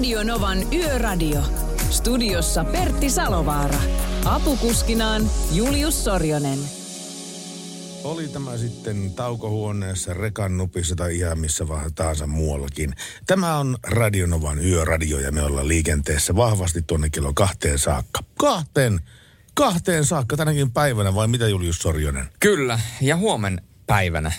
[0.00, 1.40] Radio Novan Yöradio.
[1.90, 3.78] Studiossa Pertti Salovaara.
[4.24, 6.58] Apukuskinaan Julius Sorjonen.
[8.04, 12.94] Oli tämä sitten taukohuoneessa, rekan nupissa tai ihan missä vaan tahansa muuallakin.
[13.26, 18.20] Tämä on Radionovan yöradio ja me ollaan liikenteessä vahvasti tuonne kello kahteen saakka.
[18.38, 19.00] Kahteen,
[19.54, 22.28] kahteen saakka tänäkin päivänä vai mitä Julius Sorjonen?
[22.40, 24.32] Kyllä, ja huomen päivänä,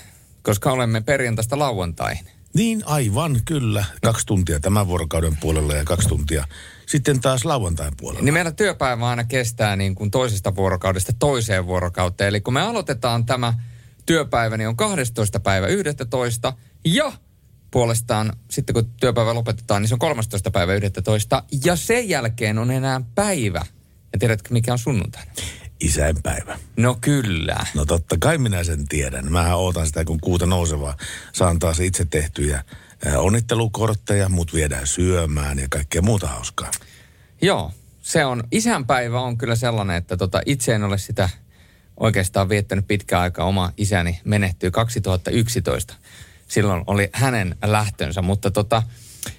[0.44, 2.41] koska olemme perjantaista lauantaihin.
[2.54, 3.86] Niin aivan, kyllä.
[4.02, 6.48] Kaksi tuntia tämän vuorokauden puolella ja kaksi tuntia
[6.86, 8.24] sitten taas lauantain puolella.
[8.24, 12.28] Niin meillä työpäivä aina kestää niin kuin toisesta vuorokaudesta toiseen vuorokauteen.
[12.28, 13.54] Eli kun me aloitetaan tämä
[14.06, 15.40] työpäivä, niin on 12.
[15.40, 16.54] päivä 11.
[16.86, 17.12] Ja
[17.72, 20.52] puolestaan sitten kun työpäivä lopetetaan, niin se on 13.
[20.52, 21.44] päivä 11.
[21.66, 23.66] Ja sen jälkeen on enää päivä.
[24.14, 25.32] Ja tiedätkö, mikä on sunnuntaina?
[25.82, 26.60] Isänpäivä.
[26.78, 27.58] No kyllä.
[27.74, 29.32] No totta kai minä sen tiedän.
[29.32, 30.98] Mähän ootan sitä, kun kuuta nousevaa.
[31.34, 32.64] Saan taas itse tehtyjä
[33.08, 36.72] äh, onnittelukortteja, mut viedään syömään ja kaikkea muuta hauskaa.
[37.42, 41.30] Joo, se on, isänpäivä on kyllä sellainen, että tota, itse en ole sitä
[41.98, 43.46] oikeastaan viettänyt pitkään aikaa.
[43.46, 45.94] Oma isäni menehtyi 2011.
[46.48, 48.84] Silloin oli hänen lähtönsä, mutta tota,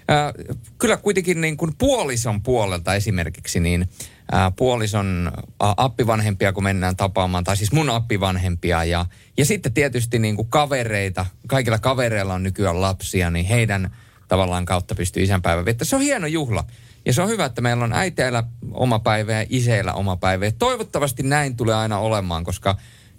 [0.09, 0.33] ää,
[0.79, 3.89] kyllä kuitenkin niin kuin puolison puolelta esimerkiksi, niin
[4.33, 5.41] ää, puolison ä,
[5.77, 11.27] appivanhempia, kun mennään tapaamaan, tai siis mun appivanhempia, ja, ja sitten tietysti niin kuin kavereita,
[11.47, 13.97] kaikilla kavereilla on nykyään lapsia, niin heidän
[14.29, 15.89] tavallaan kautta pystyy isänpäivä viettämään.
[15.89, 16.65] Se on hieno juhla.
[17.07, 20.45] Ja se on hyvä, että meillä on äiteillä oma päivä ja iseillä oma päivä.
[20.45, 22.77] Ja toivottavasti näin tulee aina olemaan, koska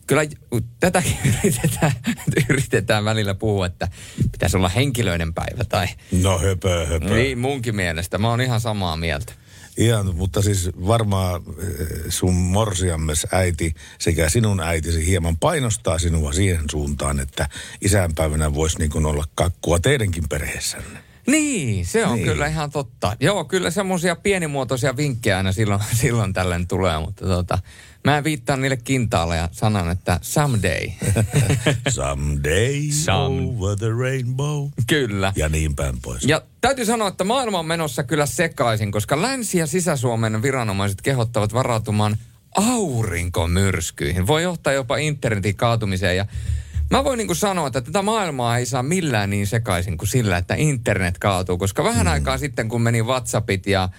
[0.07, 0.23] kyllä
[0.79, 1.91] tätäkin yritetään,
[2.49, 3.87] yritetään välillä puhua, että
[4.31, 5.87] pitäisi olla henkilöiden päivä tai...
[6.21, 7.15] No höpö, höpö.
[7.15, 8.17] Niin munkin mielestä.
[8.17, 9.33] Mä oon ihan samaa mieltä.
[9.77, 16.63] Ihan, mutta siis varmaan eh, sun morsiammes äiti sekä sinun äitisi hieman painostaa sinua siihen
[16.71, 17.49] suuntaan, että
[17.81, 20.99] isänpäivänä voisi niin kuin olla kakkua teidänkin perheessänne.
[21.27, 22.15] Niin, se on Niin.
[22.15, 22.33] niin.
[22.33, 23.17] kyllä ihan totta.
[23.19, 27.59] Joo, kyllä semmoisia pienimuotoisia vinkkejä aina silloin, silloin tällöin tulee, mutta tota,
[28.07, 30.87] mä viittaan niille kintaalle ja sanon, että someday.
[31.89, 34.69] Someday Some- over the rainbow.
[34.87, 35.33] kyllä.
[35.35, 36.23] Ja niin päin pois.
[36.23, 41.53] Ja täytyy sanoa, että maailma on menossa kyllä sekaisin, koska Länsi- ja Sisä-Suomen viranomaiset kehottavat
[41.53, 42.17] varautumaan
[42.57, 44.27] aurinkomyrskyihin.
[44.27, 46.25] Voi johtaa jopa internetin kaatumiseen ja
[46.89, 50.55] Mä voin niin sanoa, että tätä maailmaa ei saa millään niin sekaisin kuin sillä, että
[50.57, 51.57] internet kaatuu.
[51.57, 52.11] Koska vähän mm.
[52.11, 53.89] aikaa sitten, kun meni WhatsAppit ja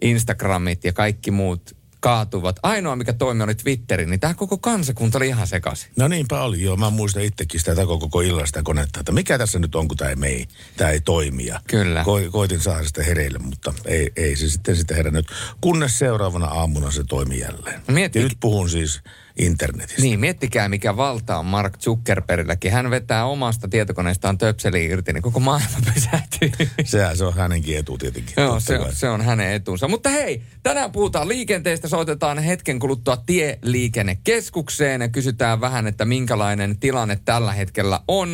[0.00, 5.28] Instagramit ja kaikki muut kaatuvat, ainoa mikä toimi oli Twitteri, niin tämä koko kansakunta oli
[5.28, 5.90] ihan sekaisin.
[5.96, 6.76] No niinpä oli, joo.
[6.76, 9.96] Mä muistan itsekin sitä koko, koko illan sitä konetta, että mikä tässä nyt on, kun
[9.96, 10.46] tämä ei mei,
[10.76, 11.46] tämä ei toimi.
[11.46, 12.04] Ja Kyllä.
[12.04, 15.26] Ko, koitin saada sitä hereille, mutta ei, ei se sitten sitä herännyt.
[15.60, 17.80] Kunnes seuraavana aamuna se toimi jälleen.
[17.90, 19.00] Mieti- Ja nyt puhun siis
[19.38, 20.02] internetistä.
[20.02, 22.72] Niin, miettikää mikä valta on Mark Zuckerbergilläkin.
[22.72, 26.50] Hän vetää omasta tietokoneestaan töpseliin irti, niin koko maailma pysähtyy.
[26.84, 28.34] Sehän se on hänenkin etu tietenkin.
[28.36, 28.94] Joo, se, kai.
[28.94, 29.88] se on hänen etunsa.
[29.88, 31.88] Mutta hei, tänään puhutaan liikenteestä.
[31.88, 38.30] Soitetaan hetken kuluttua tieliikennekeskukseen ja kysytään vähän, että minkälainen tilanne tällä hetkellä on.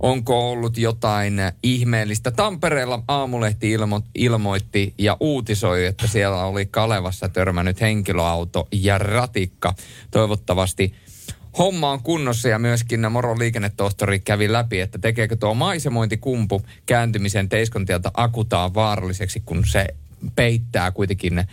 [0.00, 2.30] Onko ollut jotain ihmeellistä?
[2.30, 9.74] Tampereella aamulehti ilmo, ilmoitti ja uutisoi, että siellä oli Kalevassa törmännyt henkilöauto ja ratikka.
[10.10, 10.94] Toivottavasti
[11.58, 18.10] homma on kunnossa ja myöskin Moron liikennetohtori kävi läpi, että tekeekö tuo maisemointikumpu kääntymisen Teiskontielta
[18.14, 19.86] akutaan vaaralliseksi, kun se
[20.36, 21.46] peittää kuitenkin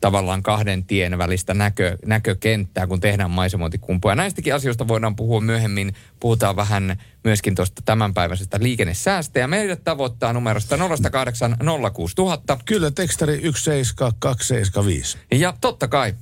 [0.00, 4.10] tavallaan kahden tien välistä näkö, näkökenttää, kun tehdään maisemointikumpua.
[4.10, 5.94] Ja näistäkin asioista voidaan puhua myöhemmin.
[6.20, 9.38] Puhutaan vähän myöskin tuosta tämänpäiväisestä liikennesäästä.
[9.38, 10.80] Ja meidät tavoittaa numerosta 0806000.
[12.64, 15.18] Kyllä, tekstari 17275.
[15.32, 16.14] Ja totta kai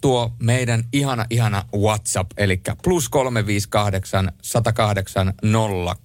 [0.00, 5.32] tuo meidän ihana, ihana WhatsApp, eli plus 358 108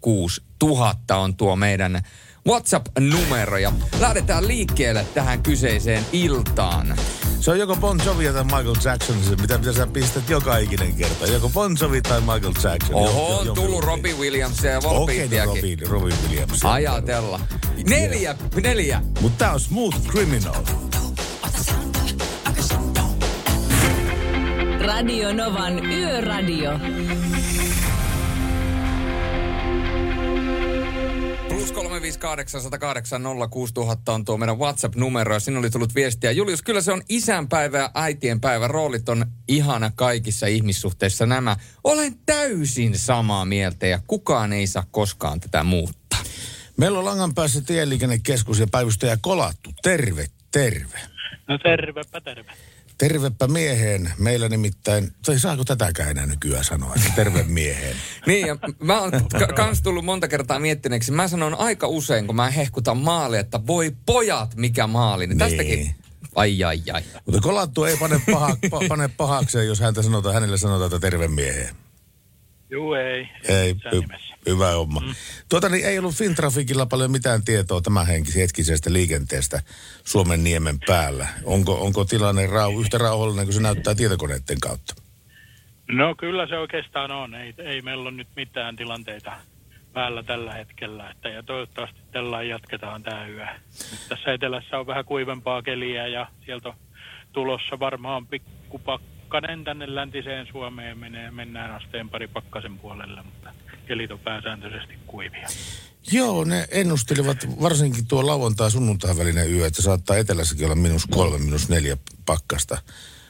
[0.02, 2.02] 06000 on tuo meidän
[2.48, 3.58] WhatsApp-numero.
[3.58, 6.96] Ja lähdetään liikkeelle tähän kyseiseen iltaan.
[7.40, 10.96] Se on joko Bon Jovi tai Michael Jackson, se mitä, mitä sä pistät joka ikinen
[10.96, 11.26] kerta.
[11.28, 12.96] Joko Bon Jovi tai Michael Jackson.
[12.96, 15.56] Oho, on Jompi- tullut jompi- Robbie Williams ja Okei, no Volbeatiakin.
[15.56, 16.60] Robin, Robin Williams.
[16.66, 17.40] Ajatella.
[17.90, 19.02] Neljä, neljä.
[19.22, 20.64] Mutta tää on Smooth Criminal.
[24.86, 26.72] Radio Novan Yöradio.
[31.74, 36.32] Plus 358 108 06000 on tuo meidän WhatsApp-numero ja sinne oli tullut viestiä.
[36.32, 38.68] Julius, kyllä se on isänpäivä ja äitienpäivä.
[38.68, 41.56] Roolit on ihana kaikissa ihmissuhteissa nämä.
[41.84, 46.24] Olen täysin samaa mieltä ja kukaan ei saa koskaan tätä muuttaa.
[46.78, 49.70] Meillä on langan päässä tieliikennekeskus ja päivystäjä Kolattu.
[49.84, 51.00] Terve, terve.
[51.48, 52.52] No tervepä terve.
[53.08, 54.12] Tervepä mieheen.
[54.18, 57.96] Meillä nimittäin, tai saako tätäkään enää nykyään sanoa, että terve mieheen.
[58.28, 61.12] Niin, ja mä oon k- kans tullut monta kertaa miettineeksi.
[61.12, 65.28] Mä sanon aika usein, kun mä hehkutan maali, että voi pojat, mikä maali.
[65.28, 65.96] Niin tästäkin, Niin.
[66.36, 67.02] ai ai ai.
[67.26, 71.28] Mutta kolattu ei pane, paha, pa, pane pahakseen, jos häntä sanotaan, hänelle sanotaan, että terve
[71.28, 71.76] mieheen.
[72.70, 73.28] Juu, ei.
[73.44, 74.33] Ei, nimessä.
[74.50, 75.00] Hyvä homma.
[75.00, 75.16] Mm.
[75.50, 79.62] Tuota niin ei ollut Fintrafikilla paljon mitään tietoa tämän hetkisestä liikenteestä
[80.04, 81.28] Suomen niemen päällä.
[81.44, 84.96] Onko, onko tilanne rau, yhtä rauhallinen kuin se näyttää tietokoneiden kautta?
[85.88, 87.36] No kyllä se oikeastaan on.
[87.36, 89.32] Ei, ei meillä ole nyt mitään tilanteita
[89.94, 91.10] päällä tällä hetkellä.
[91.10, 93.46] Että, ja toivottavasti tällä jatketaan tämä yö.
[93.92, 96.76] Nyt tässä etelässä on vähän kuivempaa keliä ja sieltä on
[97.34, 100.98] tulossa varmaan pikkupakkanen tänne läntiseen Suomeen.
[100.98, 105.48] Menee, mennään asteen pari pakkasen puolelle, mutta kelit on pääsääntöisesti kuivia.
[106.12, 111.38] Joo, ne ennustelivat varsinkin tuo lauantai sunnuntai välinen yö, että saattaa etelässäkin olla minus kolme,
[111.38, 112.78] minus neljä pakkasta.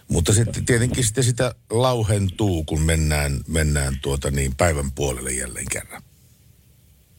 [0.08, 6.02] Mutta sitten tietenkin sitten sitä lauhentuu, kun mennään, mennään tuota niin päivän puolelle jälleen kerran.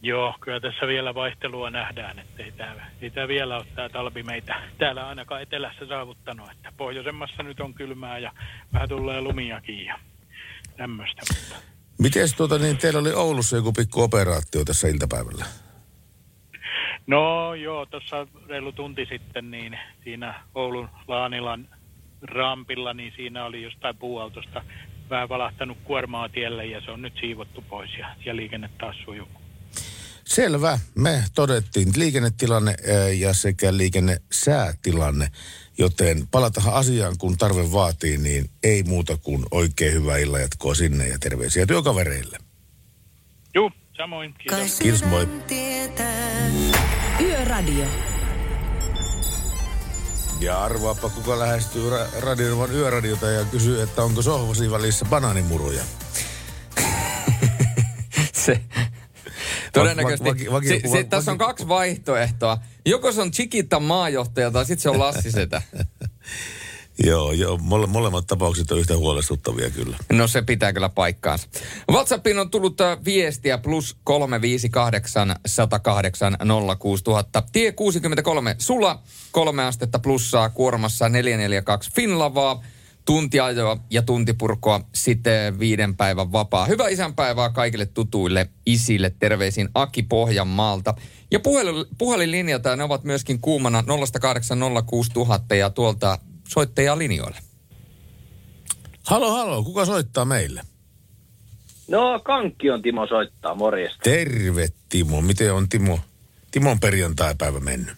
[0.03, 4.23] Joo, kyllä tässä vielä vaihtelua nähdään, että ei tämä, ei tämä vielä ole tämä talvi
[4.23, 6.51] meitä täällä ainakaan etelässä saavuttanut.
[6.51, 8.33] Että pohjoisemmassa nyt on kylmää ja
[8.73, 9.99] vähän tulee lumiakin ja
[10.77, 11.23] tämmöistä.
[11.35, 15.45] Mutta Miten tuota niin, teillä oli Oulussa joku pikku operaatio tässä iltapäivällä?
[17.07, 21.69] No joo, tuossa reilu tunti sitten niin siinä Oulun Laanilan
[22.23, 24.65] rampilla, niin siinä oli jostain puuautosta
[25.11, 29.29] vähän valahtanut kuormaa tielle ja se on nyt siivottu pois ja, ja liikenne taas sujuu.
[30.35, 30.79] Selvä.
[30.95, 32.77] Me todettiin liikennetilanne
[33.19, 35.29] ja sekä liikennesäätilanne,
[35.79, 41.09] joten palataan asiaan, kun tarve vaatii, niin ei muuta kuin oikein hyvää illan jatkoa sinne
[41.09, 42.39] ja terveisiä työkavereille.
[43.55, 44.35] Juu, samoin.
[44.35, 44.79] Kiitos.
[44.79, 45.29] Kiitos, moi.
[47.21, 47.85] Yöradio.
[50.41, 55.83] Ja arvaapa, kuka lähestyy ra- radionovan yöradiota ja kysyy, että onko sohvasi välissä banaanimuruja.
[58.45, 58.61] Se,
[59.75, 60.31] todennäköisesti.
[60.31, 62.59] vaki- vaki- se, se, vaki- tässä on kaksi vaihtoehtoa.
[62.87, 65.63] Joko se on Chiquita maajohtaja tai sitten se on Lassi Setä.
[67.05, 69.97] Joo, joo mole, molemmat tapaukset on yhtä huolestuttavia kyllä.
[70.13, 71.49] No se pitää kyllä paikkaansa.
[71.91, 76.37] WhatsAppiin on tullut äh, viestiä plus 358 108
[76.79, 77.43] 06000.
[77.53, 82.63] Tie 63 Sula, kolme astetta plussaa kuormassa 442 Finlavaa.
[83.05, 86.67] Tuntiajoa ja tuntipurkoa sitten viiden päivän vapaa.
[86.67, 89.13] Hyvää isänpäivää kaikille tutuille isille.
[89.19, 90.95] Terveisin Aki Pohjanmaalta.
[91.31, 93.85] Ja puhelin, puhelinlinjata ne ovat myöskin kuumana
[95.51, 96.19] 0806000 ja tuolta
[96.49, 97.39] soittajaa linjoille.
[99.03, 100.63] Halo, halo, kuka soittaa meille?
[101.89, 104.01] No, Kankki on Timo soittaa, morjesta.
[104.03, 106.01] Terve Timo, miten on Timo?
[106.51, 107.95] Timon perjantaipäivä mennyt.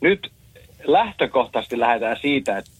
[0.00, 0.32] Nyt
[0.84, 2.70] lähtökohtaisesti lähdetään siitä, että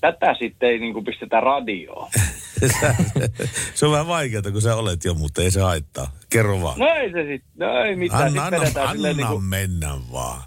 [0.00, 2.10] tätä sitten ei niin pistetä radioon.
[3.74, 6.10] se on vähän vaikeaa, kun sä olet jo, mutta ei se haittaa.
[6.32, 6.78] Kerro vaan.
[6.78, 8.22] No ei se sitten, no ei mitään.
[8.22, 10.42] anna, anna, anna niin kuin, mennä vaan.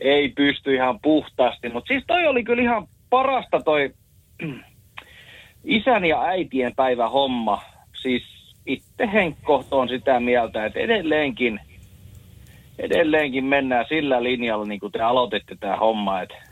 [0.00, 1.68] ei pysty ihan puhtaasti.
[1.68, 3.94] Mutta siis toi oli kyllä ihan parasta toi
[5.64, 7.62] isän ja äitien päivä homma.
[8.02, 8.22] Siis
[8.66, 11.60] itse Henkko on sitä mieltä, että edelleenkin,
[12.78, 16.45] edelleenkin mennään sillä linjalla, niin kuin te aloititte tämä homma, että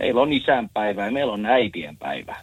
[0.00, 2.36] meillä on isänpäivä ja meillä on äitien päivä.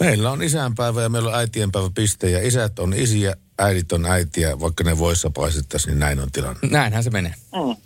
[0.00, 4.60] Meillä on isänpäivä ja meillä on äitienpäivä piste ja isät on isiä, äidit on äitiä,
[4.60, 6.60] vaikka ne voissa paistettaisiin, niin näin on tilanne.
[6.70, 7.32] Näinhän se menee.
[7.54, 7.76] Mm.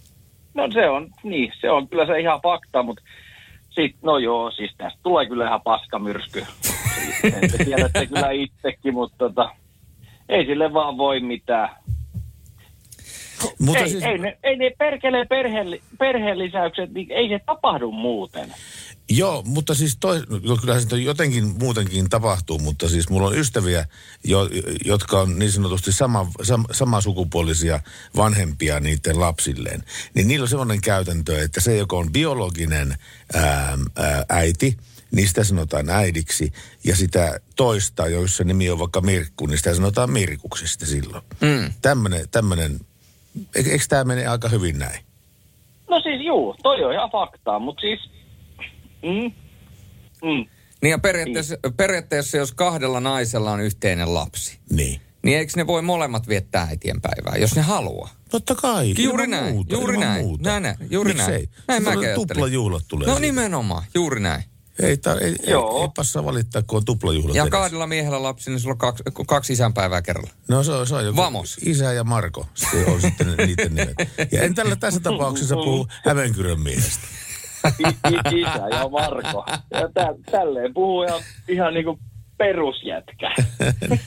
[0.55, 3.03] No se on, niin, se on kyllä se ihan fakta, mutta
[3.71, 6.47] sit, no joo, siis tästä tulee kyllä ihan paskamyrsky.
[7.23, 9.51] Te tiedätte kyllä itsekin, mutta tota,
[10.29, 11.69] ei sille vaan voi mitään.
[13.59, 18.55] Mutta ei, siis, ei, ne, ei ne perkeleen perhe, perheenlisäykset, niin ei se tapahdu muuten.
[19.11, 23.85] Joo, mutta siis toi, no kyllähän se jotenkin muutenkin tapahtuu, mutta siis mulla on ystäviä,
[24.25, 24.49] jo,
[24.85, 27.81] jotka on niin sanotusti sama, sam, samasukupuolisia
[28.17, 29.83] vanhempia niiden lapsilleen.
[30.15, 32.97] Niin niillä on sellainen käytäntö, että se, joka on biologinen
[33.35, 34.77] ää, ää, äiti,
[35.11, 36.53] niin sitä sanotaan äidiksi.
[36.85, 41.23] Ja sitä toista, joissa nimi on vaikka Mirkku, niin sitä sanotaan Mirkuksi sitten silloin.
[41.41, 41.73] Mm.
[41.83, 42.81] Tämmönen, tämmönen,
[43.57, 45.05] eikö, eikö tämä mene aika hyvin näin?
[45.91, 48.11] No siis juu, toi on ihan faktaa, mutta siis...
[49.03, 49.33] Mm,
[50.29, 50.47] mm,
[50.83, 55.01] Niin ja periaatteessa, periaatteessa, jos kahdella naisella on yhteinen lapsi, Niin.
[55.23, 58.09] niin eikö ne voi molemmat viettää äitienpäivää, jos ne haluaa?
[58.31, 58.95] Totta kai.
[58.99, 60.25] Juuri ilman näin, muuta, juuri ilman näin.
[60.27, 60.49] Muuta.
[60.51, 61.29] Näin, näin, juuri Miksei?
[61.35, 61.49] näin.
[61.69, 62.29] Näin mäkin ajattelin.
[62.29, 63.07] Tuplajuhlat tulee.
[63.09, 63.27] No siitä.
[63.27, 64.43] nimenomaan, juuri näin.
[64.83, 65.83] Ei, tar- ei, ei, Joo.
[65.83, 67.51] ei passaa valittaa, kun on tuplajuhlat Ja edessä.
[67.51, 70.31] kahdella miehellä lapsi, niin sulla on kaksi, kaksi isänpäivää kerralla.
[70.49, 71.59] No se on, se on joku Vamos.
[71.65, 72.47] Isä ja Marko.
[72.55, 73.95] Se on sitten niiden nimet.
[74.33, 77.07] Ja en tällä tässä tapauksessa puhu Hämeenkyrön miehestä.
[77.79, 79.45] I- isä ja Marko.
[79.71, 81.99] Ja tä- tälleen puhuu ihan, ihan niin kuin
[82.39, 83.35] perusjätkä.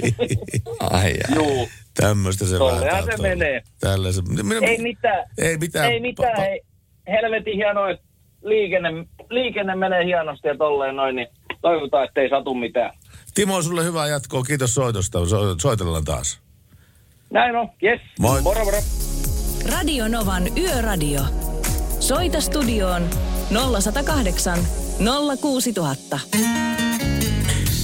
[0.80, 1.36] Ai, ai.
[1.36, 3.62] Juu, Tämmöistä se Tollehan vähän se menee.
[3.80, 5.30] Tällä se, minä, ei mitään.
[5.38, 5.92] Ei mitään.
[5.92, 6.38] Ei mitään.
[6.38, 7.12] Pa- pa-.
[7.12, 8.06] Helvetin hienoa, että
[8.44, 8.90] liikenne,
[9.30, 11.28] liikenne menee hienosti ja tolleen noin, niin
[11.62, 12.92] toivotaan, että ei satu mitään.
[13.36, 14.44] Timo, sulle hyvää jatkoa.
[14.44, 15.26] Kiitos soitosta.
[15.26, 16.40] So- Soitellaan taas.
[17.30, 18.02] Näin on, yes.
[18.20, 18.42] Moi.
[18.42, 18.78] Moro, moro.
[19.72, 21.22] Radio Novan Yöradio.
[22.00, 23.10] Soita studioon
[23.52, 24.60] 0108
[25.42, 26.20] 06000.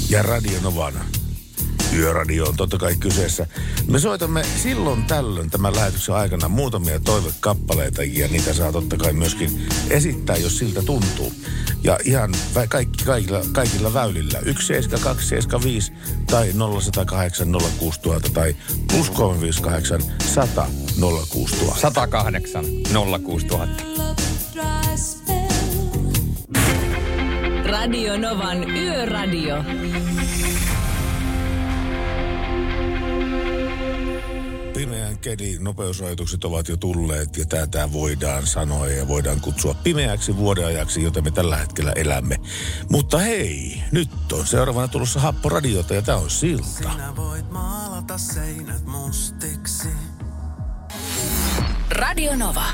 [0.09, 1.05] Ja Radio Novana.
[1.93, 3.47] Yöradio on totta kai kyseessä.
[3.87, 9.67] Me soitamme silloin tällöin tämän lähetyksen aikana muutamia toivekappaleita ja niitä saa totta kai myöskin
[9.89, 11.33] esittää, jos siltä tuntuu.
[11.83, 14.39] Ja ihan vä- kaikki, kaikilla, kaikilla väylillä.
[14.39, 15.91] 17275
[16.27, 17.47] tai 0108
[17.79, 18.55] 06000 tai
[18.87, 20.03] plus 358
[20.33, 20.67] 100
[21.29, 21.79] 06000.
[21.79, 22.65] 108
[23.23, 23.83] 06000.
[27.65, 29.55] Radio Novan Yöradio.
[34.79, 41.03] Pimeän kelin nopeusrajoitukset ovat jo tulleet ja tätä voidaan sanoa ja voidaan kutsua pimeäksi vuodeajaksi,
[41.03, 42.37] jota me tällä hetkellä elämme.
[42.89, 46.91] Mutta hei, nyt on seuraavana tulossa Happoradiota ja tämä on Silta.
[46.91, 49.87] Sinä voit maalata seinät mustiksi.
[51.89, 52.65] Radio Nova.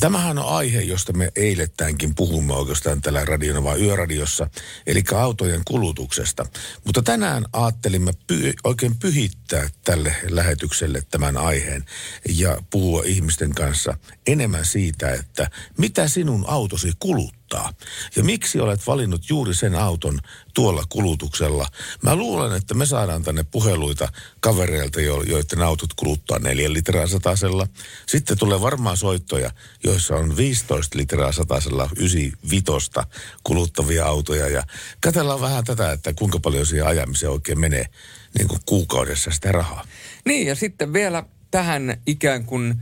[0.00, 4.50] Tämähän on aihe, josta me eilettäänkin puhumme oikeastaan tällä Radionova Yöradiossa,
[4.86, 6.46] eli autojen kulutuksesta.
[6.84, 9.43] Mutta tänään ajattelimme py- oikein pyhittää
[9.84, 11.84] tälle lähetykselle tämän aiheen
[12.28, 13.96] ja puhua ihmisten kanssa
[14.26, 17.72] enemmän siitä, että mitä sinun autosi kuluttaa.
[18.16, 20.20] Ja miksi olet valinnut juuri sen auton
[20.54, 21.66] tuolla kulutuksella.
[22.02, 24.08] Mä luulen, että me saadaan tänne puheluita
[24.40, 27.66] kavereilta, jo- joiden autot kuluttaa 4 litraa satasella.
[28.06, 29.50] Sitten tulee varmaan soittoja,
[29.84, 32.66] joissa on 15 litraa satasella 95
[33.44, 34.48] kuluttavia autoja.
[34.48, 34.62] Ja
[35.00, 37.86] katsellaan vähän tätä, että kuinka paljon siihen ajamiseen oikein menee
[38.38, 39.84] niin kuin kuukaudessa sitä rahaa.
[40.24, 42.74] Niin, ja sitten vielä tähän ikään kuin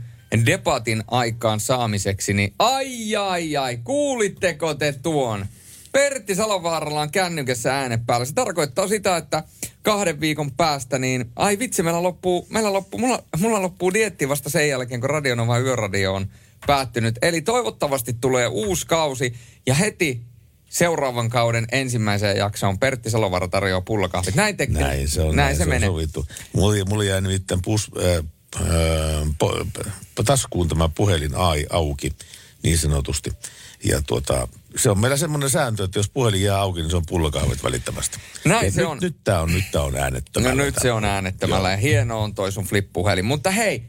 [0.45, 5.45] debatin aikaan saamiseksi, niin ai ai ai, kuulitteko te tuon?
[5.91, 8.25] Pertti Salovaaralla on kännykässä äänen päällä.
[8.25, 9.43] Se tarkoittaa sitä, että
[9.81, 14.49] kahden viikon päästä, niin ai vitsi, meillä loppuu, meillä loppuu, mulla, mulla loppuu dietti vasta
[14.49, 16.27] sen jälkeen, kun Radionova Yöradio on
[16.67, 17.15] päättynyt.
[17.21, 19.33] Eli toivottavasti tulee uusi kausi
[19.65, 20.21] ja heti
[20.73, 24.35] seuraavan kauden ensimmäiseen jaksoon Pertti Salovaara tarjoaa pullakahvit.
[24.35, 25.89] Näin, te, Näin se on, näin, se, on menee.
[25.89, 26.25] sovittu.
[26.53, 28.65] Mulla, mulla jäi nimittäin pus, äh, äh,
[29.39, 29.65] po,
[30.15, 32.13] po, taskuun tämä puhelin ai, auki,
[32.63, 33.31] niin sanotusti.
[33.83, 37.05] Ja tuota, se on meillä semmoinen sääntö, että jos puhelin jää auki, niin se on
[37.07, 38.17] pullakahvit välittömästi.
[38.45, 38.97] Näin Ja se nyt, on.
[39.01, 40.55] Nyt tämä on, nyt tää on äänettömällä.
[40.55, 43.25] No nyt se on äänettömällä ja hieno on toi sun flip-puhelin.
[43.25, 43.83] Mutta hei,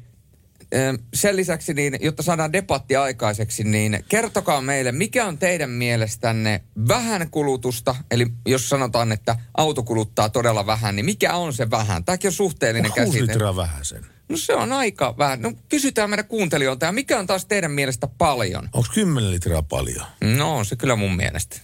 [1.14, 7.30] sen lisäksi, niin, jotta saadaan debatti aikaiseksi, niin kertokaa meille, mikä on teidän mielestänne vähän
[7.30, 12.04] kulutusta, eli jos sanotaan, että auto kuluttaa todella vähän, niin mikä on se vähän?
[12.04, 13.32] Tämäkin on suhteellinen Kuusi käsite.
[13.32, 14.06] litraa vähän sen.
[14.28, 15.42] No se on aika vähän.
[15.42, 18.68] No kysytään meidän kuuntelijoilta, ja mikä on taas teidän mielestä paljon?
[18.72, 20.06] Onko 10 litraa paljon?
[20.38, 21.56] No on se kyllä mun mielestä.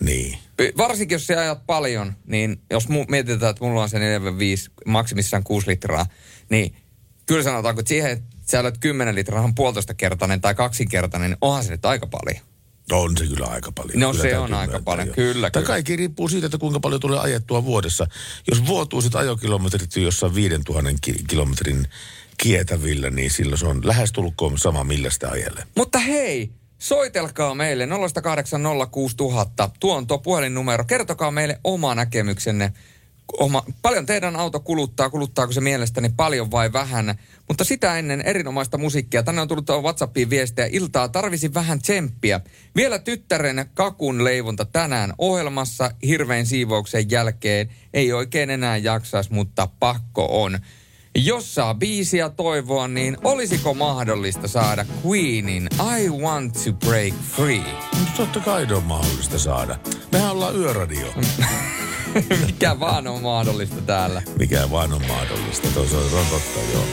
[0.00, 0.38] Niin.
[0.76, 5.42] Varsinkin jos sä ajat paljon, niin jos mu- mietitään, että mulla on se 4-5, maksimissaan
[5.44, 6.06] 6 litraa,
[6.50, 6.74] niin
[7.30, 11.38] kyllä sanotaanko, että siihen, että sä olet 10 litraa, on puolitoista kertainen tai kaksinkertainen, niin
[11.40, 12.44] onhan se nyt aika paljon.
[12.92, 14.00] On se kyllä aika paljon.
[14.00, 15.14] No kyllä se on aika paljon, joo.
[15.14, 15.66] kyllä, Tämä kyllä.
[15.66, 18.06] kaikki riippuu siitä, että kuinka paljon tulee ajettua vuodessa.
[18.50, 21.88] Jos vuotuiset ajokilometrit jossain 5000 ki- kilometrin
[22.36, 25.64] kietävillä, niin silloin se on lähestulkoon sama, millä sitä ajelee.
[25.76, 29.70] Mutta hei, soitelkaa meille 0806000.
[29.80, 30.84] Tuo on tuo puhelinnumero.
[30.84, 32.72] Kertokaa meille oma näkemyksenne.
[33.38, 37.18] Oma, paljon teidän auto kuluttaa, kuluttaako se mielestäni paljon vai vähän.
[37.48, 39.22] Mutta sitä ennen erinomaista musiikkia.
[39.22, 40.68] Tänne on tullut WhatsAppiin viestejä.
[40.72, 42.40] Iltaa tarvisi vähän tsemppiä.
[42.76, 47.68] Vielä tyttären kakun leivonta tänään ohjelmassa hirveän siivouksen jälkeen.
[47.94, 50.58] Ei oikein enää jaksaisi, mutta pakko on.
[51.18, 57.62] Jos saa biisiä toivoa, niin olisiko mahdollista saada Queenin I Want to Break Free?
[57.98, 59.76] Mutta totta kai on mahdollista saada.
[60.12, 61.06] Mehän ollaan yöradio.
[62.46, 64.22] Mikä vaan on mahdollista täällä.
[64.38, 65.68] Mikä vaan on mahdollista.
[65.74, 66.84] Toisaalta on totta, joo.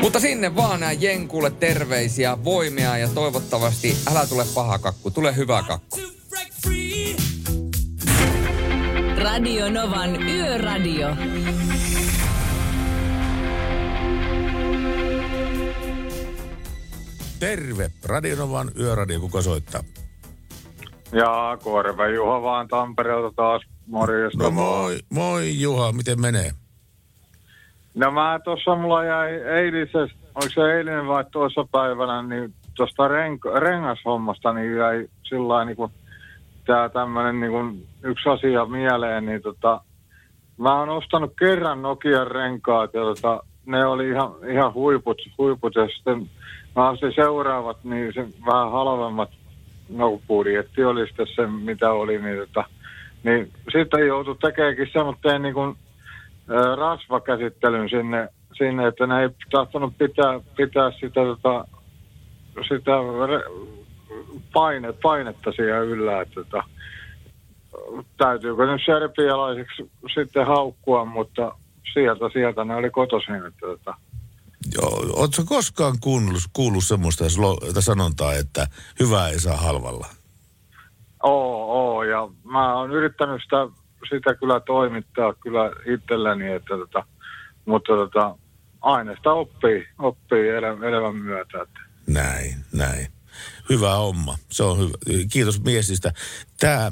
[0.00, 5.64] Mutta sinne vaan nää Jenkulle terveisiä, voimia ja toivottavasti älä tule paha kakku, tule hyvä
[5.68, 5.98] kakku.
[9.18, 11.08] Radio Novan Yöradio.
[17.44, 17.90] Terve.
[18.04, 19.80] Radionovan yöradio, kuka soittaa?
[21.12, 23.62] Ja Korve Juha vaan Tampereelta taas.
[23.86, 24.42] Morjesta.
[24.42, 26.50] No moi, moi Juha, miten menee?
[27.94, 33.60] No mä tuossa mulla jäi eilisestä, onko se eilinen vai tuossa päivänä, niin tuosta renk-
[33.60, 35.92] rengashommasta niin jäi sillä niin kuin
[36.66, 39.80] tämä tämmöinen niin kuin yksi asia mieleen, niin tota,
[40.58, 45.88] mä oon ostanut kerran Nokian renkaat ja tota, ne oli ihan, ihan huiput, huiput ja
[45.96, 46.30] sitten
[46.76, 49.30] mä ostin seuraavat, niin se vähän halvemmat,
[49.88, 52.64] no budjetti oli sitten se mitä oli, niin, tota,
[53.22, 55.76] niin sitten joutui tekeekin semmoinen niin kuin,
[56.50, 58.28] ä, rasvakäsittelyn sinne,
[58.58, 61.64] sinne, että ne ei tahtonut pitää, pitää sitä, tota,
[62.68, 62.92] sitä
[63.26, 63.40] re,
[64.52, 66.64] paine, painetta siihen yllä, että tota,
[68.16, 71.52] täytyykö nyt serbialaiseksi sitten haukkua, mutta
[71.92, 73.94] sieltä, sieltä ne oli kotoisin, että tota,
[74.74, 77.24] Joo, ootko koskaan kuullut, kuullut semmoista
[77.80, 78.66] sanontaa, että
[79.00, 80.06] hyvää ei saa halvalla?
[81.22, 83.56] Oo, oo, ja mä oon yrittänyt sitä,
[84.10, 87.06] sitä kyllä toimittaa kyllä itselläni, että tota,
[87.64, 88.38] mutta tota,
[88.80, 91.62] aina sitä oppii, oppii elä, elämän myötä.
[91.62, 91.80] Että.
[92.06, 93.06] Näin, näin.
[93.70, 94.38] Hyvä homma.
[94.50, 94.94] Se on hyvä.
[95.32, 96.12] Kiitos miesistä.
[96.60, 96.90] Tämä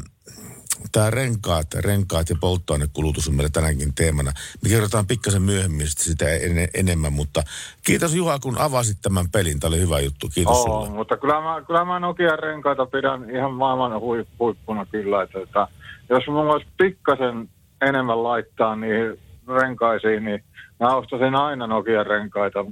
[0.93, 4.33] tämä renkaat, renkaat ja polttoainekulutus on meillä tänäänkin teemana.
[4.63, 7.43] Me kerrotaan pikkasen myöhemmin sitä en, enemmän, mutta
[7.87, 9.61] kiitos Juha, kun avasit tämän pelin.
[9.61, 10.29] Tämä oli hyvä juttu.
[10.35, 10.97] Kiitos Oo, sulle.
[10.97, 15.23] mutta kyllä mä, kyllä mä Nokian renkaita pidän ihan maailman hui, huippuna kyllä.
[15.23, 15.69] Että, että
[16.09, 17.49] jos mulla olisi pikkasen
[17.81, 20.45] enemmän laittaa niihin renkaisiin, niin
[20.81, 22.65] mä ostaisin aina Nokian renkaita.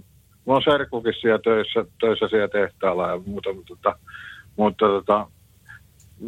[0.45, 3.99] Mulla on serkukin siellä töissä, töissä siellä tehtaalla ja muuta, mutta, mutta,
[4.57, 5.27] mutta tota,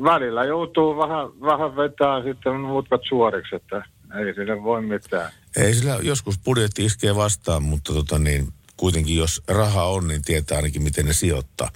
[0.04, 3.76] välillä joutuu vähän, vähän vetää sitten mutkat suoriksi, että
[4.18, 5.30] ei sille voi mitään.
[5.56, 10.56] Ei sillä joskus budjetti iskee vastaan, mutta tota niin, kuitenkin jos raha on, niin tietää
[10.56, 11.68] ainakin miten ne sijoittaa.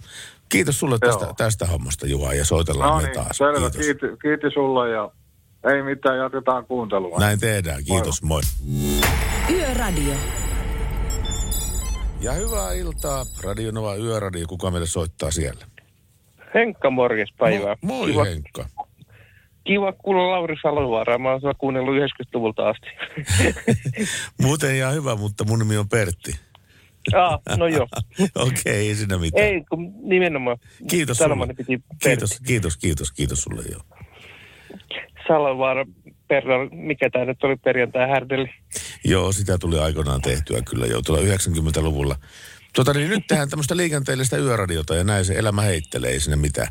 [0.48, 1.34] Kiitos sulle tästä, Joo.
[1.36, 3.36] tästä hommasta Juha ja soitellaan No me niin, taas.
[3.36, 3.70] selvä.
[3.70, 3.76] Kiitos.
[3.80, 5.10] Kiiti, kiiti sulle ja
[5.72, 7.18] ei mitään, jatketaan kuuntelua.
[7.18, 7.84] Näin tehdään.
[7.84, 8.40] Kiitos, moi.
[9.50, 10.14] Yöradio.
[12.20, 13.26] Ja hyvää iltaa.
[13.42, 14.46] Radio Nova Yöradio.
[14.46, 15.66] Kuka meille soittaa siellä?
[16.56, 17.74] Henkka, morjes päivää.
[17.74, 18.68] Mo- moi kiva, Henkka.
[19.64, 21.18] kiva kuulla Lauri Salovaaraa.
[21.18, 22.86] Mä oon sua kuunnellut 90-luvulta asti.
[24.42, 26.32] Muuten ihan hyvä, mutta mun nimi on Pertti.
[27.14, 27.86] ah, no joo.
[28.34, 29.46] Okei, okay, ei siinä mitään.
[29.46, 30.56] Ei, kun nimenomaan.
[30.90, 31.46] Kiitos sulle.
[31.46, 31.64] Piti
[32.02, 32.46] Kiitos, Pertti.
[32.46, 33.80] kiitos, kiitos, kiitos sulle joo.
[35.28, 35.84] Salovaara,
[36.28, 38.48] perra, mikä tämä nyt oli perjantai härdelli.
[39.04, 42.16] Joo, sitä tuli aikoinaan tehtyä kyllä jo tuolla 90-luvulla.
[42.76, 46.68] Tuota niin, nyt tehdään tämmöistä liikenteellistä yöradiota ja näin se elämä heittelee, ei sinne mitään.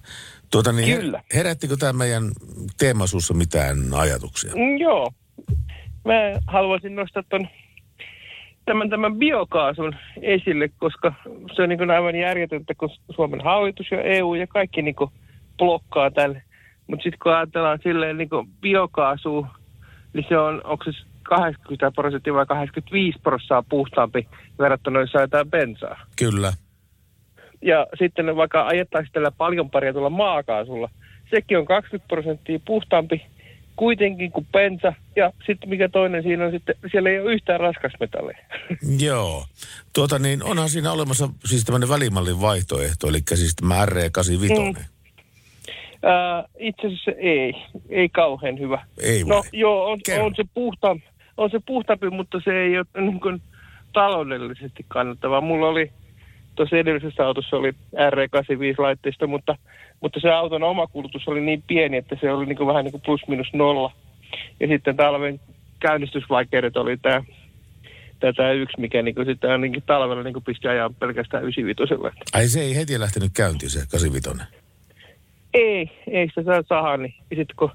[0.52, 1.22] Tuota niin, Kyllä.
[1.36, 2.32] herättikö tämä meidän
[2.78, 4.52] teemasuussa mitään ajatuksia?
[4.56, 5.12] Mm, joo.
[6.06, 6.14] Mä
[6.48, 7.48] haluaisin nostaa ton,
[8.66, 11.14] tämän, tämän biokaasun esille, koska
[11.56, 15.12] se on niin aivan järjetöntä, kun Suomen hallitus ja EU ja kaikki niin kuin
[15.58, 16.42] blokkaa tälle.
[16.88, 19.48] Mutta sitten kun ajatellaan silleen niin kuin biokaasu,
[20.14, 24.28] niin se on, onko se 80 prosenttia vai 85 prosenttia puhtaampi
[24.60, 26.00] verrattuna jos ajetaan bensaa.
[26.16, 26.54] Kyllä.
[27.62, 30.90] Ja sitten vaikka ajettaisiin tällä paljon paria tuolla maakaasulla,
[31.32, 33.26] sekin on 20 prosenttia puhtaampi
[33.76, 34.94] kuitenkin kuin bensa.
[35.16, 38.38] Ja sitten mikä toinen siinä on sitten, siellä ei ole yhtään raskasmetalleja.
[39.08, 39.46] Joo.
[39.94, 44.60] Tuota niin, onhan siinä olemassa siis tämmöinen välimallin vaihtoehto, eli siis tämä RE85.
[44.60, 44.86] Mm.
[46.60, 47.54] Itse asiassa ei,
[47.90, 48.86] ei kauhean hyvä.
[49.02, 49.38] Ei vai?
[49.38, 50.26] No joo, on, Kerro.
[50.26, 50.98] on, se puhta,
[51.38, 53.42] on se puhtaampi, mutta se ei ole niin kuin
[53.94, 55.42] taloudellisesti kannattavaa.
[55.42, 55.92] Mulla oli
[56.56, 59.56] tuossa edellisessä autossa oli R85 laitteista, mutta,
[60.02, 62.92] mutta se auton oma kulutus oli niin pieni, että se oli niin kuin vähän niin
[62.92, 63.92] kuin plus minus nolla.
[64.60, 65.40] Ja sitten talven
[65.80, 67.24] käynnistysvaikeudet oli tämä
[68.20, 71.94] tätä yksi, mikä niin kuin sitten ainakin talvella niin kuin pisti ajaa pelkästään 95
[72.34, 74.44] Ai se ei heti lähtenyt käyntiin se 85.
[75.54, 76.98] Ei, ei sitä saa saada.
[76.98, 77.14] Niin.
[77.32, 77.72] Ja sitten kun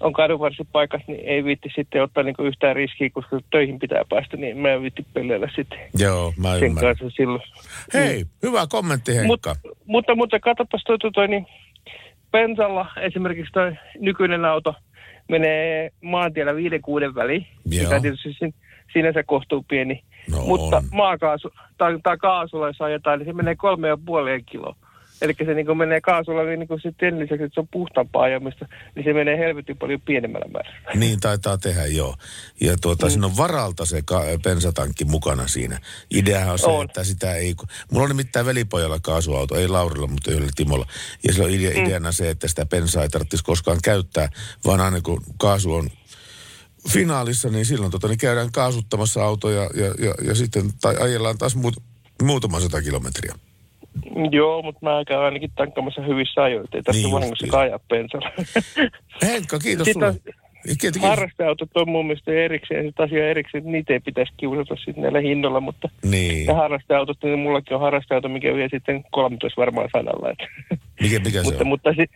[0.00, 4.58] on kadunvarsipaikat, niin ei viitti sitten ottaa niinku yhtään riskiä, koska töihin pitää päästä, niin
[4.58, 6.96] mä en viitti peleillä sitten Joo, mä sen ymmärrän.
[6.96, 7.42] kanssa silloin.
[7.94, 9.56] Hei, hyvä kommentti Henkka.
[9.64, 11.46] Mut, mutta, mutta katsopas toi, toi, toi niin
[12.30, 14.74] Pensalla esimerkiksi toi nykyinen auto
[15.28, 17.82] menee maantiellä 5-6 väliin, Joo.
[17.84, 18.54] mikä tietysti sin,
[18.92, 20.02] sinänsä kohtuu pieni.
[20.30, 20.82] No mutta on.
[20.92, 24.76] maakaasu tai, tai kaasulla, jos ajetaan, niin se menee kolme ja puoleen kiloa.
[25.22, 28.68] Eli se niin kuin menee kaasulla, niin, kuin sitten lisäksi, että se on puhtaampaa ajamista,
[28.94, 30.90] niin se menee helvetin paljon pienemmällä määrällä.
[30.94, 32.16] Niin taitaa tehdä, joo.
[32.60, 33.10] Ja tuota, mm.
[33.10, 35.80] siinä on varalta se ka- bensatankki mukana siinä.
[36.10, 36.84] Ideahan on se, On.
[36.84, 37.54] että sitä ei...
[37.90, 40.86] Mulla on nimittäin velipojalla kaasuauto, ei Laurilla, mutta yhdellä Timolla.
[41.26, 41.86] Ja sillä on idea, Mm.
[41.86, 44.28] ideana se, että sitä bensaa ei tarvitsisi koskaan käyttää,
[44.64, 45.90] vaan aina kun kaasu on
[46.88, 51.56] finaalissa, niin silloin tota, niin käydään kaasuttamassa autoja ja, ja, ja sitten tai ajellaan taas
[51.56, 51.82] muut,
[52.22, 53.34] muutama sata kilometriä.
[54.30, 58.30] Joo, mutta mä käyn ainakin tankkaamassa hyvissä ajoin, ettei tästä Niin vahingossa ajaa pensalla.
[59.26, 61.06] Henkka, kiitos Sitten sulle.
[61.08, 65.20] Harrasteautot on mun mielestä erikseen, sit asia erikseen, että niitä ei pitäisi kiusata sitten näillä
[65.20, 66.56] hinnoilla, mutta Niin.
[66.56, 70.30] harrasteautot, niin mullakin on harrasteauto, mikä vie sitten 13 varmaan sadalla.
[70.30, 70.46] että-
[71.02, 71.66] Mikä, mikä se mutta, on?
[71.68, 72.06] mutta si,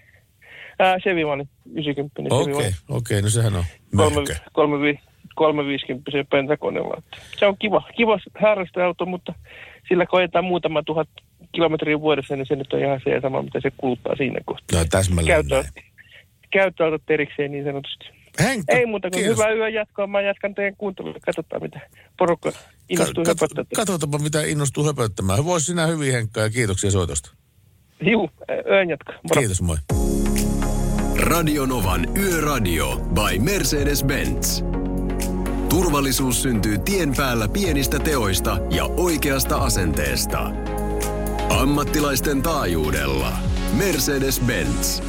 [0.79, 2.75] ää, Chevy Mani, 90 Chevy Okei, Mani.
[2.89, 3.65] okei, no sehän on
[3.97, 4.35] kolme, möhkö.
[4.53, 5.01] kolme, vi-
[5.35, 6.95] 350 pentakonella.
[6.99, 9.35] että Se on kiva, kiva harrasteauto, mutta
[9.89, 11.09] sillä koetaan muutama tuhat
[11.53, 14.79] kilometriä vuodessa, niin se nyt on ihan se sama, mitä se kuluttaa siinä kohtaa.
[14.81, 15.87] No täsmälleen Käyttö, näin.
[16.51, 18.05] käyttöautot erikseen niin sanotusti.
[18.43, 19.39] Henkka, Ei muuta kuin kiitos.
[19.39, 20.07] hyvää yön jatkoa.
[20.07, 21.15] Mä jatkan teidän kuuntelua.
[21.27, 21.81] Katsotaan, mitä
[22.19, 22.53] porukka
[22.89, 23.67] innostuu Ka- kat- höpöttämään.
[23.77, 25.45] Katsotaanpa, mitä innostuu höpöttämään.
[25.45, 27.31] Vois sinä hyvin, Henkka, ja kiitoksia soitosta.
[28.03, 28.31] Juu,
[28.71, 29.15] yön jatkoa.
[29.15, 29.41] Moro.
[29.41, 29.77] Kiitos, moi.
[31.17, 34.65] Radionovan Yöradio by Mercedes-Benz.
[35.69, 40.51] Turvallisuus syntyy tien päällä pienistä teoista ja oikeasta asenteesta.
[41.51, 43.33] Ammattilaisten taajuudella.
[43.73, 45.03] Mercedes-Benz.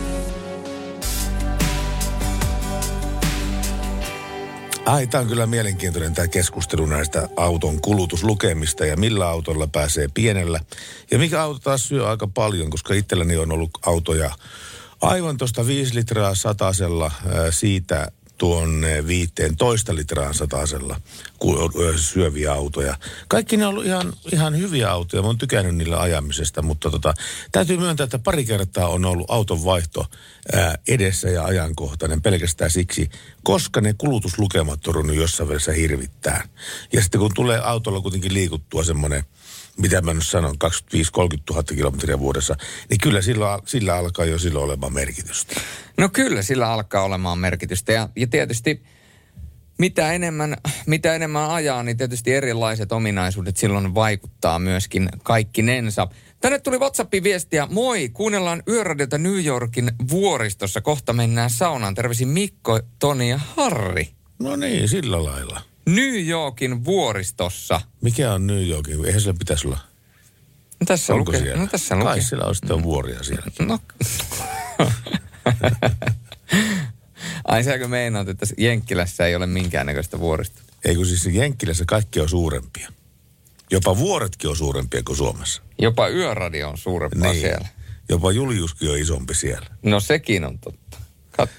[4.85, 10.59] Ai, tämä on kyllä mielenkiintoinen tämä keskustelu näistä auton kulutuslukemista ja millä autolla pääsee pienellä.
[11.11, 14.31] Ja mikä auto taas syö aika paljon, koska itselläni on ollut autoja
[15.01, 17.11] aivan tuosta 5 litraa satasella
[17.49, 21.01] siitä tuonne 15 litraan satasella
[21.95, 22.95] syöviä autoja.
[23.27, 25.21] Kaikki ne on ollut ihan, ihan hyviä autoja.
[25.21, 27.13] Mä oon tykännyt niillä ajamisesta, mutta tota,
[27.51, 30.05] täytyy myöntää, että pari kertaa on ollut auton vaihto
[30.53, 33.09] ää, edessä ja ajankohtainen pelkästään siksi,
[33.43, 36.47] koska ne kulutuslukemat on jossain välissä hirvittää.
[36.93, 39.23] Ja sitten kun tulee autolla kuitenkin liikuttua semmoinen
[39.81, 40.67] mitä mä nyt sanon, 25-30
[41.49, 42.55] 000 kilometriä vuodessa,
[42.89, 45.61] niin kyllä sillä, sillä alkaa jo silloin olemaan merkitystä.
[45.97, 47.91] No kyllä, sillä alkaa olemaan merkitystä.
[47.91, 48.83] Ja, ja tietysti
[49.77, 56.07] mitä enemmän, mitä enemmän ajaa, niin tietysti erilaiset ominaisuudet silloin vaikuttaa myöskin kaikkinensa.
[56.41, 57.67] Tänne tuli WhatsAppin viestiä.
[57.71, 60.81] Moi, kuunnellaan Yöradiota New Yorkin vuoristossa.
[60.81, 61.95] Kohta mennään saunaan.
[61.95, 64.09] Terveisin Mikko, Toni ja Harri.
[64.39, 65.61] No niin, sillä lailla.
[65.85, 67.81] New Yorkin vuoristossa.
[68.01, 69.05] Mikä on New Yorkin?
[69.05, 69.79] Eihän sillä pitäisi olla.
[70.79, 71.41] No tässä Onko lukee.
[71.41, 71.61] siellä?
[71.61, 72.21] No tässä Kai lukee.
[72.23, 73.45] siellä on sitten vuoria siellä.
[73.59, 73.79] No.
[77.47, 80.61] Ai säkö meinaat, että Jenkkilässä ei ole minkäännäköistä vuorista?
[80.85, 82.89] Ei kun siis Jenkkilässä kaikki on suurempia.
[83.71, 85.61] Jopa vuoretkin on suurempia kuin Suomessa.
[85.81, 87.41] Jopa yöradio on suurempaa Niin.
[87.41, 87.67] siellä.
[88.09, 89.65] Jopa Juliuskin on isompi siellä.
[89.83, 90.97] No sekin on totta.
[91.41, 91.49] Kat-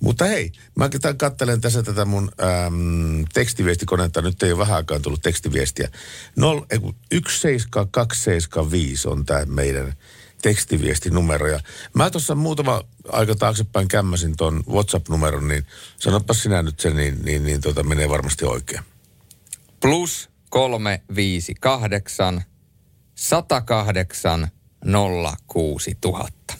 [0.00, 4.22] Mutta hei, mä kat- kattelen tässä tätä mun äm, tekstiviestikonetta.
[4.22, 5.88] Nyt ei ole vähän aikaan tullut tekstiviestiä.
[6.36, 9.94] Nol, ei kun 17275 on tämä meidän
[10.42, 11.46] tekstiviestinumero.
[11.46, 11.60] Ja
[11.94, 15.66] mä tuossa muutama aika taaksepäin kämmäsin ton WhatsApp-numeron, niin
[15.98, 18.82] sanoppa sinä nyt sen, niin, niin, niin tota menee varmasti oikein.
[19.80, 22.42] Plus 358
[23.14, 24.48] 108
[25.46, 26.54] 06000.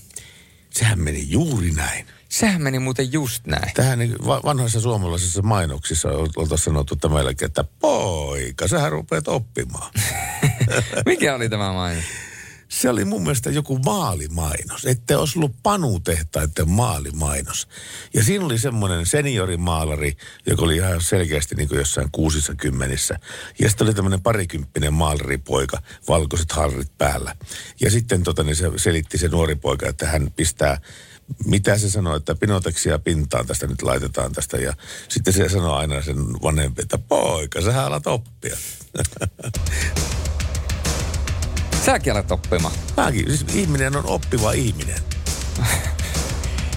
[0.70, 2.06] Sehän meni juuri näin.
[2.38, 3.74] Sehän meni muuten just näin.
[3.74, 9.28] Tähän niin va- vanhoissa suomalaisissa mainoksissa ol- oltaisiin sanottu tämä jälkeen, että poika, sähän rupeat
[9.28, 9.92] oppimaan.
[11.06, 12.04] Mikä oli tämä mainos?
[12.68, 14.84] Se oli mun mielestä joku maalimainos.
[14.86, 17.68] Ette olisi ollut panutehtaiden maalimainos.
[18.14, 23.18] Ja siinä oli semmoinen seniorimaalari, joka oli ihan selkeästi niin kuin jossain kuusissa kymmenissä.
[23.58, 27.36] Ja sitten oli tämmöinen parikymppinen maalaripoika, valkoiset harrit päällä.
[27.80, 30.80] Ja sitten tota, niin se selitti se nuori poika, että hän pistää
[31.44, 34.56] mitä se sanoi, että pinoteksia pintaan tästä nyt laitetaan tästä.
[34.56, 34.74] Ja
[35.08, 38.56] sitten se sanoi aina sen vanhempi, että poika, sähän alat oppia.
[41.86, 42.74] Säkin alat oppimaan.
[42.96, 45.00] Mäkin, siis ihminen on oppiva ihminen.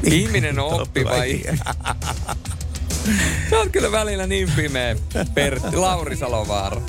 [0.04, 1.60] Ihminen on oppiva Oppiva ihminen.
[3.50, 4.96] Sä oot kyllä välillä niin pimeä,
[5.34, 5.76] Pertti.
[5.76, 6.82] Lauri Salovaara.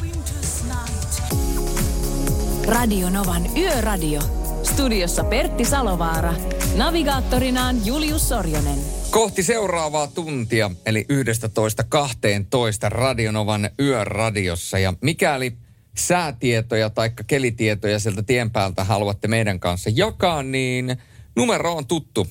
[2.67, 4.40] Radio Novan Yöradio.
[4.73, 6.35] Studiossa Pertti Salovaara.
[6.77, 8.79] Navigaattorinaan Julius Sorjonen.
[9.11, 14.79] Kohti seuraavaa tuntia, eli 11.12 Radionovan yöradiossa.
[14.79, 15.57] Ja mikäli
[15.97, 20.97] säätietoja tai kelitietoja sieltä tien päältä haluatte meidän kanssa jakaa, niin
[21.37, 22.27] numero on tuttu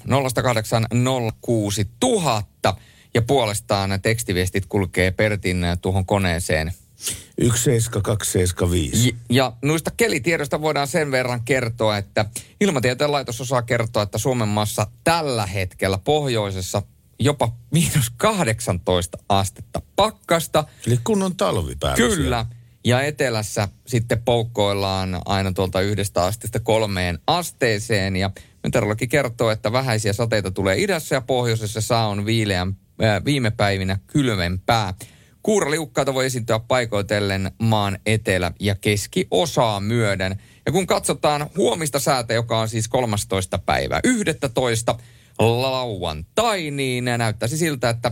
[2.68, 2.74] 0806000.
[3.14, 6.74] Ja puolestaan tekstiviestit kulkee Pertin tuohon koneeseen
[7.42, 9.08] 17275.
[9.08, 12.26] J- Ja noista kelitiedoista voidaan sen verran kertoa, että
[12.62, 16.82] Ilmatieteen laitos osaa kertoa, että Suomen maassa tällä hetkellä pohjoisessa
[17.20, 20.64] jopa miinus 18 astetta pakkasta.
[20.88, 22.16] Eli kunnon talvi päällä.
[22.16, 22.46] Kyllä.
[22.86, 28.16] Ja etelässä sitten poukkoillaan aina tuolta yhdestä asteesta kolmeen asteeseen.
[28.16, 28.32] Ja
[28.64, 34.00] meteorologi kertoo, että vähäisiä sateita tulee idässä ja pohjoisessa saa on viileän, äh, viime päivinä
[34.08, 34.94] kylmempää.
[35.50, 40.42] Kuuraliukkaita voi esiintyä paikoitellen maan etelä- ja keskiosaa myöden.
[40.66, 43.58] Ja kun katsotaan huomista säätä, joka on siis 13.
[43.58, 44.96] päivä 11.
[45.40, 48.12] lauantai, niin näyttäisi siltä, että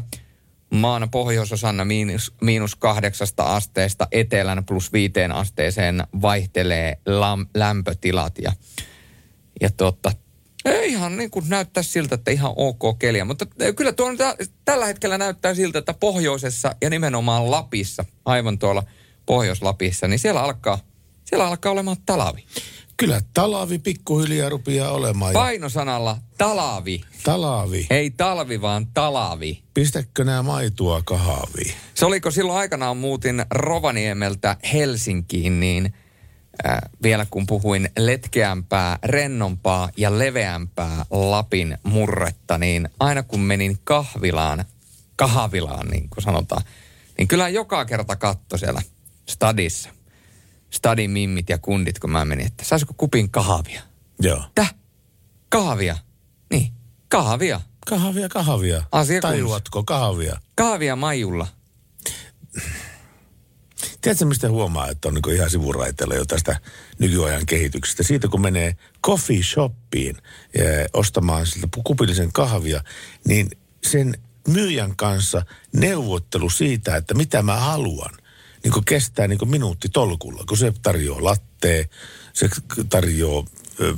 [0.69, 6.97] maan pohjoisosana miinus, miinus kahdeksasta asteesta etelän plus viiteen asteeseen vaihtelee
[7.56, 8.34] lämpötilat.
[8.41, 8.52] Ja,
[9.62, 10.12] ja totta,
[10.65, 13.26] ei ihan niin kuin näyttää siltä, että ihan ok keliä.
[13.26, 18.84] Mutta kyllä tuo t- tällä hetkellä näyttää siltä, että pohjoisessa ja nimenomaan Lapissa, aivan tuolla
[19.26, 20.80] Pohjois-Lapissa, niin siellä alkaa,
[21.26, 22.43] siellä alkaa olemaan talavi.
[22.98, 25.34] Kyllä talavi pikkuhiljaa rupeaa olemaan.
[25.34, 27.02] Painosanalla talavi.
[27.24, 27.88] Talavi.
[27.89, 29.63] Ei talvi, vaan talavi.
[29.74, 31.74] Pistäkö nämä maitoa kahviin?
[31.93, 35.93] Se oliko silloin aikanaan muutin Rovaniemeltä Helsinkiin, niin
[36.65, 44.65] äh, vielä kun puhuin letkeämpää, rennompaa ja leveämpää Lapin murretta, niin aina kun menin kahvilaan,
[45.15, 46.63] kahvilaan niin kuin sanotaan,
[47.17, 48.82] niin kyllä joka kerta katto siellä
[49.30, 49.89] stadissa.
[50.70, 53.82] Stadin mimmit ja kundit, kun mä menin, että saisiko kupin kahvia?
[54.22, 54.43] Joo.
[54.56, 54.76] Täh?
[55.50, 55.98] Kahvia?
[56.52, 56.72] Niin,
[57.10, 57.62] kahvia.
[57.88, 58.84] Kahvia, kahvia.
[58.91, 59.43] Asia kunnossa.
[59.43, 60.38] Tajuatko kahvia?
[60.56, 61.48] Kahvia Maijulla.
[64.08, 66.60] Tiedätkö, mistä huomaa, että on niin ihan sivuraiteella jo tästä
[67.00, 68.04] nykyajan kehityksestä?
[68.04, 70.17] Siitä, kun menee coffee shoppiin
[70.54, 72.84] eh, ostamaan siltä kupillisen kahvia,
[73.28, 73.50] niin
[73.84, 74.17] sen
[74.48, 78.13] myyjän kanssa neuvottelu siitä, että mitä mä haluan,
[78.63, 81.89] niin kuin kestää niin kuin minuutti tolkulla, kun se tarjoaa latte,
[82.34, 82.50] se
[82.89, 83.46] tarjoaa
[83.82, 83.96] ö,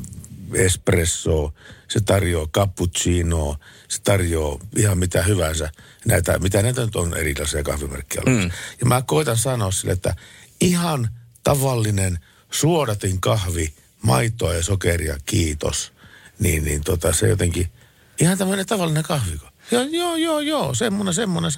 [0.54, 1.54] espresso,
[1.88, 3.56] se tarjoaa cappuccino,
[3.90, 5.72] se tarjoaa ihan mitä hyvänsä.
[6.06, 8.52] Näitä, mitä näitä nyt on erilaisia kahvimerkkejä mm.
[8.80, 10.16] Ja mä koitan sanoa sille, että
[10.62, 11.10] ihan
[11.44, 12.20] tavallinen
[12.52, 15.94] suodatin kahvi, maitoa ja sokeria, kiitos.
[16.40, 17.72] Niin, niin tota, se jotenkin,
[18.20, 19.49] ihan tämmöinen tavallinen kahviko.
[19.72, 21.52] Joo, joo, joo, joo, semmonen, semmonen.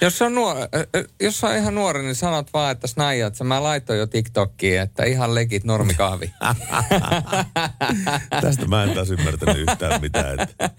[0.00, 0.56] Jos on, nuor,
[1.20, 5.04] jos on ihan nuori, niin sanot vaan, että snaijat, että mä laitoin jo TikTokkiin, että
[5.04, 6.30] ihan legit normikahvi.
[8.42, 10.40] Tästä mä en taas ymmärtänyt yhtään mitään.
[10.40, 10.70] Että.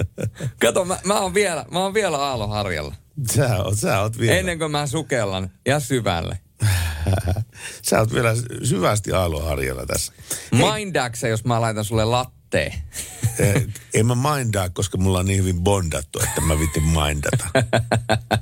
[0.62, 2.94] Kato, mä, mä, oon vielä, mä oon vielä aalloharjalla.
[3.34, 6.38] Sä oot, sä oot vielä, Ennen kuin mä sukellan ja syvälle.
[7.88, 10.12] sä oot vielä syvästi aaloharjalla tässä.
[10.74, 12.43] Mindakse, jos mä laitan sulle latteen.
[13.38, 17.48] Eh, en mä mindaa, koska mulla on niin hyvin bondattu, että mä vitin mindata.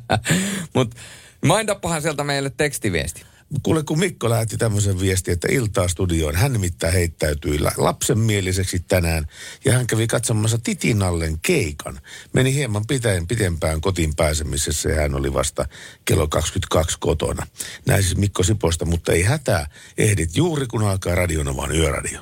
[0.75, 0.97] Mutta
[1.43, 3.25] mindappahan sieltä meille tekstiviesti.
[3.63, 9.27] Kuule, kun Mikko lähetti tämmöisen viestin, että iltaa studioon, hän nimittäin heittäytyi la- lapsenmieliseksi tänään
[9.65, 12.01] ja hän kävi katsomassa Titinallen keikan.
[12.33, 15.69] Meni hieman pitäen pitempään kotiin pääsemisessä ja hän oli vasta
[16.05, 17.47] kello 22 kotona.
[17.87, 19.67] Näin siis Mikko Siposta, mutta ei hätää,
[19.99, 22.21] ehdit juuri kun alkaa Radionovan yöradio.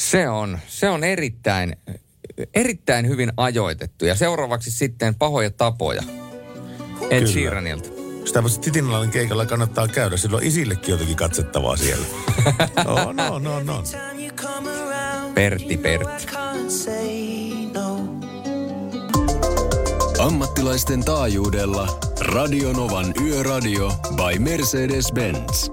[0.00, 1.76] Se on, se on erittäin,
[2.54, 4.04] erittäin hyvin ajoitettu.
[4.04, 6.02] Ja seuraavaksi sitten pahoja tapoja.
[7.10, 7.26] Ed.
[7.26, 7.88] Sheeranilta.
[8.24, 12.06] Sitä paitsi Titinallen keikalla kannattaa käydä, silloin isillekin jotenkin katsettavaa siellä.
[12.84, 13.82] no, no, no, no.
[15.34, 16.26] Pertti, Pertti.
[20.18, 25.70] Ammattilaisten taajuudella Radionovan Yöradio by Mercedes-Benz.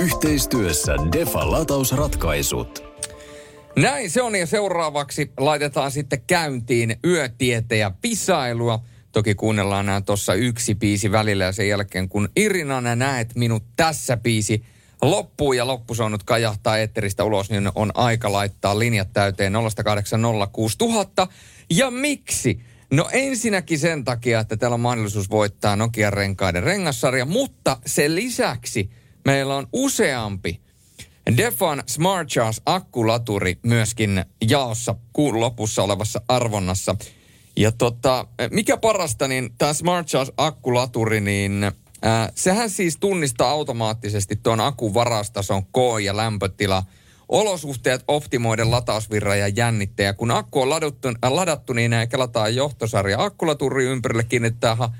[0.00, 2.91] Yhteistyössä Defa latausratkaisut.
[3.76, 8.84] Näin se on ja seuraavaksi laitetaan sitten käyntiin yötietä ja pisailua.
[9.12, 14.16] Toki kuunnellaan nämä tuossa yksi biisi välillä ja sen jälkeen kun Irinana näet minut tässä
[14.16, 14.64] biisi
[15.02, 21.28] loppuu ja loppusoinnut kajahtaa eetteristä ulos, niin on aika laittaa linjat täyteen 0806000.
[21.70, 22.60] Ja miksi?
[22.90, 28.90] No ensinnäkin sen takia, että täällä on mahdollisuus voittaa Nokian renkaiden rengassarja, mutta sen lisäksi
[29.24, 30.60] meillä on useampi
[31.36, 36.96] Defan Smart Charge akkulaturi myöskin jaossa kuun lopussa olevassa arvonnassa.
[37.56, 41.72] Ja tota, mikä parasta, niin tämä Smart Charge akkulaturi, niin äh,
[42.34, 46.82] sehän siis tunnistaa automaattisesti tuon akun varastason koo ja lämpötila,
[47.28, 50.16] olosuhteet optimoiden latausvirran ja jännitteen.
[50.16, 54.92] kun akku on ladattu, äh, ladattu niin kelataan johtosarja akkulaturi ympärille, kiinnittää ha-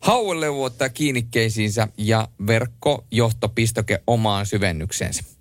[0.00, 5.37] haueleuvo ottaa kiinnikkeisiinsä ja verkkojohtopistoke omaan syvennykseensä.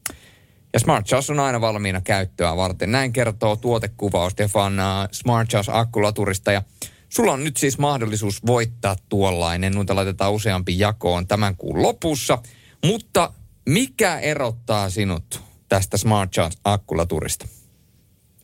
[0.74, 2.92] Ja Smart Charge on aina valmiina käyttöä varten.
[2.92, 6.52] Näin kertoo tuotekuvaus Stefan äh, Smart Charge akkulaturista.
[6.52, 6.64] Ja
[7.10, 9.74] sulla on nyt siis mahdollisuus voittaa tuollainen.
[9.74, 12.38] Noita laitetaan useampi jakoon tämän kuun lopussa.
[12.86, 13.34] Mutta
[13.70, 17.48] mikä erottaa sinut tästä Smart Charge akkulaturista?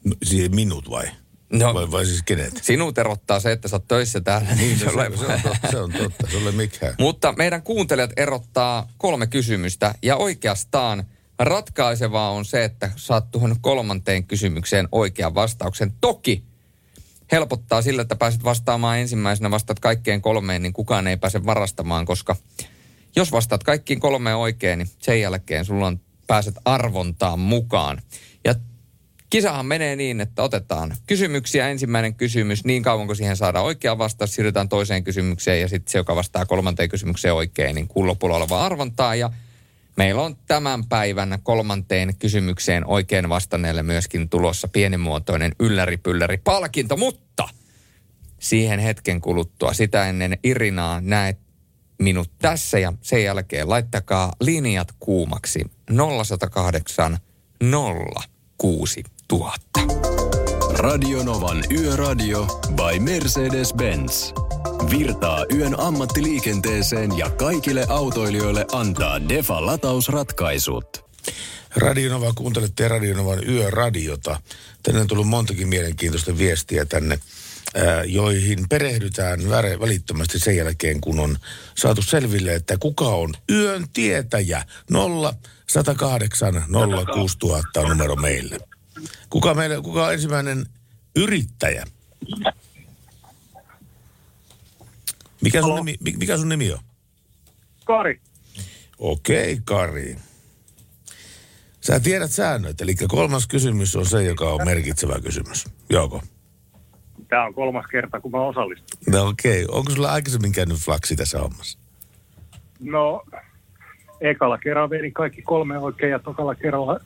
[0.05, 1.05] No, siis minut vai?
[1.53, 2.59] No, Vai, vai siis kenet?
[2.63, 4.55] sinut erottaa se, että sä oot töissä täällä.
[4.55, 6.95] Niin, Se, sulle- on- se, on totta, se on totta, se ole mikään.
[6.99, 11.03] Mutta meidän kuuntelijat erottaa kolme kysymystä ja oikeastaan
[11.39, 15.93] ratkaisevaa on se, että saat tuohon kolmanteen kysymykseen oikean vastauksen.
[16.01, 16.43] Toki
[17.31, 22.35] helpottaa sillä, että pääset vastaamaan ensimmäisenä, vastaat kaikkeen kolmeen, niin kukaan ei pääse varastamaan, koska
[23.15, 28.01] jos vastaat kaikkiin kolmeen oikein, niin sen jälkeen sulla on, pääset arvontaan mukaan.
[28.45, 28.55] Ja
[29.33, 31.69] Kisahan menee niin, että otetaan kysymyksiä.
[31.69, 35.97] Ensimmäinen kysymys, niin kauan kuin siihen saadaan oikea vastaus, siirrytään toiseen kysymykseen ja sitten se,
[35.97, 39.15] joka vastaa kolmanteen kysymykseen oikein, niin kuun lopulla oleva arvontaa.
[39.15, 39.31] Ja
[39.97, 47.49] meillä on tämän päivän kolmanteen kysymykseen oikein vastanneelle myöskin tulossa pienimuotoinen ylläri-pylläri palkinto, mutta
[48.39, 49.73] siihen hetken kuluttua.
[49.73, 51.39] Sitä ennen Irinaa näet
[52.01, 55.71] minut tässä ja sen jälkeen laittakaa linjat kuumaksi
[56.23, 57.17] 0108
[58.57, 60.42] 060 000.
[60.77, 64.33] Radionovan Yöradio by Mercedes-Benz.
[64.89, 71.05] Virtaa yön ammattiliikenteeseen ja kaikille autoilijoille antaa Defa latausratkaisut.
[71.75, 74.41] Radionova, kuuntelette Radionovan yöradiota.
[74.83, 77.19] Tänne on tullut montakin mielenkiintoista viestiä tänne,
[78.05, 81.37] joihin perehdytään välittömästi sen jälkeen, kun on
[81.75, 84.65] saatu selville, että kuka on yön tietäjä.
[84.91, 85.33] 0
[85.69, 86.63] 108
[87.13, 88.59] 06000 on numero meille.
[89.29, 90.65] Kuka, meille, kuka on ensimmäinen
[91.15, 91.85] yrittäjä?
[95.41, 96.79] Mikä sun, nimi, mi- mikä sun nimi on?
[97.85, 98.21] Kari.
[98.99, 100.17] Okei, Kari.
[101.81, 105.65] Sä tiedät säännöt, eli kolmas kysymys on se, joka on merkitsevä kysymys.
[105.89, 106.21] Joko?
[107.27, 108.99] Tämä on kolmas kerta, kun mä osallistun.
[109.07, 111.79] No okei, onko sulla aikaisemmin käynyt flaksi tässä hommassa?
[112.79, 113.23] No,
[114.21, 116.99] ekalla kerralla vedin kaikki kolme oikein ja tokalla kerralla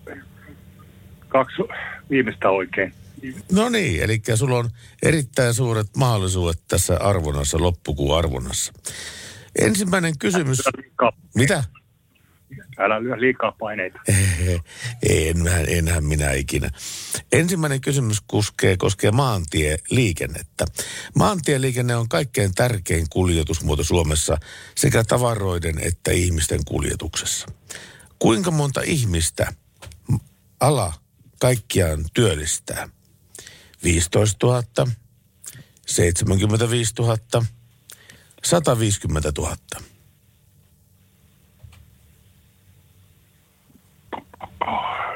[1.27, 1.61] kaksi
[2.09, 2.93] viimeistä oikein.
[3.51, 4.69] No niin, eli sulla on
[5.03, 8.73] erittäin suuret mahdollisuudet tässä arvonnassa, loppukuun arvonnassa.
[9.59, 10.61] Ensimmäinen kysymys.
[11.35, 11.63] Mitä?
[12.79, 13.99] Älä lyö liikaa paineita.
[15.09, 16.69] enhän, enhän minä ikinä.
[17.31, 20.65] Ensimmäinen kysymys koskee, koskee maantieliikennettä.
[21.15, 24.37] Maantieliikenne on kaikkein tärkein kuljetusmuoto Suomessa
[24.75, 27.47] sekä tavaroiden että ihmisten kuljetuksessa.
[28.19, 29.53] Kuinka monta ihmistä
[30.59, 30.93] ala
[31.39, 32.89] kaikkiaan työllistää?
[33.83, 34.63] 15 000,
[35.87, 37.17] 75 000,
[38.43, 39.57] 150 000.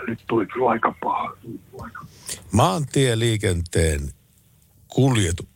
[0.07, 1.37] Nyt tuli kyllä aika paha.
[2.51, 4.13] maantieliikenteen
[4.87, 5.47] kuljetu,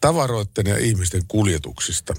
[0.00, 2.14] tavaroiden ja ihmisten kuljetuksista,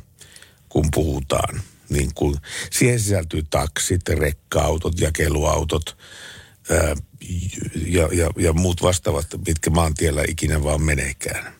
[0.69, 2.37] kun puhutaan, niin kun
[2.71, 5.97] siihen sisältyy taksit, rekka-autot, jakeluautot
[6.71, 6.95] ää,
[7.87, 11.53] ja, ja, ja muut vastaavat, mitkä maantiellä ikinä vaan meneekään.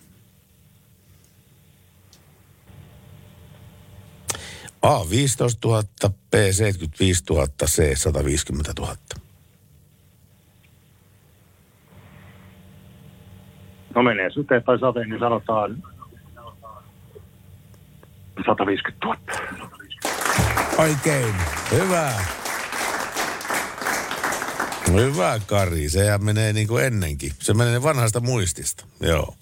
[4.82, 5.82] A 15 000,
[6.30, 8.96] B 75 000, C 150 000.
[13.94, 15.82] No menee syteen tai sateen, niin sanotaan
[18.46, 19.18] 150 000.
[20.78, 21.34] Oikein.
[21.70, 22.12] Hyvä.
[24.92, 25.88] Hyvä, Kari.
[25.90, 27.32] Sehän menee niin kuin ennenkin.
[27.42, 28.84] Se menee vanhasta muistista.
[29.00, 29.34] Joo.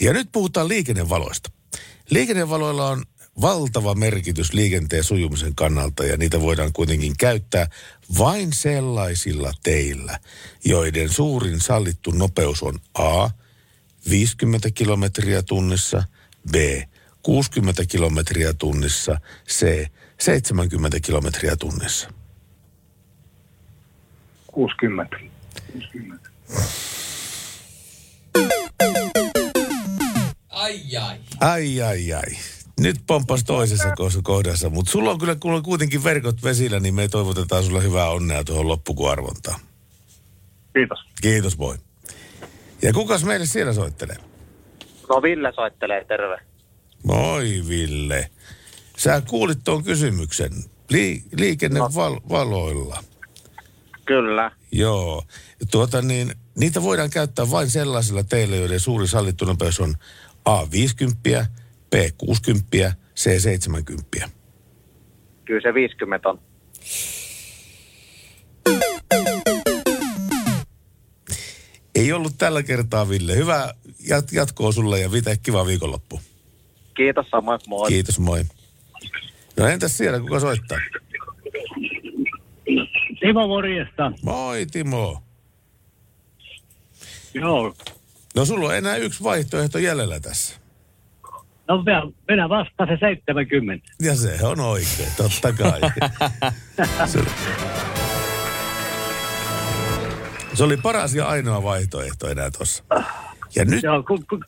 [0.00, 1.50] Ja nyt puhutaan liikennevaloista.
[2.10, 3.04] Liikennevaloilla on
[3.40, 7.66] valtava merkitys liikenteen sujumisen kannalta ja niitä voidaan kuitenkin käyttää
[8.18, 10.18] vain sellaisilla teillä,
[10.64, 13.30] joiden suurin sallittu nopeus on A.
[14.10, 16.02] 50 kilometriä tunnissa,
[16.50, 16.54] B.
[17.22, 19.86] 60 kilometriä tunnissa, C.
[20.20, 22.19] 70 kilometriä tunnissa.
[24.52, 25.16] 60.
[30.48, 31.18] Ai ai.
[31.40, 32.36] Ai, ai, ai.
[32.80, 33.88] Nyt pompas toisessa
[34.22, 38.44] kohdassa, mutta sulla on kyllä kuule kuitenkin verkot vesillä, niin me toivotetaan sulle hyvää onnea
[38.44, 39.60] tuohon loppukuarvontaan.
[40.74, 40.98] Kiitos.
[41.22, 41.76] Kiitos, moi.
[42.82, 44.16] Ja kukas meille siellä soittelee?
[45.08, 46.38] No Ville soittelee, terve.
[47.02, 48.30] Moi, Ville.
[48.96, 50.52] Sä kuulit tuon kysymyksen.
[50.90, 53.04] Li- liikennevaloilla.
[54.10, 54.52] Kyllä.
[54.72, 55.22] Joo.
[55.70, 59.94] Tuota niin, niitä voidaan käyttää vain sellaisilla teillä, joiden suuri sallittu nopeus on
[60.48, 61.46] A50,
[61.96, 64.28] B60, C70.
[65.44, 66.38] Kyllä se 50 on.
[71.94, 73.36] Ei ollut tällä kertaa, Ville.
[73.36, 76.20] Hyvä jat- jatkoa sulle ja Vite, kiva viikonloppu.
[76.96, 77.88] Kiitos samoin, moi.
[77.88, 78.44] Kiitos, moi.
[79.56, 80.78] No entäs siellä, kuka soittaa?
[83.20, 84.12] Timo morjesta.
[84.22, 85.22] Moi, Timo.
[87.34, 87.74] Joo.
[88.36, 90.60] No sulla on enää yksi vaihtoehto jäljellä tässä.
[91.68, 91.84] No
[92.28, 93.88] minä, vastaan se 70.
[94.02, 95.80] Ja se on oikein, totta kai.
[97.12, 97.20] se,
[100.54, 102.84] se oli paras ja ainoa vaihtoehto enää tossa.
[103.56, 103.82] Ja nyt...
[103.82, 104.40] Joo, ku, ku,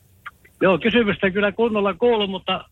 [0.61, 2.69] joo, kysymystä kyllä kunnolla kuulun, mutta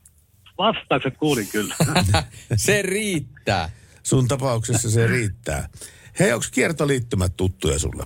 [0.58, 1.76] vastaukset kuulin kyllä.
[2.56, 3.70] se riittää.
[4.04, 5.70] Sun tapauksessa se riittää.
[6.20, 8.04] Hei, onko kiertoliittymät tuttuja sulle?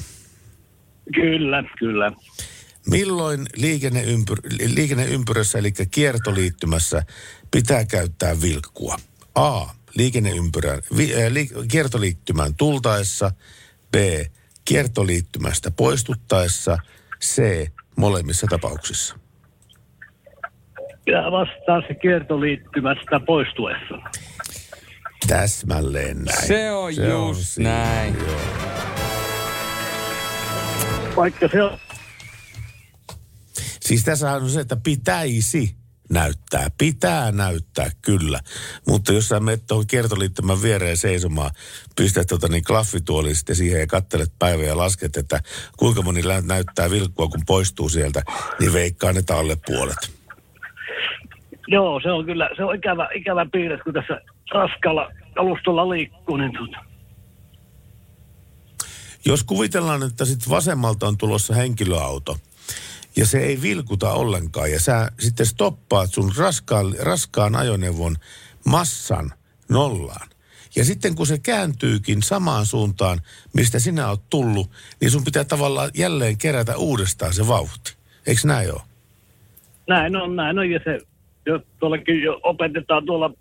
[1.13, 2.11] Kyllä, kyllä.
[2.89, 4.37] Milloin liikenneympyr,
[4.75, 7.03] liikenneympyrässä, eli kiertoliittymässä,
[7.51, 8.95] pitää käyttää vilkkua?
[9.35, 9.65] A.
[9.95, 13.31] Liikenneympyrän, vi, äh, li, kiertoliittymään tultaessa.
[13.91, 13.95] B.
[14.65, 16.77] Kiertoliittymästä poistuttaessa.
[17.21, 17.67] C.
[17.95, 19.15] Molemmissa tapauksissa.
[21.07, 23.95] Ja vastaan se kiertoliittymästä poistuessa.
[25.27, 26.47] Täsmälleen näin.
[26.47, 28.17] Se on just siinä, näin.
[28.27, 28.39] Joo.
[31.15, 31.79] Vaikka se on
[33.85, 35.75] Siis tässä on se, että pitäisi
[36.09, 36.67] näyttää.
[36.77, 38.39] Pitää näyttää, kyllä.
[38.87, 41.51] Mutta jos sä menet tuohon kiertoliittymän viereen seisomaan,
[41.95, 45.39] pistät tota niin klaffituoli sitten siihen ja kattelet päivää ja lasket, että
[45.77, 48.23] kuinka moni lä- näyttää vilkkua, kun poistuu sieltä,
[48.59, 50.11] niin veikkaan, että alle puolet.
[51.67, 54.21] Joo, se on kyllä, se on ikävä, ikävä piirre, kun tässä
[54.51, 56.77] raskalla alustalla liikkuu, niin tuota,
[59.25, 62.37] Jos kuvitellaan, että sitten vasemmalta on tulossa henkilöauto,
[63.15, 68.15] ja se ei vilkuta ollenkaan, ja sä sitten stoppaat sun raskaan, raskaan ajoneuvon
[68.65, 69.31] massan
[69.69, 70.27] nollaan.
[70.75, 73.21] Ja sitten kun se kääntyykin samaan suuntaan,
[73.53, 74.71] mistä sinä oot tullut,
[75.01, 77.93] niin sun pitää tavallaan jälleen kerätä uudestaan se vauhti.
[78.27, 78.81] Eikö näin ole?
[79.87, 80.99] näin on, näin on, ja se
[81.45, 83.31] jo, tuollakin jo opetetaan tuolla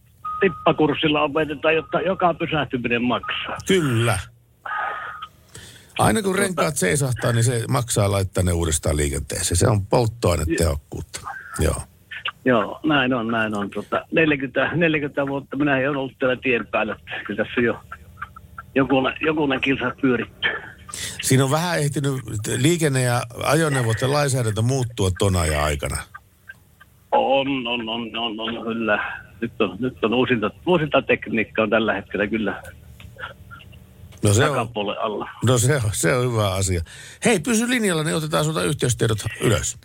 [0.44, 3.56] tippakurssilla opetetaan, jotta joka pysähtyminen maksaa.
[3.68, 4.18] Kyllä.
[5.98, 9.56] Aina kun renkaat seisahtaa, niin se maksaa laittaa ne uudestaan liikenteeseen.
[9.56, 11.20] Se on polttoainetehokkuutta.
[11.58, 11.82] Joo.
[12.44, 13.70] Joo, näin on, näin on.
[13.70, 16.96] Tota, 40, 40 vuotta minä en ollut täällä tien päällä.
[17.26, 17.80] Kyllä tässä jo
[18.74, 20.48] jokunen, jokunen kilsa pyöritty.
[21.22, 22.14] Siinä on vähän ehtinyt
[22.56, 25.96] liikenne- ja ajoneuvot ja lainsäädäntö muuttua ton ajan aikana.
[27.12, 29.23] On, on, on, on, on kyllä.
[29.40, 32.62] Nyt on, nyt on uusinta, uusinta tekniikka on tällä hetkellä kyllä
[34.24, 34.68] No se on,
[35.00, 35.28] alla.
[35.44, 36.82] no se on, se on hyvä asia.
[37.24, 39.76] Hei, pysy linjalla, niin otetaan sulta yhteystiedot ylös.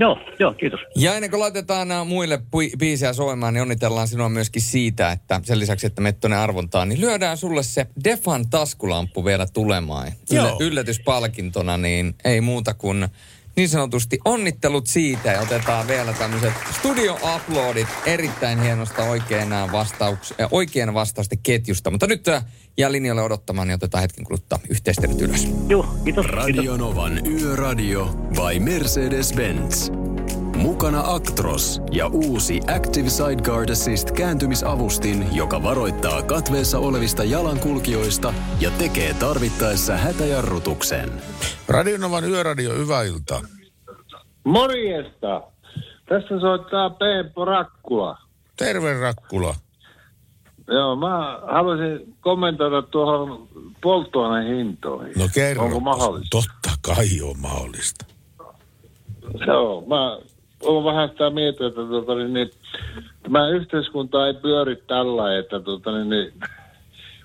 [0.00, 0.80] Joo, joo, kiitos.
[0.96, 5.40] Ja ennen kuin laitetaan nämä muille pui- biisejä soimaan, niin onnitellaan sinua myöskin siitä, että
[5.44, 10.12] sen lisäksi, että menet tuonne arvontaan, niin lyödään sulle se Defan taskulamppu vielä tulemaan.
[10.30, 10.46] Joo.
[10.46, 13.08] Yllä- yllätyspalkintona, niin ei muuta kuin
[13.56, 20.94] niin sanotusti onnittelut siitä ja otetaan vielä tämmöiset studio-uploadit erittäin hienosta oikein, vastauks, äh, oikein
[20.94, 21.90] vastausten ketjusta.
[21.90, 22.44] Mutta nyt äh,
[22.76, 25.48] jää linjalle odottamaan, niin otetaan hetken kuluttaa yhteistyöt ylös.
[25.68, 26.26] Joo, kiitos.
[26.26, 30.00] Radio Novan Yöradio by Mercedes-Benz.
[30.60, 39.14] Mukana Actros ja uusi Active Sideguard Assist kääntymisavustin, joka varoittaa katveessa olevista jalankulkijoista ja tekee
[39.14, 41.12] tarvittaessa hätäjarrutuksen.
[41.68, 43.40] Radionovan yöradio, hyvää iltaa.
[44.44, 45.42] Morjesta.
[46.08, 48.18] Tässä soittaa Peeppo Rakkula.
[48.56, 49.54] Terve Rakkula.
[50.68, 53.48] Joo, mä haluaisin kommentoida tuohon
[53.82, 55.12] polttoainehintoihin.
[55.18, 55.64] No kerro.
[55.64, 56.38] Onko mahdollista?
[56.38, 58.04] Totta kai on mahdollista.
[59.46, 60.30] Joo, mä
[60.62, 62.50] oon vähän sitä mieltä, että tota, niin, niin,
[63.22, 66.32] tämä yhteiskunta ei pyöri tällä, että tota, niin, niin,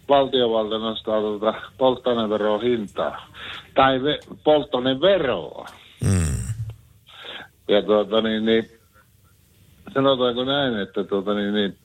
[0.09, 3.27] valtiovalta nostaa tota, polttoaineveroa hintaa.
[3.75, 5.65] Tai ve, polttoaineveroa.
[6.03, 6.53] Mm.
[7.67, 8.69] Ja tuota niin, niin
[9.93, 11.77] sanotaanko näin, että tuota niin, niin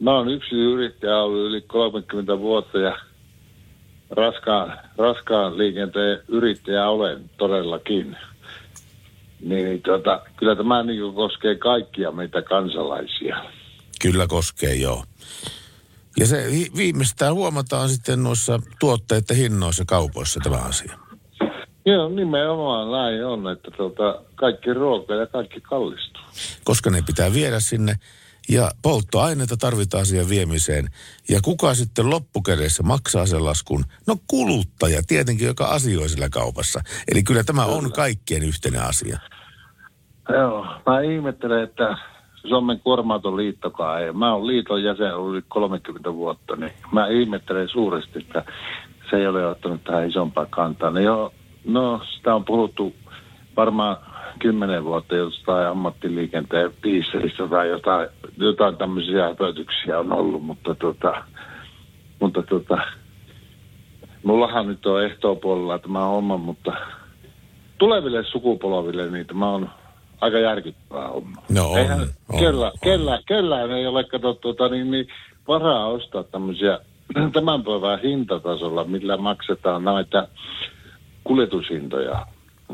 [0.00, 2.98] mä oon yksi yrittäjä ollut yli 30 vuotta ja
[4.10, 8.16] raskaan, raskaan liikenteen yrittäjä olen todellakin.
[9.40, 13.44] Niin, niin tuota, kyllä tämä niin koskee kaikkia meitä kansalaisia.
[14.02, 15.04] Kyllä koskee, joo.
[16.18, 20.98] Ja se vi- viimeistään huomataan sitten noissa tuotteiden hinnoissa kaupoissa tämä asia.
[21.86, 26.22] Joo, nimenomaan näin on, että tuota, kaikki ruoka ja kaikki kallistuu.
[26.64, 27.94] Koska ne pitää viedä sinne
[28.48, 30.88] ja polttoaineita tarvitaan siihen viemiseen.
[31.28, 33.84] Ja kuka sitten loppukädessä maksaa sen laskun?
[34.06, 36.80] No kuluttaja tietenkin, joka asioi sillä kaupassa.
[37.12, 39.18] Eli kyllä tämä on kaikkien yhteinen asia.
[40.28, 41.96] Joo, mä ihmettelen, että
[42.48, 44.12] Suomen kuorma liittokaan ei.
[44.12, 48.44] Mä oon liiton jäsen ollut yli 30 vuotta, niin mä ihmettelen suuresti, että
[49.10, 50.90] se ei ole ottanut tähän isompaa kantaa.
[50.90, 51.32] No, joo,
[51.64, 52.94] no sitä on puhuttu
[53.56, 53.96] varmaan
[54.38, 61.24] kymmenen vuotta jostain ammattiliikenteen piisseristä tai jotain, jotain tämmöisiä höpötyksiä on ollut, mutta tota,
[62.20, 62.78] mutta tota,
[64.22, 66.72] mullahan nyt on ehtoopuolella tämä homma, mutta
[67.78, 69.70] tuleville sukupolville niin tämä on
[70.20, 71.42] aika järkyttävää homma.
[71.48, 72.72] No on, Eihän, on, kellä, on.
[72.82, 75.08] Kellä, kellään ei ole kato, tuota, niin, niin,
[75.48, 76.78] varaa ostaa tämmöisiä
[77.32, 80.28] tämän päivän hintatasolla, millä maksetaan näitä
[81.24, 82.26] kuljetushintoja.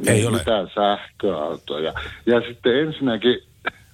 [0.06, 0.38] Ei Niin ole.
[0.38, 1.92] Mitään sähköautoja.
[2.26, 3.38] Ja sitten ensinnäkin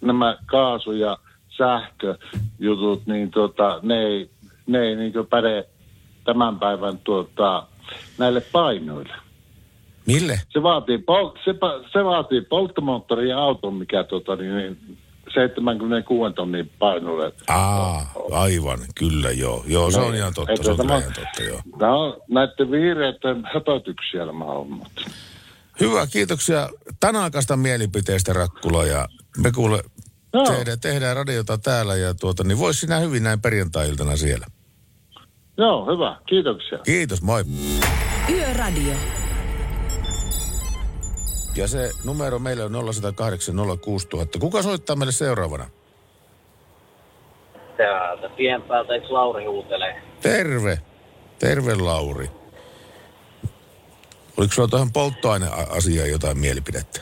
[0.00, 1.18] nämä kaasu- ja
[1.58, 4.30] sähköjutut, niin tota, ne ei,
[4.66, 5.64] ne ei niin päde
[6.24, 7.66] tämän päivän tuota,
[8.18, 9.14] näille painoille.
[10.06, 10.40] Mille?
[10.48, 14.98] Se vaatii, pol- se, pa- se vaatii polttomoottorin auton, mikä tuota, niin, niin
[15.34, 17.32] 76 tonnin painolle.
[17.48, 19.64] Aa, aivan, kyllä joo.
[19.66, 21.60] Joo, se on ihan totta, se on tämä- ihan totta, joo.
[21.80, 24.90] Nämä on näiden vihreiden höpötyksiä nämä hommat.
[25.80, 26.68] Hyvä, kiitoksia
[27.00, 29.08] tänakasta mielipiteestä Rakkula ja
[29.38, 29.82] me kuule
[30.46, 34.46] tehdään, tehdään radiota täällä ja tuota, niin vois sinä hyvin näin perjantai-iltana siellä.
[35.56, 36.16] Joo, hyvä.
[36.28, 36.78] Kiitoksia.
[36.78, 37.44] Kiitos, moi.
[38.30, 38.94] Yöradio.
[41.56, 44.38] Ja se numero meille on 0108 06000.
[44.38, 45.66] Kuka soittaa meille seuraavana?
[47.76, 50.02] Täältä tien päältä, eikö Lauri huutelee?
[50.22, 50.78] Terve.
[51.38, 52.39] Terve Lauri.
[54.36, 57.00] Oliko sulla tuohon polttoaineasiaan jotain mielipidettä?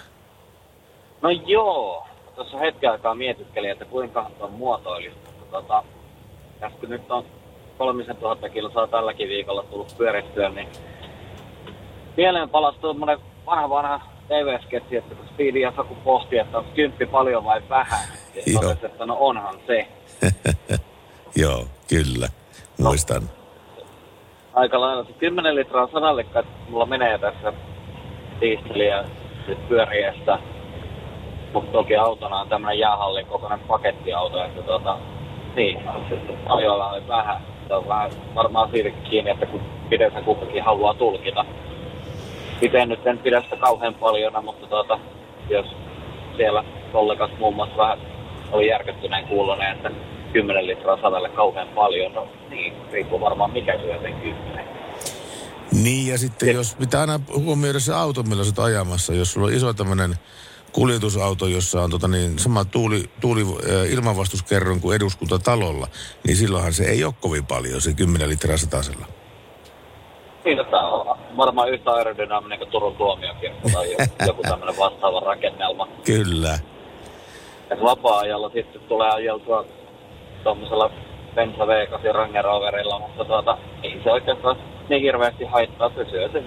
[1.23, 5.17] No joo, tuossa hetken aikaa mietiskelin, että kuinka on muotoilisi.
[5.27, 5.85] Mutta Tota,
[6.61, 7.25] tässä kun nyt on
[7.79, 10.69] kolmisen tuhatta kilsaa tälläkin viikolla tullut pyörittyä, niin
[12.17, 17.07] mieleen palasi tuommoinen vanha vanha TV-sketsi, että kun Speedy ja Saku pohti, että onko kymppi
[17.07, 18.09] paljon vai vähän.
[18.35, 19.89] Ja totesi, että no onhan se.
[21.43, 22.29] Joo, kyllä.
[22.79, 23.31] Muistan.
[24.59, 26.27] Aika lailla se 10 litraa sadalle,
[26.69, 27.53] mulla menee tässä
[28.41, 29.05] diisteliä
[29.49, 30.39] nyt pyöriessä.
[31.53, 34.99] Mutta toki autona on tämmönen jäähallin kokoinen pakettiauto, että tota,
[35.57, 35.81] niin,
[36.49, 37.43] paljon vai vähän.
[37.69, 41.45] Se on vähän varmaan siitäkin kiinni, että kun miten se kukakin haluaa tulkita.
[42.61, 44.99] Itse nyt en pidä sitä kauhean paljon, mutta tota,
[45.49, 45.67] jos
[46.37, 47.99] siellä kollegas muun muassa vähän
[48.53, 49.91] oli järkyttyneen kuulonen, että
[50.33, 52.13] 10 litraa sadalle kauhean paljon.
[52.13, 54.69] No niin, riippuu varmaan mikä syö sen 10.
[55.73, 59.15] Niin ja sitten jos pitää aina huomioida se auto, millä sä ajamassa.
[59.15, 60.15] Jos sulla on iso tämmöinen
[60.73, 65.87] kuljetusauto, jossa on tota niin, sama tuuli, tuuli äh, ilmanvastuskerron kuin eduskuntatalolla,
[66.27, 69.07] niin silloinhan se ei ole kovin paljon, se 10 litraa satasella.
[70.45, 75.89] Niin, että on varmaan yhtä aerodynaaminen kuin Turun tuomiokirkko tai joku, tämmöinen vastaava rakennelma.
[76.05, 76.59] Kyllä.
[77.71, 79.65] Ja vapaa-ajalla sitten tulee ajeltua
[80.45, 80.91] tuommoisella
[81.35, 84.57] Benza V8 Range Roverilla, mutta tuota, ei se oikeastaan
[84.89, 85.91] niin hirveästi haittaa.
[85.97, 86.47] Se syö sen 15-20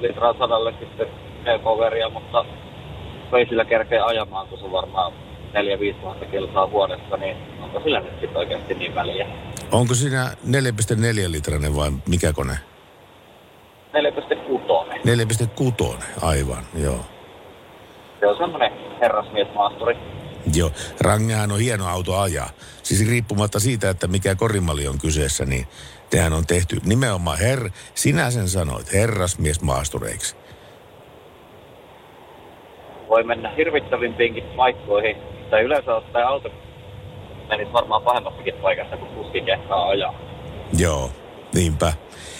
[0.00, 1.06] litraa sadalle sitten
[1.44, 2.44] V-poweria, mutta
[3.36, 5.12] ei sillä kerkeä ajamaan, kun se varmaan
[5.92, 9.26] 4-5 tuhatta kilsaa vuodessa, niin onko sillä nyt sitten oikeasti niin väliä?
[9.72, 12.54] Onko siinä 4,4 litrainen vai mikä kone?
[13.92, 14.76] 4,6.
[15.98, 17.00] 4,6, aivan, joo.
[18.20, 19.96] Se on semmoinen herrasmiesmaasturi.
[20.54, 20.70] Joo,
[21.00, 22.50] Rangehan on hieno auto ajaa.
[22.82, 25.66] Siis riippumatta siitä, että mikä korimalli on kyseessä, niin
[26.10, 30.36] tehän on tehty nimenomaan her, sinä sen sanoit, herrasmies maastureiksi.
[33.08, 35.16] voi mennä hirvittävimpiinkin paikkoihin.
[35.50, 36.50] Tai yleensä ottaen auto
[37.48, 40.14] menisi varmaan pahemmassakin paikassa, kun kuski kehtaa ajaa.
[40.78, 41.10] Joo,
[41.54, 41.92] niinpä.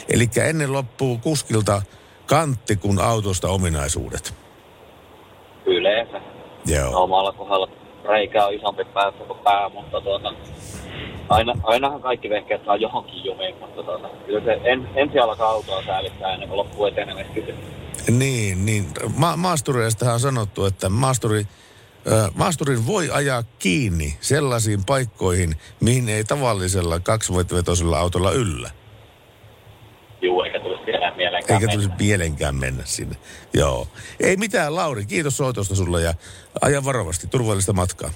[0.08, 1.82] Eli ennen loppuu kuskilta
[2.26, 4.34] kantti kuin autosta ominaisuudet.
[5.66, 6.20] Yleensä.
[6.66, 6.90] Joo.
[6.90, 7.68] No, omalla kohdalla
[8.08, 10.32] reikä on isompi päässä kuin pää, mutta tuota,
[11.28, 15.82] aina, ainahan kaikki vehkeet saa johonkin jumiin, mutta tuota, kyllä se en, ensi alkaa autoa
[15.86, 17.40] säälittää ennen kuin loppuu etenemistä.
[18.10, 18.86] Niin, niin.
[19.16, 21.46] Ma- maastureistahan on sanottu, että maasturi,
[22.06, 28.70] ö, maasturin voi ajaa kiinni sellaisiin paikkoihin, mihin ei tavallisella kaksivetoisella autolla yllä.
[30.26, 31.72] Juu, eikä tulisi vielä mieleenkään Eikä mennä.
[31.88, 33.16] tulisi mielenkään mennä sinne.
[33.54, 33.88] Joo.
[34.20, 35.06] Ei mitään, Lauri.
[35.06, 36.14] Kiitos soitosta sulle ja
[36.60, 37.26] aja varovasti.
[37.26, 38.10] Turvallista matkaa.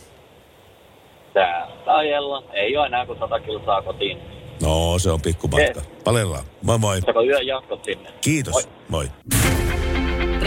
[1.34, 2.44] Täältä ajellaan.
[2.52, 4.18] Ei ole enää kuin 100 kilsaa kotiin.
[4.62, 5.80] No, se on pikkumatka.
[6.04, 6.44] Palellaan.
[6.62, 7.00] Moi moi.
[7.00, 8.10] Sako yön jatkot sinne.
[8.20, 8.68] Kiitos.
[8.88, 9.06] Moi.
[9.08, 9.10] moi.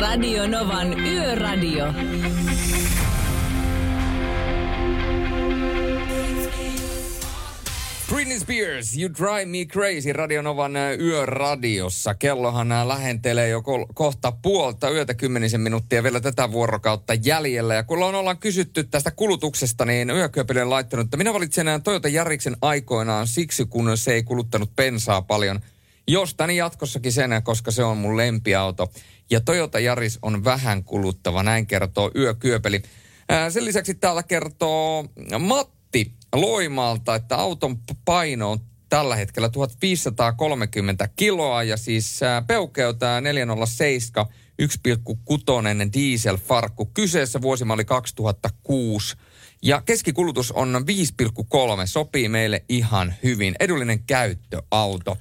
[0.02, 1.86] Radio Novan Yöradio.
[8.14, 12.16] Britney Spears, You Drive Me Crazy, Radionovan ö, yöradiossa.
[12.16, 17.74] Kellohan ä, lähentelee jo kol- kohta puolta yötä kymmenisen minuuttia vielä tätä vuorokautta jäljellä.
[17.74, 21.80] Ja kun on ollaan kysytty tästä kulutuksesta, niin yökyöpeli on laittanut, että minä valitsen ä,
[21.80, 25.60] Toyota Jariksen aikoinaan siksi, kun se ei kuluttanut bensaa paljon.
[26.08, 28.92] Jostani jatkossakin sen, koska se on mun lempiauto.
[29.30, 32.82] Ja Toyota Jaris on vähän kuluttava, näin kertoo yökyöpeli.
[33.50, 35.06] Sen lisäksi täällä kertoo
[35.40, 38.60] Matti Loimaalta, että auton paino on
[38.90, 44.26] tällä hetkellä 1530 kiloa ja siis ää, peukeus tää 407
[44.62, 46.86] 1,6 dieselfarkku.
[46.86, 49.16] Kyseessä vuosimalli 2006.
[49.62, 50.86] Ja keskikulutus on
[51.82, 51.88] 5,3.
[51.88, 53.56] Sopii meille ihan hyvin.
[53.60, 55.18] Edullinen käyttöauto.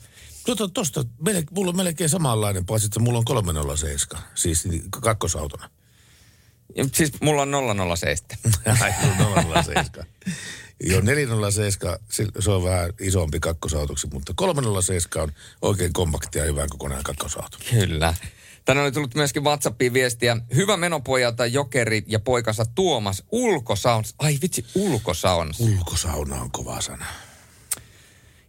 [0.46, 4.68] Tuota, tosta, meille, mulla on melkein samanlainen, paitsi että mulla on 307, siis
[5.00, 5.70] kakkosautona.
[6.92, 8.38] Siis mulla on 007.
[8.82, 10.06] Ai, sulla on 007.
[10.80, 17.04] Joo, 407, se- on vähän isompi kakkosautoksi, mutta 307 on oikein kompakti ja hyvän kokonainen
[17.04, 17.58] kakkosauto.
[17.70, 18.14] Kyllä.
[18.64, 20.36] Tänne oli tullut myöskin WhatsAppiin viestiä.
[20.54, 24.14] Hyvä menopojalta Jokeri ja poikansa Tuomas ulkosauns.
[24.18, 25.60] Ai vitsi, ulkosauns.
[25.60, 27.06] Ulkosauna on kova sana.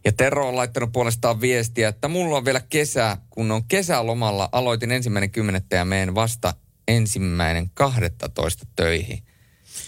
[0.04, 4.48] Ja Tero on laittanut puolestaan viestiä, että mulla on vielä kesä, kun on kesälomalla.
[4.52, 6.54] Aloitin ensimmäinen kymmenettä ja meen vasta
[6.88, 9.22] ensimmäinen 12 töihin.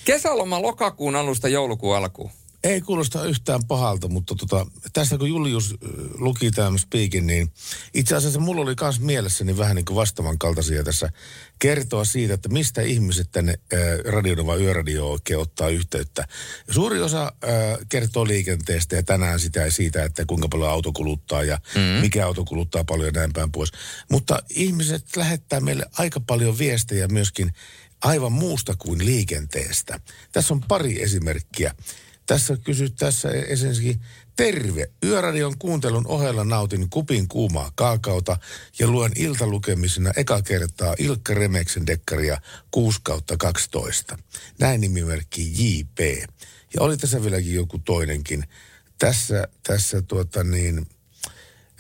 [0.07, 2.31] Kesäloma lokakuun alusta joulukuun alkuun.
[2.65, 5.75] Ei kuulosta yhtään pahalta, mutta tota, tässä kun Julius
[6.19, 7.53] luki tämän speakin, niin
[7.95, 11.11] itse asiassa mulla oli myös mielessäni vähän niin kuin vastaavan kaltaisia tässä
[11.59, 13.79] kertoa siitä, että mistä ihmiset tänne äh,
[14.13, 16.29] radionova yöradio oikein ottaa yhteyttä.
[16.71, 21.43] Suuri osa äh, kertoo liikenteestä ja tänään sitä ja siitä, että kuinka paljon auto kuluttaa
[21.43, 21.81] ja mm.
[21.81, 23.73] mikä auto kuluttaa paljon ja näin päin pois.
[24.11, 27.53] Mutta ihmiset lähettää meille aika paljon viestejä myöskin
[28.05, 30.01] aivan muusta kuin liikenteestä.
[30.33, 31.75] Tässä on pari esimerkkiä.
[32.27, 34.01] Tässä kysyt tässä ensinnäkin,
[34.37, 34.91] terve.
[35.05, 38.39] Yöradion kuuntelun ohella nautin kupin kuumaa kaakaota
[38.79, 42.41] ja luen iltalukemisena eka kertaa Ilkka Remeksen dekkaria
[42.71, 44.19] 6 kautta 12.
[44.59, 45.99] Näin nimimerkki JP.
[46.75, 48.45] Ja oli tässä vieläkin joku toinenkin.
[48.99, 50.87] Tässä, tässä tuota niin,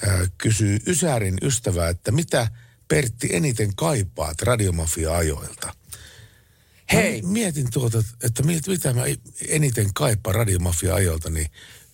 [0.08, 2.48] äh, kysyy Ysärin ystävää, että mitä
[2.88, 5.74] Pertti eniten kaipaat radiomafia-ajoilta?
[6.92, 7.22] Hei.
[7.22, 9.02] Mä mietin tuota, että mit- mitä mä
[9.48, 11.50] eniten kaipaan radiomafia-ajolta, niin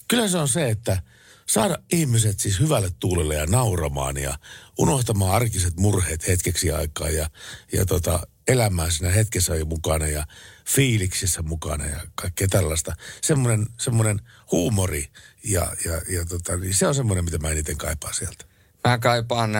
[0.09, 1.03] kyllä se on se, että
[1.49, 4.39] saada ihmiset siis hyvälle tuulelle ja nauramaan ja
[4.79, 7.31] unohtamaan arkiset murheet hetkeksi aikaa ja,
[7.73, 10.27] ja tota, elämään siinä hetkessä jo mukana ja
[10.67, 12.97] fiiliksissä mukana ja kaikkea tällaista.
[13.23, 14.21] Semmoinen, semmoinen
[14.53, 15.09] huumori
[15.45, 18.45] ja, ja, ja tota, niin se on semmoinen, mitä mä eniten kaipaan sieltä.
[18.89, 19.51] Mä kaipaan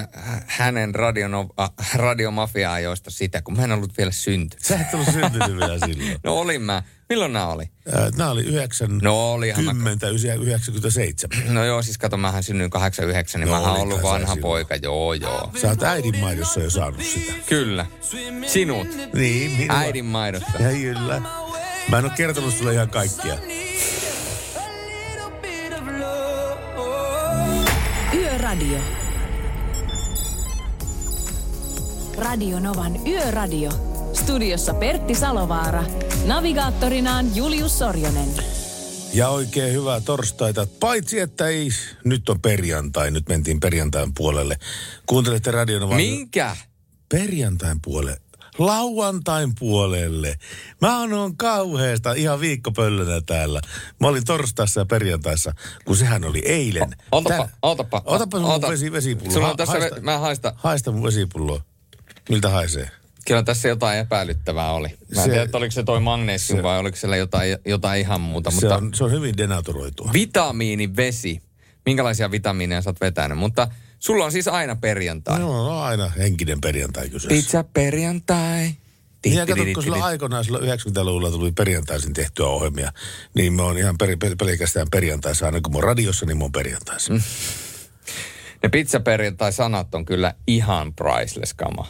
[0.47, 4.65] hänen radion, äh, radiomafia-ajoista sitä, kun mä en ollut vielä syntynyt.
[4.65, 6.17] Sä et ollut syntynyt vielä silloin.
[6.25, 6.83] No olin mä.
[7.09, 7.63] Milloin nämä oli?
[7.97, 11.55] Äh, Nämä oli 9, No olihan mä- 10, 97.
[11.55, 14.41] No joo, siis kato, mähän synnyin 89, niin No, mä oon olithan ollut vanha silloin.
[14.43, 14.77] poika.
[14.77, 15.51] Joo, joo.
[15.63, 17.33] Sä oot äidin maidossa jo saanut sitä.
[17.49, 17.87] Kyllä.
[18.47, 18.89] Sinut.
[19.15, 19.77] Niin, minua.
[19.79, 20.63] Äidin maidosta.
[20.63, 21.23] Ja kyllä.
[21.89, 23.39] Mä en ole kertonut sulle ihan kaikkia.
[28.15, 28.79] Yöradio.
[32.23, 33.71] Radio Novan Yöradio.
[34.13, 35.85] Studiossa Pertti Salovaara.
[36.27, 38.29] Navigaattorinaan Julius Sorjonen.
[39.15, 40.67] Ja oikein hyvää torstaita.
[40.81, 41.69] Paitsi, että ei,
[42.05, 43.11] nyt on perjantai.
[43.11, 44.59] Nyt mentiin perjantain puolelle.
[45.07, 45.97] Kuuntelette radion vaan...
[45.97, 46.57] Minkä?
[47.09, 48.21] Perjantain puolelle.
[48.59, 50.35] Lauantain puolelle.
[50.81, 53.61] Mä oon kauheesta ihan viikkopöllönä täällä.
[54.01, 55.53] Mä olin torstaissa ja perjantaissa,
[55.85, 56.97] kun sehän oli eilen.
[57.13, 58.03] Otapa, Tää- otapa.
[58.05, 58.69] Otapa sun ota.
[58.69, 59.33] vesi, vesipullo.
[59.33, 60.53] Sulla on tässä, haista, ve- mä haista.
[60.57, 61.72] haista mun vesipulloa.
[62.29, 62.91] Miltä haisee?
[63.27, 64.89] Kyllä tässä jotain epäilyttävää oli.
[64.89, 68.01] Mä en Se- tiedä, että oliko se toi magnesium se- vai oliko siellä jotain, jotain
[68.01, 68.51] ihan muuta.
[68.51, 70.11] Se mutta on, se on hyvin denaturoitua.
[70.13, 71.43] vitamiinivesi.
[71.87, 73.39] Minkälaisia vitamiineja sä oot vetänyt?
[73.39, 73.69] Mutta
[73.99, 75.39] sulla on siis aina perjantai.
[75.39, 77.29] No, no aina henkinen perjantai kyseessä.
[77.29, 78.71] Pizza perjantai.
[79.25, 82.93] Niin ja kato, kun sillä aikoinaan silloin 90-luvulla tuli perjantaisin tehtyä ohjelmia,
[83.35, 86.45] niin mä oon ihan per, per, pelkästään perjantaissa, aina kun mä oon radiossa, niin mä
[86.45, 87.13] oon perjantaissa.
[87.13, 87.21] Mm.
[88.63, 91.87] Ne pizza perjantai-sanat on kyllä ihan priceless kama.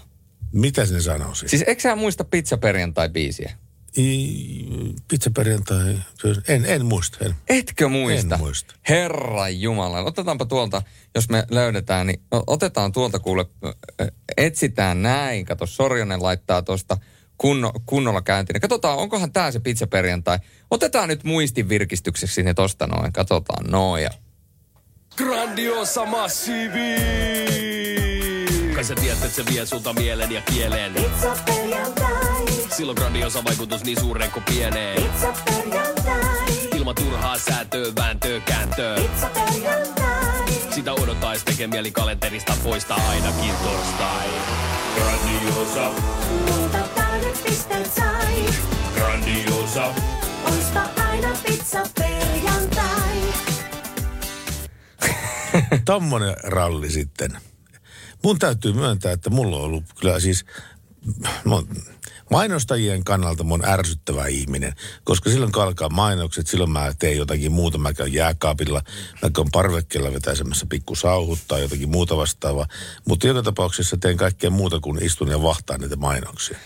[0.53, 1.50] Mitä se sanoo siis?
[1.50, 3.53] Siis eikö sä muista pizza perjantai-biisiä?
[3.98, 5.98] I, pizza perjantai,
[6.48, 7.18] en, en muista.
[7.24, 7.34] En.
[7.48, 8.34] Etkö muista?
[8.34, 8.74] En muista.
[8.88, 9.98] Herra Jumala.
[9.98, 10.82] Otetaanpa tuolta,
[11.14, 13.46] jos me löydetään, niin otetaan tuolta kuule,
[14.36, 15.44] etsitään näin.
[15.44, 16.96] Kato, Sorjonen laittaa tuosta
[17.38, 18.61] kunno, kunnolla käyntiin.
[18.61, 20.38] Katsotaan, onkohan tämä se pizza perjantai.
[20.70, 23.12] Otetaan nyt muistin virkistykseksi sinne tosta noin.
[23.12, 24.03] Katsotaan noin.
[24.03, 24.11] Ja
[25.16, 27.61] Grandiosa massiivi!
[28.83, 30.93] Kai sä tiedät, että se vie sulta mielen ja kielen.
[30.93, 35.03] Pizza perjantai, Silloin grandiosa vaikutus niin suureen kuin pieneen.
[35.03, 38.95] pizza perjantai, Ilman turhaa säätöä, vääntöä, kääntöä.
[38.97, 40.53] pizza perjantai.
[40.74, 44.28] Sitä odottais tekee mieli kalenterista poistaa ainakin torstai.
[44.95, 45.91] Grandiosa,
[47.22, 48.45] nyt pisteet sai.
[48.95, 49.95] grandiosa.
[50.53, 53.18] Oista aina pizza perjantai.
[55.85, 57.51] Tommonen ralli sitten.
[58.25, 60.45] Mun täytyy myöntää, että mulla on ollut kyllä siis
[61.45, 61.62] mä
[62.31, 64.73] mainostajien kannalta oon ärsyttävä ihminen,
[65.05, 67.79] koska silloin kun alkaa mainokset, silloin mä teen jotakin muuta.
[67.79, 68.83] Mä käyn jääkaapilla,
[69.23, 72.66] mä käyn parvekkeella vetäisemässä pikku sauhut tai jotakin muuta vastaavaa.
[73.09, 76.59] Mutta joka tapauksessa teen kaikkea muuta kuin istun ja vahtaan niitä mainoksia.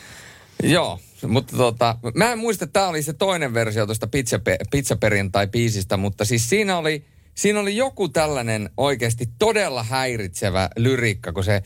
[0.62, 4.40] Joo, mutta tota, mä en muista, että tämä oli se toinen versio tuosta pizza,
[4.70, 7.04] pizza perjantai-biisistä, mutta siis siinä oli,
[7.36, 11.62] siinä oli joku tällainen oikeasti todella häiritsevä lyriikka, kun se,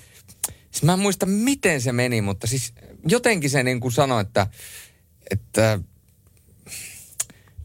[0.70, 2.74] siis mä en muista miten se meni, mutta siis
[3.08, 4.46] jotenkin se niin kuin sanoi, että,
[5.30, 5.78] että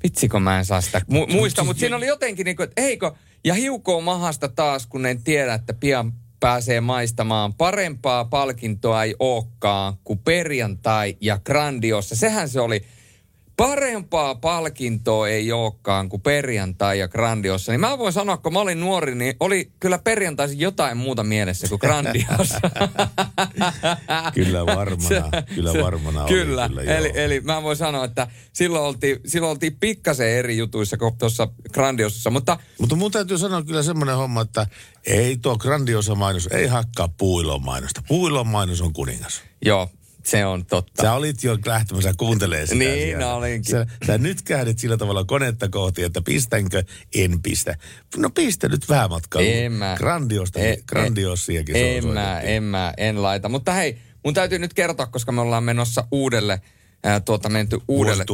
[0.04, 3.12] vitsikö mä en saa sitä mu- muista, mutta siinä oli jotenkin niin kuin, että eikö,
[3.44, 7.54] ja hiukoo mahasta taas, kun en tiedä, että pian pääsee maistamaan.
[7.54, 12.16] Parempaa palkintoa ei olekaan kuin perjantai ja grandiossa.
[12.16, 12.86] Sehän se oli.
[13.58, 17.72] Parempaa palkintoa ei olekaan kuin perjantai ja grandiossa.
[17.72, 21.68] Niin mä voin sanoa, kun mä olin nuori, niin oli kyllä perjantaisin jotain muuta mielessä
[21.68, 22.60] kuin grandiossa.
[24.34, 26.98] Kyllä varmana, kyllä varmana oli, kyllä, kyllä, joo.
[26.98, 31.48] eli, eli mä voin sanoa, että silloin oltiin, silloin oltiin pikkasen eri jutuissa kuin tuossa
[31.74, 34.68] grandiosassa, mutta Mutta mun täytyy sanoa kyllä semmoinen homma, että
[35.06, 38.04] ei tuo grandiosa mainos, ei hakkaa puuilon mainosta.
[38.08, 39.42] Puuilon mainos on kuningas.
[39.66, 39.90] joo,
[40.26, 41.02] se on totta.
[41.02, 42.80] Sä olit jo lähtemässä kuuntelemaan sitä.
[42.80, 43.36] Niin, siellä.
[43.36, 43.72] olinkin.
[43.72, 46.84] Sä, sä nyt kähdet sillä tavalla konetta kohti, että pistänkö,
[47.16, 47.78] en pistä.
[48.18, 49.42] No pistä nyt vähän matkaa.
[49.42, 49.96] En mä.
[49.98, 53.50] Grandiosta, E- grandiosiakin se En on mä, en mä, en laita.
[53.50, 56.62] Mutta hei, mun täytyy nyt kertoa, koska me ollaan menossa uudelle,
[57.04, 58.26] ää, tuota, menty uudelle,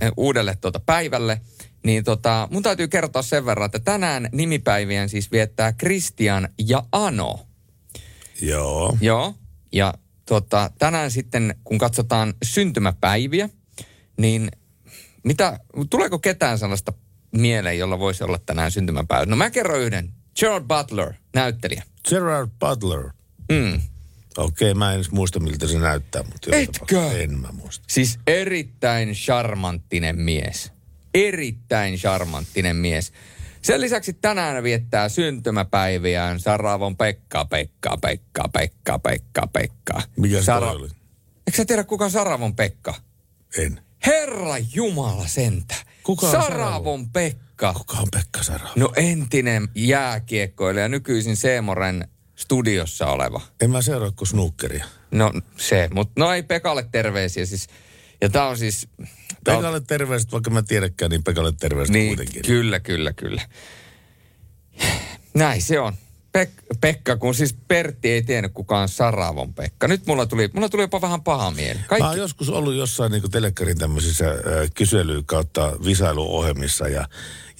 [0.00, 1.40] ää, uudelle tuota, päivälle.
[1.84, 7.40] Niin tota, mun täytyy kertoa sen verran, että tänään nimipäivien siis viettää Christian ja Ano.
[8.42, 8.98] Joo.
[9.00, 9.34] Joo,
[9.72, 9.94] ja
[10.30, 13.48] tota, tänään sitten, kun katsotaan syntymäpäiviä,
[14.16, 14.50] niin
[15.24, 15.60] mitä,
[15.90, 16.92] tuleeko ketään sellaista
[17.32, 19.26] mieleen, jolla voisi olla tänään syntymäpäivä?
[19.26, 20.12] No mä kerron yhden.
[20.40, 21.82] Gerard Butler, näyttelijä.
[22.08, 23.10] Gerard Butler.
[23.52, 23.80] Mm.
[24.36, 27.84] Okei, mä en edes muista miltä se näyttää, mutta tapauksessa En mä muista.
[27.88, 30.72] Siis erittäin charmanttinen mies.
[31.14, 33.12] Erittäin charmanttinen mies.
[33.62, 40.02] Sen lisäksi tänään viettää syntymäpäiviään Saravon Pekka, Pekka, Pekka, Pekka, Pekka, Pekka.
[40.16, 40.88] Mikä se Sara- oli?
[41.46, 42.94] Eikö sä tiedä, kuka on Saravon Pekka?
[43.58, 43.80] En.
[44.06, 45.74] Herra Jumala sentä.
[46.02, 47.72] Kuka on Saravon Pekka.
[47.72, 48.72] Kuka on Pekka Saravo?
[48.76, 53.40] No entinen jääkiekkoilija, nykyisin Seemoren studiossa oleva.
[53.60, 54.84] En mä seuraa kuin snookeria.
[55.10, 57.66] No se, mutta no ei Pekalle terveisiä siis.
[58.20, 58.88] Ja tää on siis...
[59.44, 62.42] tää on- Pekalle terveiset, vaikka mä tiedäkään, niin Pekalle terveiset niin, kuitenkin.
[62.42, 63.42] Kyllä, kyllä, kyllä.
[65.34, 65.92] Näin se on.
[66.38, 69.88] Pek- Pekka, kun siis Pertti ei tiennyt kukaan Saravon Pekka.
[69.88, 71.78] Nyt mulla tuli, mulla tuli jopa vähän paha mieli.
[71.78, 77.08] Mä Kaikki, oon joskus ollut jossain niin telekkarin tämmöisissä äh, kysely- kautta visailuohjelmissa ja,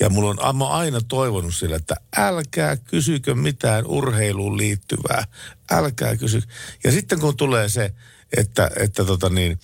[0.00, 5.24] ja mulla on, mä aina toivonut sillä, että älkää kysykö mitään urheiluun liittyvää.
[5.70, 6.42] Älkää kysy.
[6.84, 7.94] Ja sitten kun tulee se,
[8.36, 9.58] että, että tota niin,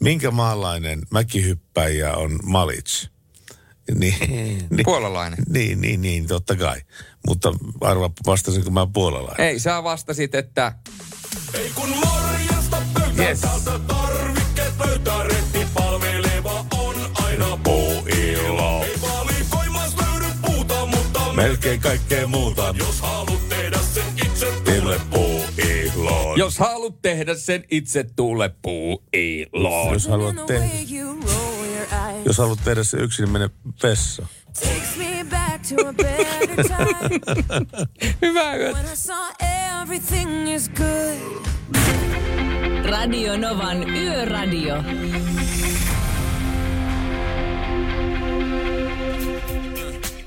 [0.00, 3.06] minkä maalainen mäkihyppäjä on Malic,
[3.94, 5.38] niin, niin, Puolalainen.
[5.48, 6.80] Niin, niin, niin, totta kai.
[7.26, 9.46] Mutta arva, vastasinko mä puolalainen?
[9.46, 10.72] ei, sä vastasit, että
[11.54, 13.40] Ei kun morjesta pöytää Yes.
[13.40, 18.84] täältä tarvikkeet löytää retti palveleva on aina puuilo.
[18.84, 22.74] Ei valikoimas löydy puuta, mutta Melkein kaikkea muuta.
[22.78, 25.00] jos haluat tehdä sen itse, Tule
[26.30, 26.44] puuilo.
[26.44, 29.92] jos haluat tehdä sen itse, tule puuiloon.
[29.92, 30.70] Jos haluat, te-
[32.24, 33.50] jos haluat tehdä se yksin, niin mene
[33.82, 34.22] vessa.
[38.22, 38.52] Hyvä.
[42.90, 44.74] Radio Novan Yöradio.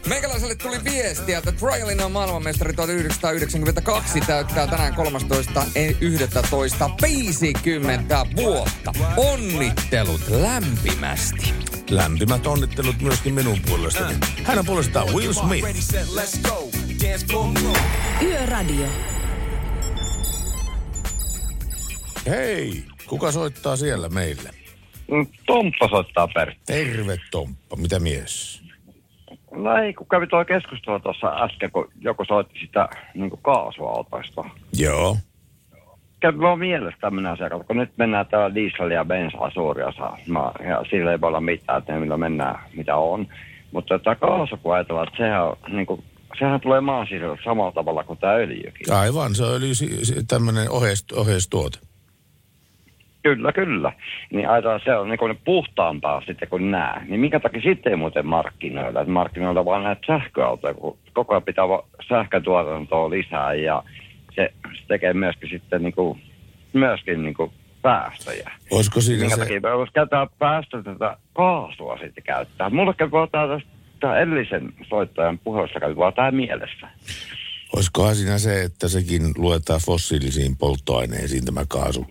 [0.08, 5.00] Meikäläiselle tuli viestiä, että Trialin on maailmanmestari 1992 täyttää tänään 13.11.
[7.02, 8.94] 50 vuotta.
[9.18, 11.54] Onnittelut lämpimästi.
[11.90, 14.16] Lämpimät onnittelut myöskin minun puolestani.
[14.44, 15.68] Hän on puolestaan Will Smith.
[18.22, 18.88] Yöradio.
[22.28, 24.50] Hei, kuka soittaa siellä meille?
[25.12, 26.62] Mm, Tomppa soittaa Pertti.
[26.66, 28.63] Terve Tomppa, mitä mies?
[29.56, 34.44] No ei, kun kävi tuo keskustelu tuossa äsken, kun joku soitti sitä niin kaasuautoista.
[34.78, 35.18] Joo.
[36.20, 40.18] Kävi vaan mielessä tämmöinen asia, kun nyt mennään täällä diesel ja bensaa suuri osa.
[40.28, 43.28] Mä, ja sillä ei voi olla mitään, että millä mennään, mitä on.
[43.72, 46.04] Mutta tämä kaasu, kun ajatellaan, että sehän, on, niin kuin,
[46.40, 48.94] sehän tulee maan sisällä samalla tavalla kuin tämä öljykin.
[48.94, 49.74] Aivan, se on öljy,
[50.28, 51.80] tämmöinen oheist, oheistuote.
[53.24, 53.94] Kyllä, kyllä.
[54.32, 57.02] Niin ajatellaan, se on niin puhtaampaa sitten kuin nämä.
[57.08, 59.02] Niin minkä takia sitten ei muuten markkinoilla?
[59.02, 61.66] Että markkinoilla vaan näitä sähköautoja, kun koko ajan pitää
[62.10, 63.84] sähkötuotantoa lisää ja
[64.36, 66.22] se, se tekee myöskin sitten niin kuin,
[66.74, 67.52] myöskin niin kuin
[67.82, 68.52] päästöjä.
[68.72, 72.70] Olisiko siinä Minkä se, takia me voisi käyttää päästöä tätä kaasua sitten käyttää.
[72.70, 76.88] Mulle käy tästä edellisen soittajan puheessa käy vaan tämä mielessä.
[77.76, 82.06] olisikohan siinä se, että sekin luetaan fossiilisiin polttoaineisiin tämä kaasu.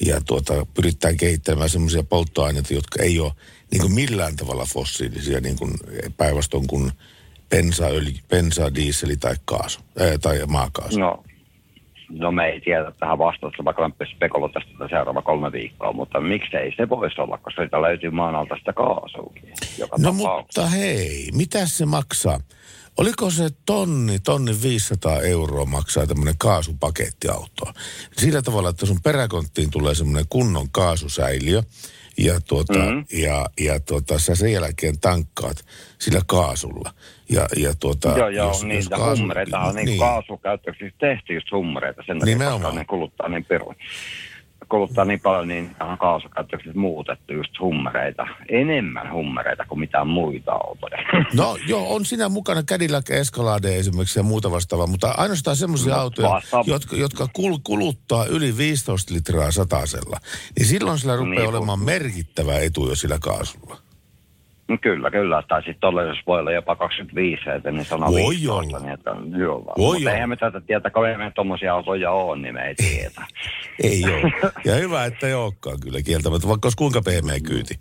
[0.00, 3.32] Ja tuota, pyritään kehittämään semmoisia polttoaineita, jotka ei ole
[3.70, 5.70] niin kuin millään tavalla fossiilisia, niin kuin
[6.16, 6.92] päinvastoin kuin
[7.50, 10.98] bensa, öljy, bensa, diiseli tai kaasu, ää, tai maakaasu.
[11.00, 11.24] No,
[12.08, 16.72] no me ei tiedä tähän vastausta, vaikka me spekuloida tästä seuraava kolme viikkoa, mutta miksei
[16.76, 18.72] se voisi olla, koska siitä löytyy maan alta sitä.
[19.78, 20.60] Joka No tapauksessa.
[20.62, 22.40] mutta hei, mitä se maksaa?
[22.96, 27.72] Oliko se tonni, tonni 500 euroa maksaa tämmöinen kaasupakettiauto?
[28.16, 31.62] Sillä tavalla, että sun peräkonttiin tulee semmoinen kunnon kaasusäiliö.
[32.18, 33.04] Ja, tuota, mm-hmm.
[33.12, 35.64] ja, ja tuota, sä sen jälkeen tankkaat
[35.98, 36.94] sillä kaasulla.
[37.28, 39.98] Ja, ja tuota, joo, joo, jos- jos niitä kaasu- hummereita on niin, niin.
[39.98, 42.02] kaasukäyttöksi tehty just hummereita.
[42.06, 43.74] Sen takia, koska ne kuluttaa niin pirun.
[44.68, 48.26] Kuluttaa niin paljon, niin on kaasukäyttöksi muutettu just hummereita.
[48.48, 50.98] Enemmän hummereita kuin mitään muita autoja.
[51.34, 56.00] No joo, on siinä mukana Cadillac Escalade esimerkiksi ja muuta vastaavaa, mutta ainoastaan semmoisia No,
[56.00, 60.16] autoja, vasta- jotka, jotka kul, kuluttaa yli 15 litraa satasella.
[60.58, 63.76] Niin silloin sillä rupeaa Niin, olemaan merkittävä etu jo sillä kaasulla.
[64.68, 65.42] No kyllä, kyllä.
[65.48, 68.78] Tai sitten todellisuus voi olla jopa 25, että niin sanoo Voi 15, olla.
[68.78, 72.38] Niin, että, joo, Voi Mutta eihän me tätä tiedä, kun ei me tuommoisia autoja ole,
[72.38, 73.26] niin me ei tiedä.
[73.82, 74.32] Ei ole.
[74.64, 77.74] Ja hyvä, että ei olekaan kyllä kieltämättä, vaikka olisi kuinka pehmeä kyyti.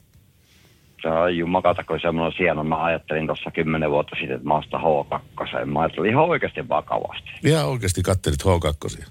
[1.02, 2.64] Se on jumakata, kun semmoinen on hieno.
[2.64, 5.66] Mä ajattelin tuossa kymmenen vuotta sitten, että mä ostan H2.
[5.66, 7.30] Mä ajattelin ihan oikeasti vakavasti.
[7.44, 9.06] Ihan oikeasti kattelit H2.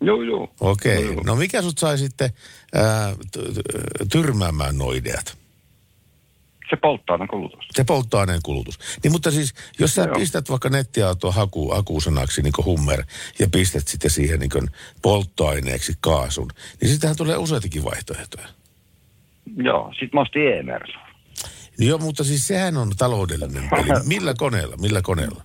[0.00, 0.50] Joo, joo.
[0.60, 1.16] Okei.
[1.26, 2.30] No mikä sut sai sitten
[2.74, 5.38] ää, t- t- tyrmäämään nuo ideat?
[6.70, 7.68] Se polttoaineen kulutus.
[7.70, 8.78] Se polttoaineen kulutus.
[9.02, 10.14] Niin mutta siis, jos sä Joo.
[10.14, 13.04] pistät vaikka nettiautoa haku, hakusanaksi niin Hummer
[13.38, 14.70] ja pistät sitten siihen niin
[15.02, 16.50] polttoaineeksi kaasun,
[16.80, 18.48] niin sitähän tulee useitakin vaihtoehtoja.
[19.56, 20.98] Joo, sit mä ostin e-mersu.
[21.78, 23.88] Niin joo, mutta siis sehän on taloudellinen peli.
[24.14, 24.76] Millä koneella?
[24.76, 25.44] Millä koneella?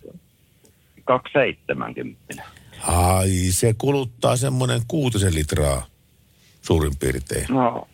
[1.06, 2.44] 270.
[2.88, 5.86] Ai, se kuluttaa semmoinen kuutisen litraa
[6.62, 7.46] suurin piirtein.
[7.50, 7.88] No,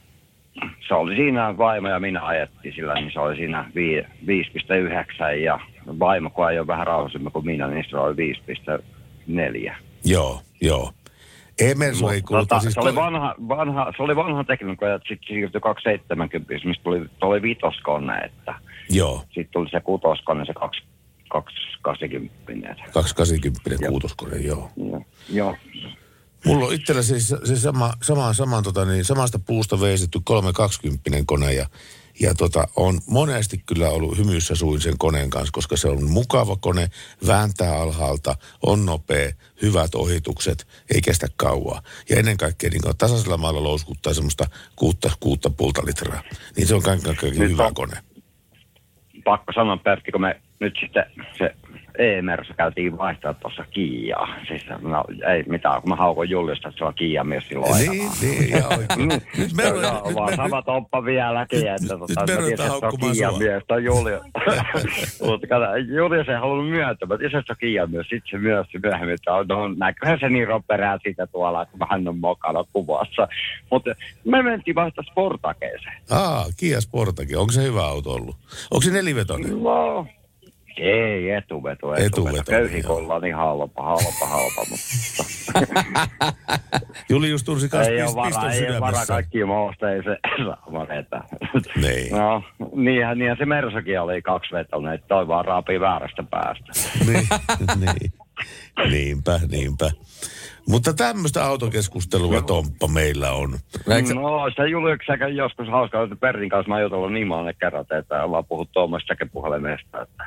[0.88, 5.60] se oli siinä vaimo ja minä ajettiin sillä, niin se oli siinä vii- 5,9 ja
[6.00, 9.76] vaimo, kun ajoi vähän rauhallisemmin kuin minä, niin se oli 5,4.
[10.06, 10.92] Joo, joo.
[11.62, 12.74] Emersu ei kuluta Tota, siis...
[12.74, 17.42] se, oli vanha, vanha, se oli vanha tekniikka ja sitten siirtyi 270, mistä tuli, tuli
[17.42, 18.56] vitoskone, että
[18.90, 20.84] Joo, sitten tuli se kutoskone, se 2,
[21.30, 22.84] 280.
[22.94, 24.70] 280 kuutoskone, joo.
[24.78, 25.04] Joo.
[25.34, 25.56] Joo.
[26.46, 31.54] Mulla on itsellä siis se sama, sama, sama tota niin, samasta puusta veistetty 320 kone
[31.54, 31.66] ja,
[32.20, 36.56] ja tota, on monesti kyllä ollut hymyssä suin sen koneen kanssa, koska se on mukava
[36.56, 36.90] kone,
[37.28, 39.32] vääntää alhaalta, on nopea,
[39.62, 41.82] hyvät ohitukset, ei kestä kauaa.
[42.10, 46.22] Ja ennen kaikkea niin tasaisella maalla louskuttaa semmoista kuutta, kuutta pulta litraa.
[46.58, 47.98] Niin se on kaiken kaikkiaan hyvä on- kone.
[49.24, 51.04] pakko sanoa Pertti, kun me nyt sitten
[51.38, 51.56] se
[52.00, 54.28] e-mersu käytiin vaihtaa tuossa Kiiaa.
[54.48, 58.12] Siis no, ei mitään, kun mä haukon Juliusta, että se on Kiia myös silloin Niin,
[58.22, 59.08] niin, ihan oikein.
[59.38, 63.12] Nyt me ruvetaan- nyt vaan sama toppa vieläkin, että tota, nyt ruvetaan että se on
[63.12, 64.24] Kiia mies, toi Julius.
[65.26, 68.08] Mutta kato, Julius ei halunnut myöntää, mutta itse se on Kiia myös.
[68.10, 72.08] Sitten se myös myöhemmin, että on, no, näköhän se niin roperää siitä tuolla, että hän
[72.08, 73.28] on mokana kuvassa.
[73.72, 73.92] Mutta
[74.26, 76.02] me mentiin vasta Sportakeeseen.
[76.12, 77.38] Aa, Kia Sportakin.
[77.38, 78.36] Onko se hyvä auto ollut?
[78.72, 79.64] Onko se nelivetoinen?
[79.64, 80.08] No,
[80.80, 82.52] ei etuveto, Etuveto, etuveto.
[82.52, 85.20] Köyhikolla on niin halpa, halpa, halpa, mutta
[87.10, 90.18] Julius tunsi kanssa ei ole pist- varaa, piston ei ole varaa kaikki muusta, ei se
[90.46, 91.24] saa vetää.
[91.76, 92.12] Niin.
[92.12, 92.44] No,
[92.76, 96.72] niinhän, niinhän se Mersokin oli kaksivetoinen, että toi vaan raapii väärästä päästä.
[97.08, 97.28] niin,
[97.80, 98.14] niin.
[98.92, 99.92] Niinpä, niinpä.
[100.68, 103.52] Mutta tämmöistä autokeskustelua, Tomppa, meillä on.
[104.14, 108.24] No, se Juliuksen joskus hauskaa, että Pertin kanssa mä oon jutellut niin monen kerran, että
[108.24, 110.02] ollaan puhuttu tuommoistakin puhelimesta.
[110.02, 110.24] Että,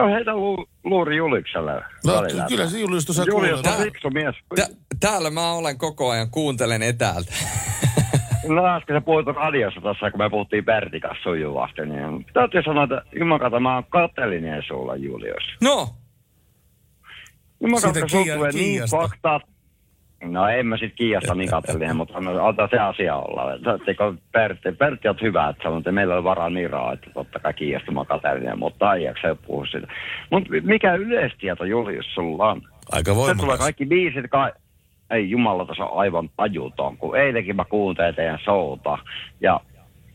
[0.00, 1.72] no heitä lu, luuri Juliukselle.
[2.06, 2.46] No, välillä.
[2.48, 3.78] kyllä se Julius tuossa Julius kuulee.
[3.78, 4.34] on fiksu mies.
[4.56, 4.68] Tä-
[5.00, 7.32] täällä mä olen koko ajan, kuuntelen etäältä.
[8.48, 12.84] No äsken sä puhuit radiossa tuossa, kun me puhuttiin Pertin kanssa sujuvasti, niin täytyy sanoa,
[12.84, 15.42] että jumakata, mä oon kateellinen sulla, Julius.
[15.62, 15.88] No,
[17.60, 18.96] Jumakata, Kia- tulee niin Kiasta.
[20.24, 23.42] No en mä sit Kiasta niin kateellinen, mutta no, ota se asia olla.
[24.32, 27.54] Pertti, Pertti on hyvä, että sanoo, että meillä on varaa niin rahaa, että totta kai
[27.54, 29.86] Kiasta mä oon kateellinen, mutta aijaksi ei puhu sitä.
[30.30, 32.62] Mutta mikä yleistieto, Julius, sulla on?
[32.92, 33.58] Aika Se tulee voimakas.
[33.58, 34.50] kaikki biisit, ka-
[35.10, 38.98] ei jumala, tässä on aivan tajuton, kun eilenkin mä kuuntelin teidän showta,
[39.40, 39.60] ja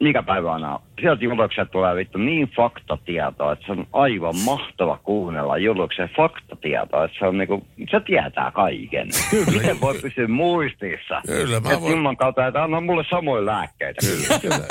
[0.03, 5.57] mikä päivä aina, sieltä julkset tulee vittu niin faktatietoa, että se on aivan mahtava kuunnella
[5.57, 9.07] julksen faktatietoa, että se on niinku, se tietää kaiken.
[9.53, 11.21] Miten voi pysyä muistissa?
[11.27, 14.01] Kyllä, mä voin- Jumalan kautta, että anna mulle samoja lääkkeitä.
[14.41, 14.65] Kyllä.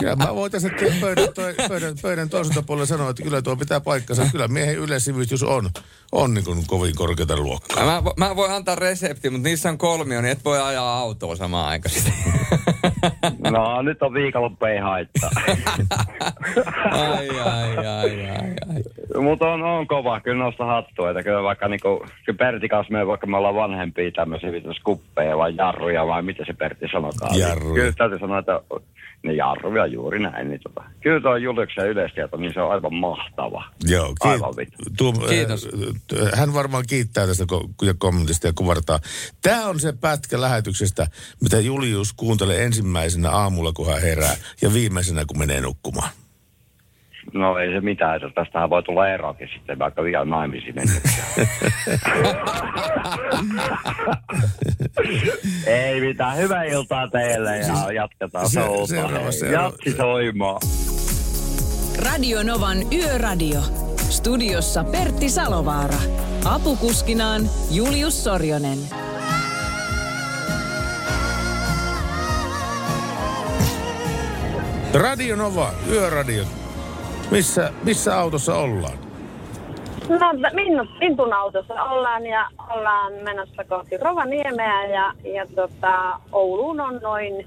[0.00, 0.68] Kyllä mä voin tässä
[1.00, 4.26] pöydän, toi, pöydän, pöydän toiselta puolella sanoa, että kyllä tuo pitää paikkansa.
[4.32, 5.70] Kyllä miehen yleissivistys on,
[6.12, 7.84] on niin kuin kovin korkeata luokkaa.
[7.84, 11.68] mä, mä voin antaa resepti, mutta niissä on kolmio, niin et voi ajaa autoa samaan
[11.68, 11.94] aikaan.
[13.50, 15.30] No nyt on viikonloppu ei haittaa.
[16.90, 19.22] ai, ai, ai, ai, ai.
[19.22, 23.06] Mutta on, on kova, kyllä nosta hattua, että kyllä vaikka niinku, kyllä Pertti kanssa me,
[23.06, 27.38] vaikka me ollaan vanhempia tämmöisiä vitus kuppeja vai jarruja vai mitä se Pertti sanokaan.
[27.38, 27.74] Jarruja.
[27.74, 28.60] Kyllä täytyy sanoa, että
[29.24, 30.48] Niin jarruja juuri näin.
[30.48, 30.84] Niin tota.
[31.00, 33.64] Kyllä tuo Juliuksen yleistieto, niin se on aivan mahtava.
[33.84, 35.68] Joo, Aivan kiit- tuo, Kiitos.
[36.22, 38.98] Äh, hän varmaan kiittää tästä ko- ja kommentista ja kuvartaa.
[39.42, 41.06] Tämä on se pätkä lähetyksestä,
[41.40, 46.08] mitä Julius kuuntelee ensimmäisenä aamulla, kun hän herää, ja viimeisenä, kun menee nukkumaan.
[47.32, 50.92] No ei se mitään, että tästähän voi tulla erokin sitten, vaikka vielä naimisiin mennä.
[55.66, 58.86] ei mitään, hyvää iltaa teille ja jatketaan Se- seuraava,
[59.32, 59.64] seuraava.
[59.64, 60.60] Jatki soimaan.
[62.06, 63.60] Radio Novan Yöradio.
[64.10, 65.98] Studiossa Pertti Salovaara.
[66.44, 68.78] Apukuskinaan Julius Sorjonen.
[74.94, 76.44] Radio Nova, yöradio.
[77.30, 78.98] Missä, missä autossa ollaan?
[80.08, 87.00] No, Minnu, Mintun autossa ollaan ja ollaan menossa kohti Rovaniemeä ja, ja tota, Ouluun on
[87.02, 87.46] noin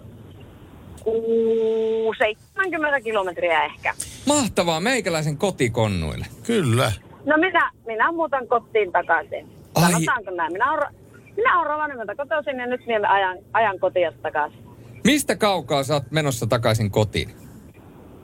[1.03, 3.93] kuu- 70 kilometriä ehkä.
[4.27, 6.25] Mahtavaa meikäläisen kotikonnuille.
[6.43, 6.91] Kyllä.
[7.25, 9.49] No minä, minä muutan kotiin takaisin.
[9.75, 9.91] Ai.
[9.91, 10.53] Sanotaanko näin?
[10.53, 10.93] Minä olen,
[11.35, 14.59] minä olen Rovaniemeltä kotoisin ja nyt minä ajan, ajan kotia takaisin.
[15.03, 17.29] Mistä kaukaa sä oot menossa takaisin kotiin?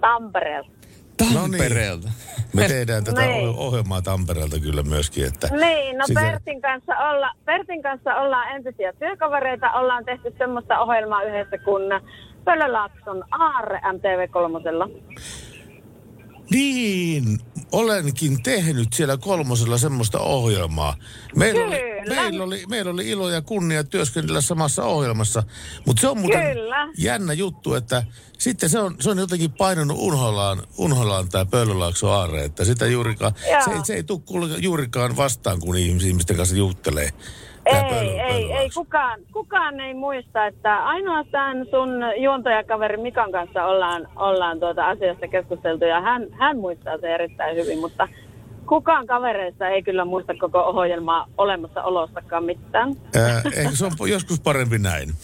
[0.01, 0.69] Tampereelta.
[1.33, 2.09] Tampereelta.
[2.53, 3.49] Me tehdään tätä Niin.
[3.49, 5.47] oh- ohjelmaa Tampereelta kyllä myöskin, että...
[5.51, 9.71] Niin, no sitä- Pertin kanssa, olla, Pertin kanssa ollaan entisiä työkavereita.
[9.71, 11.83] Ollaan tehty semmoista ohjelmaa yhdessä kuin
[12.45, 14.89] Pölölaakson Aarre MTV3.
[16.49, 17.39] Niin,
[17.71, 20.95] olenkin tehnyt siellä kolmosella semmoista ohjelmaa.
[21.35, 21.81] Meillä oli,
[22.15, 25.43] meillä, oli, meillä oli ilo ja kunnia työskennellä samassa ohjelmassa,
[25.85, 26.89] mutta se on muuten Kyllä.
[26.97, 28.03] jännä juttu, että
[28.37, 33.33] sitten se on, se on jotenkin painunut unholaan, unholaan tämä Pöllölaakso aarre, että sitä juurikaan,
[33.51, 33.61] Joo.
[33.65, 37.09] se ei, se ei tule juurikaan vastaan, kun ihmis- ihmisten kanssa juttelee.
[37.65, 44.59] Ei, ei, ei, kukaan, kukaan ei muista, että ainoastaan sun juontajakaveri Mikan kanssa ollaan, ollaan
[44.59, 48.07] tuota asiasta keskusteltu ja hän, hän muistaa se erittäin hyvin, mutta
[48.65, 52.95] kukaan kavereista ei kyllä muista koko ohjelmaa olemassaolostakaan mitään.
[53.15, 55.09] Ää, ehkä se on joskus parempi näin.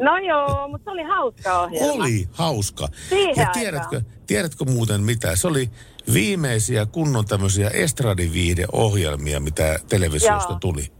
[0.00, 1.92] No joo, mutta se oli hauska ohjelma.
[1.92, 2.88] Oli hauska.
[3.08, 3.52] Siihen ja aikaan.
[3.52, 5.36] tiedätkö, tiedätkö muuten mitä?
[5.36, 5.70] Se oli
[6.14, 10.58] viimeisiä kunnon tämmöisiä estradiviihdeohjelmia, mitä televisiosta Joo.
[10.60, 10.97] tuli.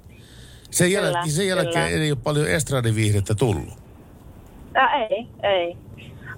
[0.71, 2.05] Sen, Kyllä, jäl- sen jälkeen kyllä.
[2.05, 3.69] ei ole paljon estradiviihdettä tullut.
[4.75, 5.77] Ää, ei, ei.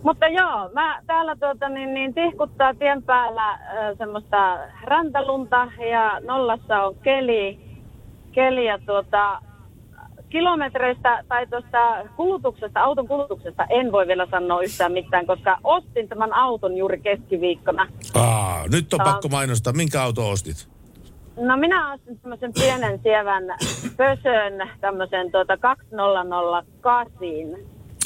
[0.03, 3.59] Mutta joo, mä täällä tuota, niin, niin, tihkuttaa tien päällä äh,
[3.99, 7.59] semmoista räntalunta ja nollassa on keli.
[8.33, 9.41] keli ja tuota,
[10.28, 11.78] kilometreistä tai tuosta
[12.16, 17.87] kulutuksesta, auton kulutuksesta en voi vielä sanoa yhtään mitään, koska ostin tämän auton juuri keskiviikkona.
[18.14, 19.72] Aa, nyt on on- pakko mainostaa.
[19.72, 20.68] Minkä auto ostit?
[21.41, 23.45] No minä ostin tämmöisen pienen sievän
[23.97, 27.20] pösön, tämmöisen tuota 2008.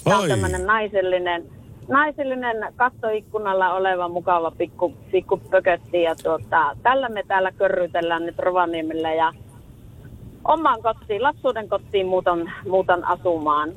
[0.04, 1.44] Tämä on tämmöinen naisellinen,
[1.88, 6.02] naisellinen kattoikkunalla oleva mukava pikku, pikku pökötti.
[6.02, 9.32] Ja tuota, tällä me täällä körrytellään nyt Rovaniemellä ja
[10.44, 13.70] omaan kotiin, lapsuuden kotiin muutan, muutan asumaan.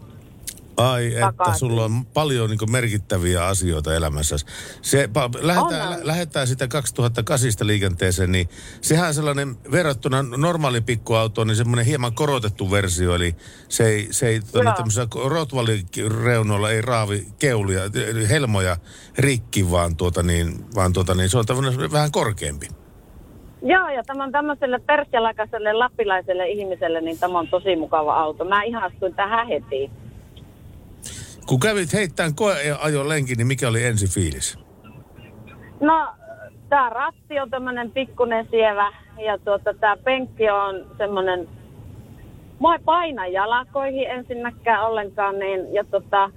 [0.78, 1.60] Ai, että Takaisin.
[1.60, 4.36] sulla on paljon niin merkittäviä asioita elämässä.
[4.82, 8.50] Se, pa, lähetään, lä, lähetään sitä 2008 liikenteeseen, niin
[8.82, 13.36] sehän on sellainen verrattuna normaali pikkuautoon, niin semmoinen hieman korotettu versio, eli
[13.70, 14.76] se ei, se ei tuonne Joo.
[14.76, 18.78] tämmöisellä Rottweiler-reunoilla ei raavi keulia, eli helmoja
[19.18, 22.68] rikki, vaan, tuota niin, vaan tuota niin, se on tämmöinen vähän korkeampi.
[23.62, 28.46] Joo, ja tämän tämmöiselle persjalakaiselle lappilaiselle ihmiselle, niin tämä on tosi mukava auto.
[28.46, 29.92] Mä ihastuin tähän heti.
[31.48, 34.60] Kun kävit heittämään koeajon lenkin, niin mikä oli ensi fiilis?
[35.80, 36.08] No,
[36.70, 38.94] tämä ratti on tämmöinen pikkunen sievä
[39.26, 41.50] ja tuota, tämä penkki on semmoinen,
[42.60, 46.30] mua ei paina jalakoihin ensinnäkään ollenkaan, niin, ja tota,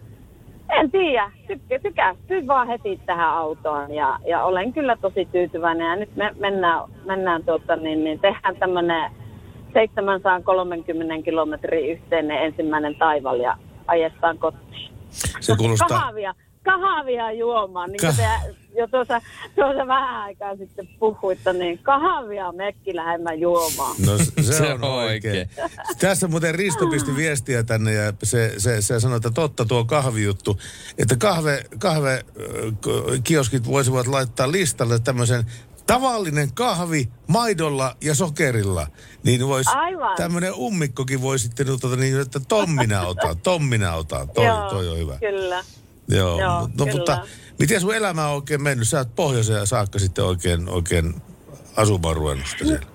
[0.69, 5.97] en tiedä, tykkää, tykästyin vaan heti tähän autoon ja, ja olen kyllä tosi tyytyväinen ja
[5.97, 9.11] nyt me mennään, mennään tuota, niin, niin tehdään tämmöinen
[9.73, 13.57] 730 kilometrin yhteinen ensimmäinen taival ja
[13.87, 15.00] ajestaan kotiin.
[15.41, 15.89] Se kuulostaa...
[15.89, 16.35] Kahvia,
[16.65, 19.21] kahvia juomaan, niin kuin Ka- te jo tuossa,
[19.55, 23.97] tuossa vähän aikaa sitten puhuitte, niin kahvia mekki lähemmän juomaan.
[24.07, 25.51] No se, Se on oikein.
[25.99, 30.59] Tässä muuten Risto pisti viestiä tänne ja se, se, se sanoi, että totta tuo kahvijuttu,
[30.99, 32.25] että kahve, kahve
[33.25, 35.45] kioskit voisivat laittaa listalle tämmöisen
[35.95, 38.87] tavallinen kahvi maidolla ja sokerilla,
[39.23, 40.17] niin vois, Aivan.
[40.17, 44.71] tämmöinen ummikkokin voi sitten, tuota, niin, että ton minä otan, ton minä otan, toi, Joo,
[44.71, 45.19] toi on hyvä.
[45.19, 45.65] Kyllä.
[46.09, 46.93] Joo, Joo, no, kyllä.
[46.93, 47.19] mutta
[47.59, 48.89] miten sun elämä on oikein mennyt?
[48.89, 51.15] Sä oot pohjoiseen saakka sitten oikein, oikein
[51.77, 52.87] asumaan ruvennut siellä.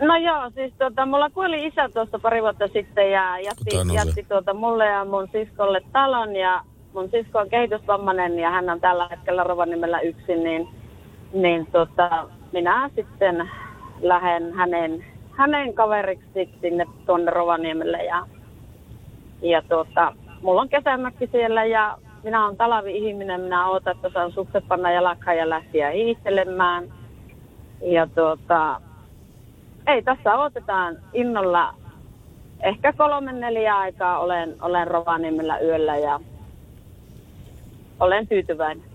[0.00, 4.54] No joo, siis tota, mulla kuoli isä tuossa pari vuotta sitten ja jätti, jätti tuota
[4.54, 9.44] mulle ja mun siskolle talon ja mun sisko on kehitysvammainen ja hän on tällä hetkellä
[9.44, 10.83] Rovaniemellä yksin, niin,
[11.34, 13.50] niin tota, minä sitten
[14.00, 18.26] lähden hänen, hänen kaveriksi sinne tuonne Rovaniemelle ja,
[19.42, 20.12] ja tuota,
[20.42, 25.36] mulla on kesämökki siellä ja minä olen talavi-ihminen, minä odotan, että saan sukset panna jalakkaan
[25.36, 26.84] ja lähteä hiihtelemään.
[27.82, 28.80] Ja tuota,
[29.86, 31.74] ei tässä odotetaan innolla.
[32.60, 36.20] Ehkä kolme neljä aikaa olen, olen Rovaniemellä yöllä ja
[38.00, 38.93] olen tyytyväinen.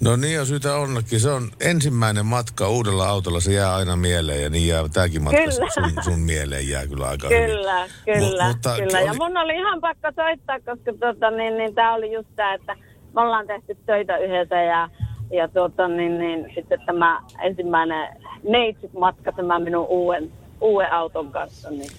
[0.00, 1.20] No niin on syytä onnekin.
[1.20, 5.38] Se on ensimmäinen matka uudella autolla, se jää aina mieleen ja niin jää tämäkin matka
[5.38, 5.70] Kyllä.
[5.70, 7.46] sun, sun mieleen jää kyllä aika hyvin.
[7.46, 9.00] Kyllä, kyllä, Mu- mutta kyllä.
[9.00, 12.54] Ja oli- mun oli ihan pakko soittaa, koska tota, niin, niin, tämä oli just tämä,
[12.54, 12.74] että
[13.14, 14.88] me ollaan tehty töitä yhdessä ja,
[15.30, 18.16] ja tuota, niin, niin, sitten tämä ensimmäinen
[18.48, 21.70] neitsyt-matka tämä minun uuden, uuden auton kanssa.
[21.70, 21.90] Niin.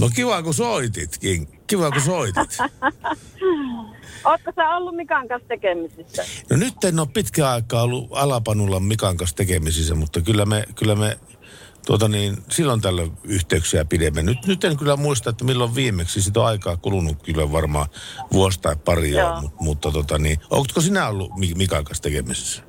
[0.00, 1.48] No kiva kun soititkin.
[1.72, 2.58] Kiva kun soitit.
[4.30, 6.24] Ootko sä ollut Mikan kanssa tekemisissä?
[6.50, 10.94] No nyt en ole pitkään aikaa ollut Alapanulla Mikan kanssa tekemisissä, mutta kyllä me, kyllä
[10.94, 11.18] me
[11.86, 14.22] tuota niin, silloin tällöin yhteyksiä pidemme.
[14.22, 16.22] Nyt, nyt en kyllä muista, että milloin viimeksi.
[16.22, 17.86] Sitä on aikaa kulunut kyllä varmaan
[18.32, 19.40] vuosi tai pari jo, Joo.
[19.40, 22.62] mutta, mutta tota niin, onko sinä ollut Mi- Mikan kanssa tekemisissä?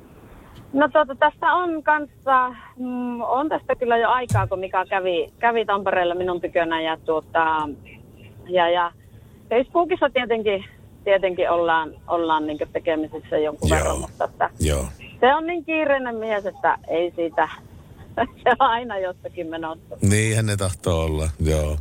[0.72, 5.64] No tuota, tästä on kanssa, mm, on tästä kyllä jo aikaa, kun Mika kävi, kävi
[5.64, 7.68] Tampereella minun tykönä ja tuota,
[8.48, 8.92] ja, ja
[9.50, 10.64] Facebookissa tietenkin,
[11.04, 13.78] tietenkin ollaan, ollaan niin tekemisissä jonkun Joo.
[13.78, 14.86] verran, mutta että Joo.
[15.20, 17.48] se on niin kiireinen mies, että ei siitä,
[18.42, 19.96] se on aina jostakin menossa.
[20.02, 21.76] Niinhän ne tahtoo olla, joo.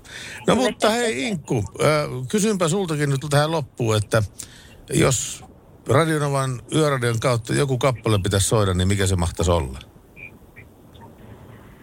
[0.48, 1.64] No mutta hei Inkku,
[2.32, 4.24] kysynpä sultakin nyt tähän loppuun, että
[4.94, 5.44] jos
[5.88, 9.80] Radionovan yöradion kautta joku kappale pitäisi soida, niin mikä se mahtaisi olla?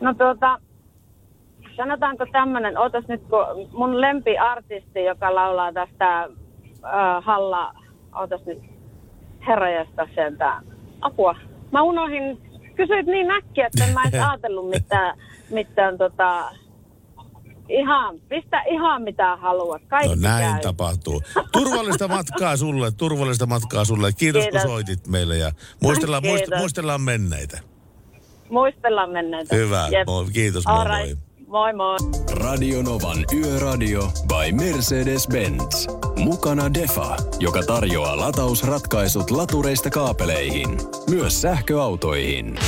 [0.01, 0.61] No tuota,
[1.81, 7.72] sanotaanko tämmöinen, ootas nyt kun mun lempiartisti, joka laulaa tästä äh, Halla,
[8.20, 8.59] ootas nyt
[9.47, 10.61] herrajasta sieltä,
[11.01, 11.35] apua.
[11.72, 12.39] Mä unohdin,
[12.76, 15.18] kysyit niin äkkiä, että en mä edes ajatellut mitään,
[15.51, 16.51] mitään tota,
[17.68, 20.61] ihan, pistä ihan mitä haluat, kaikki No näin käy.
[20.61, 21.22] tapahtuu.
[21.53, 24.12] Turvallista matkaa sulle, turvallista matkaa sulle.
[24.12, 24.62] Kiitos, Kiitos.
[24.62, 25.51] kun soitit meille ja
[25.83, 27.59] muistellaan, muist, muistellaan menneitä.
[28.51, 29.57] Muistellaan menneitä.
[29.57, 31.16] Hyvä, moi, kiitos, moi All moi.
[31.51, 31.96] Moi moi.
[32.30, 35.86] Radio Novan Yöradio by Mercedes-Benz.
[36.16, 40.68] Mukana Defa, joka tarjoaa latausratkaisut latureista kaapeleihin,
[41.11, 42.59] myös sähköautoihin.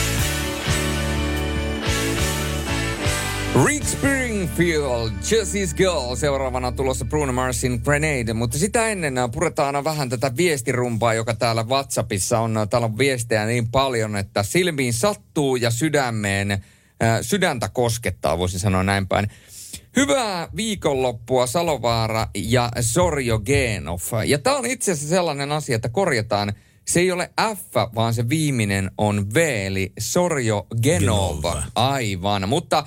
[3.66, 6.14] Rick Springfield, Jesse's Girl.
[6.14, 8.33] Seuraavana tulossa Bruno Marsin Grenade.
[8.33, 12.57] Mutta sitä ennen äh, puretaan vähän tätä viestirumpaa, joka täällä WhatsAppissa on.
[12.57, 16.61] Äh, Täällä on viestejä niin paljon, että silmiin sattuu ja sydämeen, äh,
[17.22, 19.28] sydäntä koskettaa, voisin sanoa näin päin.
[19.96, 23.98] Hyvää viikonloppua Salovaara ja Sorjo Genov.
[24.26, 26.53] Ja tämä on itse asiassa sellainen asia, että korjataan.
[26.84, 31.42] Se ei ole F, vaan se viimeinen on V, eli Sorjo Genov.
[31.42, 31.62] Genov.
[31.74, 32.86] Aivan, mutta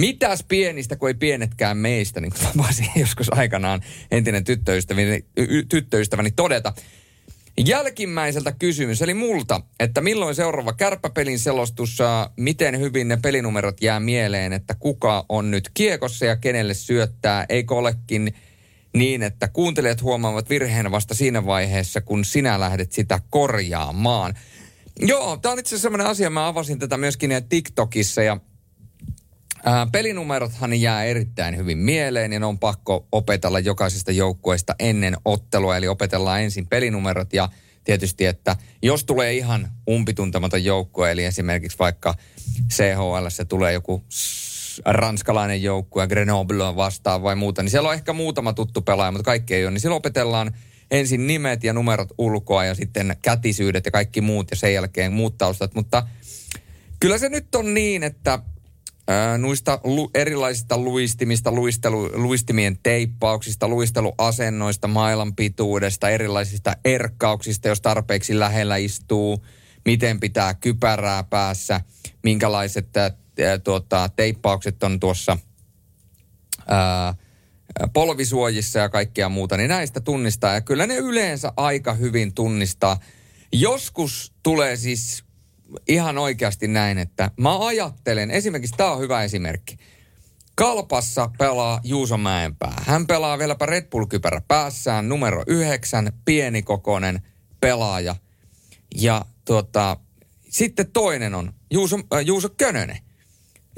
[0.00, 5.24] mitäs pienistä, kun ei pienetkään meistä, niin kuin joskus aikanaan entinen tyttöystäväni,
[5.68, 6.72] tyttöystäväni todeta.
[7.64, 11.98] Jälkimmäiseltä kysymys, eli multa, että milloin seuraava kärppäpelin selostus,
[12.36, 17.74] miten hyvin ne pelinumerot jää mieleen, että kuka on nyt kiekossa ja kenelle syöttää, eikö
[17.74, 18.34] olekin
[18.96, 24.34] niin, että kuuntelijat huomaavat virheen vasta siinä vaiheessa, kun sinä lähdet sitä korjaamaan.
[25.00, 28.36] Joo, tämä on itse asiassa sellainen asia, mä avasin tätä myöskin TikTokissa ja
[29.68, 35.76] Ää, pelinumerothan jää erittäin hyvin mieleen ja ne on pakko opetella jokaisesta joukkueesta ennen ottelua.
[35.76, 37.48] Eli opetellaan ensin pelinumerot ja
[37.84, 42.14] tietysti, että jos tulee ihan umpituntematon joukkue, eli esimerkiksi vaikka
[42.72, 44.04] CHL se tulee joku
[44.84, 49.54] ranskalainen joukkue, Grenoble vastaan vai muuta, niin siellä on ehkä muutama tuttu pelaaja, mutta kaikki
[49.54, 49.70] ei ole.
[49.70, 50.54] Niin silloin opetellaan
[50.90, 55.38] ensin nimet ja numerot ulkoa ja sitten kätisyydet ja kaikki muut ja sen jälkeen muut
[55.38, 55.74] taustat.
[55.74, 56.08] Mutta
[57.00, 58.38] kyllä se nyt on niin, että
[59.08, 68.38] ää, noista lu, erilaisista luistimista, luistelu, luistimien teippauksista, luisteluasennoista, mailan pituudesta, erilaisista erkkauksista, jos tarpeeksi
[68.38, 69.44] lähellä istuu,
[69.84, 71.80] miten pitää kypärää päässä,
[72.22, 73.10] minkälaiset ää,
[73.64, 75.38] tuota, teippaukset on tuossa
[76.66, 77.14] ää,
[77.92, 80.54] polvisuojissa ja kaikkea muuta, niin näistä tunnistaa.
[80.54, 83.00] Ja kyllä ne yleensä aika hyvin tunnistaa.
[83.52, 85.25] Joskus tulee siis
[85.88, 89.76] ihan oikeasti näin, että mä ajattelen, esimerkiksi tämä on hyvä esimerkki.
[90.54, 92.82] Kalpassa pelaa Juuso Mäenpää.
[92.86, 97.22] Hän pelaa vieläpä Red Bull-kypärä päässään, numero yhdeksän, pienikokoinen
[97.60, 98.16] pelaaja.
[99.00, 99.96] Ja tuota,
[100.48, 102.98] sitten toinen on Juuso, äh, Juuso Könönen.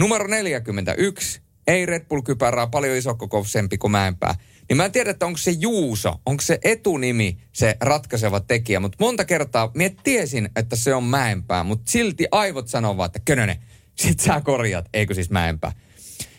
[0.01, 4.35] Numero 41, ei Red Bull-kypärää, paljon isokokoisempi kuin Mäenpää.
[4.69, 8.97] Niin mä en tiedä, että onko se Juuso, onko se etunimi se ratkaiseva tekijä, mutta
[9.01, 13.57] monta kertaa mä tiesin, että se on Mäenpää, mutta silti aivot sanovat, että Könönen,
[13.95, 15.73] sit sä korjat, eikö siis Mäenpää.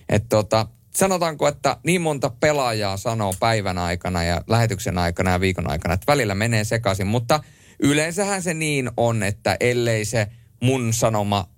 [0.09, 5.71] Että tota, sanotaanko, että niin monta pelaajaa sanoo päivän aikana ja lähetyksen aikana ja viikon
[5.71, 7.43] aikana, että välillä menee sekaisin, mutta
[7.79, 10.27] yleensähän se niin on, että ellei se
[10.63, 11.49] mun sanoma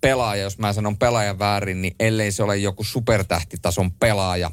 [0.00, 4.50] pelaaja, jos mä sanon pelaajan väärin, niin ellei se ole joku supertähtitason pelaaja,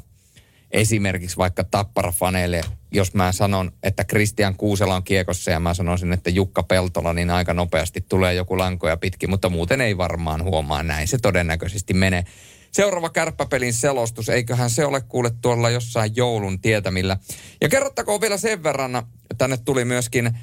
[0.72, 6.30] esimerkiksi vaikka tapparafaneille, jos mä sanon, että Kristian Kuusela on kiekossa ja mä sanoisin, että
[6.30, 11.08] Jukka Peltola, niin aika nopeasti tulee joku lankoja pitkin, mutta muuten ei varmaan huomaa näin.
[11.08, 12.24] Se todennäköisesti menee.
[12.72, 17.16] Seuraava kärppäpelin selostus, eiköhän se ole kuule tuolla jossain joulun tietämillä.
[17.60, 19.02] Ja kerrottakoon vielä sen verran,
[19.38, 20.38] tänne tuli myöskin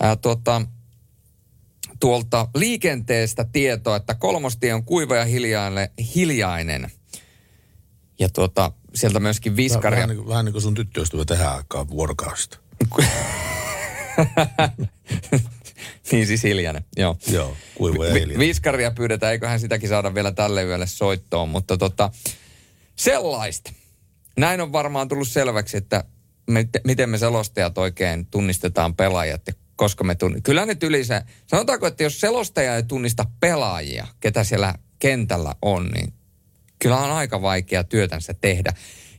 [0.00, 0.62] ää, tuota,
[2.00, 5.88] tuolta liikenteestä tietoa, että kolmostie on kuiva ja hiljainen.
[6.14, 6.90] hiljainen.
[8.18, 9.96] Ja tuota, sieltä myöskin viskaria.
[9.96, 12.58] Vähän, niin vähän niin kuin sun tyttöystävä tähän aikaan vuorokaudesta.
[16.12, 17.16] niin siis hiljainen, joo.
[17.26, 18.38] Joo, kuiva ja hiljainen.
[18.38, 22.10] Viskaria pyydetään, eiköhän sitäkin saada vielä tälle yölle soittoon, mutta tota,
[22.96, 23.72] sellaista.
[24.38, 26.04] Näin on varmaan tullut selväksi, että
[26.50, 30.42] me, miten me selostajat oikein tunnistetaan pelaajat ja koska me tunnistetaan.
[30.42, 35.86] Kyllä nyt yli se, sanotaanko, että jos selostaja ei tunnista pelaajia, ketä siellä kentällä on,
[35.86, 36.12] niin
[36.82, 38.72] kyllä on aika vaikea työtänsä tehdä.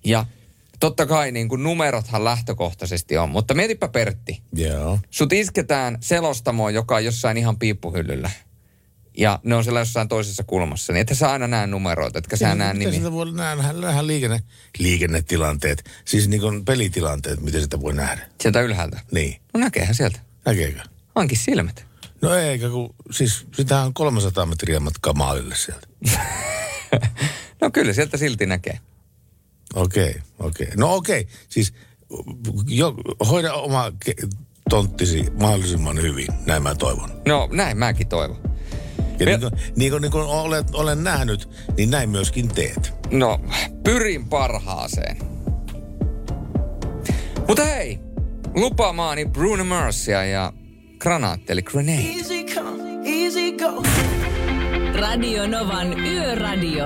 [0.05, 0.25] Ja
[0.79, 4.41] totta kai niin kuin numerothan lähtökohtaisesti on, mutta mietipä Pertti.
[4.55, 4.99] Joo.
[5.09, 8.31] Sut isketään selostamoon, joka on jossain ihan piippuhyllyllä.
[9.17, 10.93] Ja ne on siellä jossain toisessa kulmassa.
[10.93, 12.99] Niin että sä aina näe numeroita, etkä sä näe Miten nimiä.
[12.99, 14.41] sitä voi nähdä, nähdä liikenne,
[14.77, 18.27] liikennetilanteet, siis niin kuin pelitilanteet, miten sitä voi nähdä?
[18.41, 18.99] Sieltä ylhäältä?
[19.11, 19.41] Niin.
[19.53, 20.19] No näkeehän sieltä.
[20.45, 20.79] Näkeekö?
[21.15, 21.85] Hankin silmät.
[22.21, 25.87] No eikä, kun siis sitähän on 300 metriä matkaa maalille sieltä.
[27.63, 28.79] No kyllä sieltä silti näkee.
[29.75, 30.65] Okei, okay, okei.
[30.65, 30.77] Okay.
[30.77, 31.33] No okei, okay.
[31.49, 31.73] siis
[32.67, 32.95] jo,
[33.29, 34.27] hoida oma ke-
[34.69, 37.21] tonttisi mahdollisimman hyvin, näin mä toivon.
[37.27, 38.37] No näin mäkin toivon.
[39.19, 42.93] Ja niin, kuin, niin, kuin, niin kuin olet, olen nähnyt, niin näin myöskin teet.
[43.11, 43.41] No,
[43.83, 45.17] pyrin parhaaseen.
[47.47, 47.99] Mutta hei,
[48.55, 50.53] lupaamaani Bruno Marsia ja
[50.99, 52.01] Granaatti, eli Grenade.
[52.01, 53.83] Easy come, easy go.
[54.99, 56.85] Radio Novan Yöradio.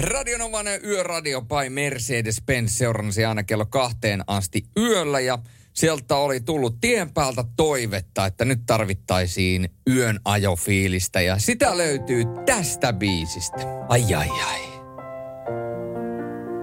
[0.00, 5.38] Radionovan Yöradio by Mercedes-Benz seurannasi aina kello kahteen asti yöllä ja
[5.72, 12.92] sieltä oli tullut tien päältä toivetta, että nyt tarvittaisiin yön ajofiilistä ja sitä löytyy tästä
[12.92, 13.58] biisistä.
[13.88, 14.60] Ai ai ai.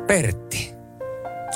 [0.07, 0.71] Pertti,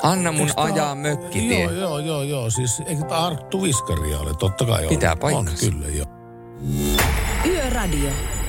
[0.03, 1.64] anna mun Eikö ajaa mökkitie.
[1.64, 2.49] Joo, joo, joo, joo.
[2.49, 4.34] Siis eikö tämä Arttu Viskaria ole?
[4.40, 4.90] Totta kai on.
[4.90, 5.72] Pitää On, paikkansa.
[5.72, 6.06] kyllä, joo.
[7.45, 8.40] Yöradio.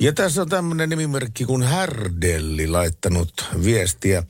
[0.00, 4.22] Ja tässä on tämmöinen nimimerkki kuin Härdelli laittanut viestiä.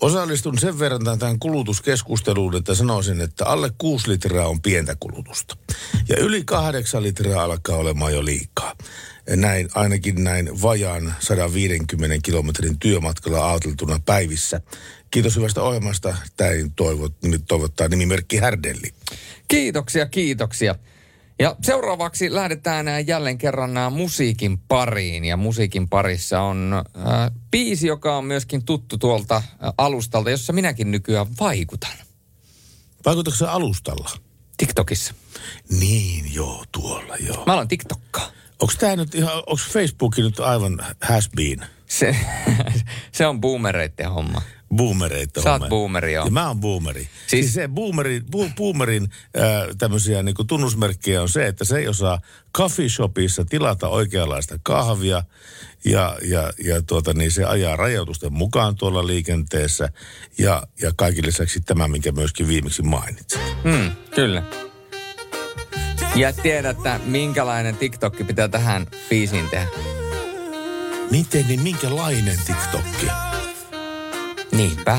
[0.00, 5.56] Osallistun sen verran tähän kulutuskeskusteluun, että sanoisin, että alle 6 litraa on pientä kulutusta.
[6.08, 8.76] Ja yli 8 litraa alkaa olemaan jo liikaa.
[9.36, 14.60] Näin, ainakin näin vajaan 150 kilometrin työmatkalla ajateltuna päivissä.
[15.10, 16.16] Kiitos hyvästä ohjelmasta.
[16.40, 17.12] Näin toivot,
[17.48, 18.92] toivottaa nimimerkki Härdelli.
[19.48, 20.74] Kiitoksia, kiitoksia.
[21.38, 25.24] Ja seuraavaksi lähdetään ää, jälleen kerran musiikin pariin.
[25.24, 30.90] Ja musiikin parissa on äh, biisi, joka on myöskin tuttu tuolta ää, alustalta, jossa minäkin
[30.90, 31.96] nykyään vaikutan.
[33.06, 34.10] Vaikutatko se alustalla?
[34.56, 35.14] TikTokissa.
[35.80, 37.44] Niin, joo, tuolla, joo.
[37.46, 38.30] Mä olen TikTokkaa.
[38.60, 41.66] Onko tämä nyt ihan, onko Facebook nyt aivan has been?
[41.86, 42.16] Se,
[43.12, 44.42] se on boomereiden homma.
[44.76, 46.24] Boomereita Sä oot boomeri, joo.
[46.24, 47.00] Ja mä oon boomeri.
[47.00, 49.42] Siis, siis se boomeri, bu, boomerin äh,
[49.78, 52.20] tämmöisiä niin tunnusmerkkejä on se, että se ei osaa
[52.56, 55.22] coffee shopissa tilata oikeanlaista kahvia
[55.84, 59.88] ja, ja, ja tuota, niin se ajaa rajoitusten mukaan tuolla liikenteessä
[60.38, 63.40] ja, ja kaikille lisäksi tämä, minkä myöskin viimeksi mainitsin.
[63.64, 64.42] Mm, kyllä.
[66.16, 69.68] Ja tiedätte, minkälainen TikTok pitää tähän biisiin tehdä.
[71.10, 73.33] Miten, niin minkälainen TikTokki?
[74.56, 74.98] Niinpä.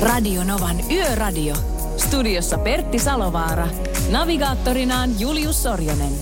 [0.00, 1.54] Radio Novan Yöradio.
[1.96, 3.68] Studiossa Pertti Salovaara.
[4.10, 6.12] Navigaattorinaan Julius Sorjonen.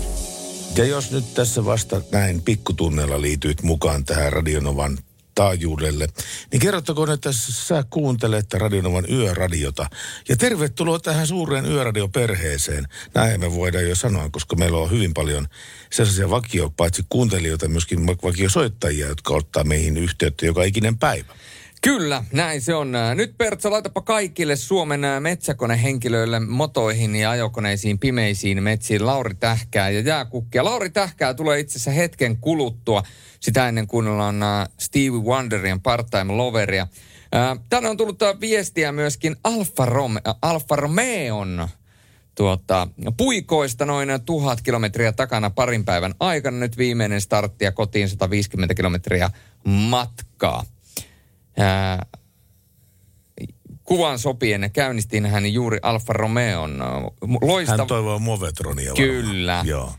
[0.76, 4.98] Ja jos nyt tässä vasta näin pikkutunnella liityit mukaan tähän Radionovan
[5.36, 6.08] taajuudelle,
[6.52, 9.86] niin kerrottakoon, että sä kuuntelet Radionovan yöradiota.
[10.28, 12.84] Ja tervetuloa tähän suureen yöradioperheeseen.
[13.14, 15.46] Näin me voidaan jo sanoa, koska meillä on hyvin paljon
[15.90, 21.34] sellaisia vakio, paitsi kuuntelijoita, myöskin vakiosoittajia, jotka ottaa meihin yhteyttä joka ikinen päivä.
[21.86, 22.92] Kyllä, näin se on.
[23.14, 30.64] Nyt Pertsa, laitapa kaikille Suomen metsäkonehenkilöille motoihin ja ajokoneisiin pimeisiin metsiin Lauri Tähkää ja jääkukkia.
[30.64, 33.02] Lauri Tähkää tulee itse asiassa hetken kuluttua
[33.40, 36.86] sitä ennen kuin on äh, Stevie Wonderin part-time loveria.
[37.34, 41.68] Äh, Tänne on tullut äh, viestiä myöskin Alfa, Rome, Alfa Romeon
[42.34, 46.58] tuota, puikoista noin tuhat kilometriä takana parin päivän aikana.
[46.58, 49.30] Nyt viimeinen startti ja kotiin 150 kilometriä
[49.64, 50.64] matkaa.
[51.56, 52.06] Ää,
[53.84, 56.78] kuvan sopien käynnistin hän juuri Alfa Romeon
[57.42, 57.78] loistava...
[57.78, 59.24] Hän toivoo Movetronia varmaan.
[59.24, 59.62] Kyllä.
[59.66, 59.92] Joo.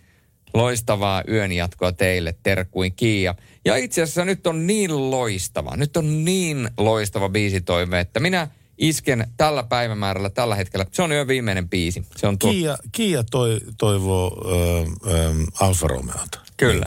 [0.53, 3.35] Loistavaa yön jatkoa teille, terkkuin Kiia.
[3.65, 8.47] Ja itse asiassa nyt on niin loistava, nyt on niin loistava biisitoive, että minä
[8.77, 10.85] isken tällä päivämäärällä, tällä hetkellä.
[10.91, 12.05] Se on yön viimeinen biisi.
[12.15, 12.51] Se on tuo...
[12.51, 16.39] Kiia, Kiia toi, toivoo ö, ö, Alfa Romeota.
[16.57, 16.85] Kyllä.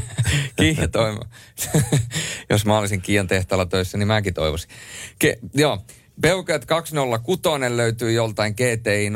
[0.56, 1.24] Kiia toivo.
[2.50, 4.70] Jos mä olisin Kiian tehtaalla töissä, niin mäkin toivoisin.
[5.18, 5.84] Ke, joo.
[6.20, 9.10] Peukeat 206 löytyy joltain GTI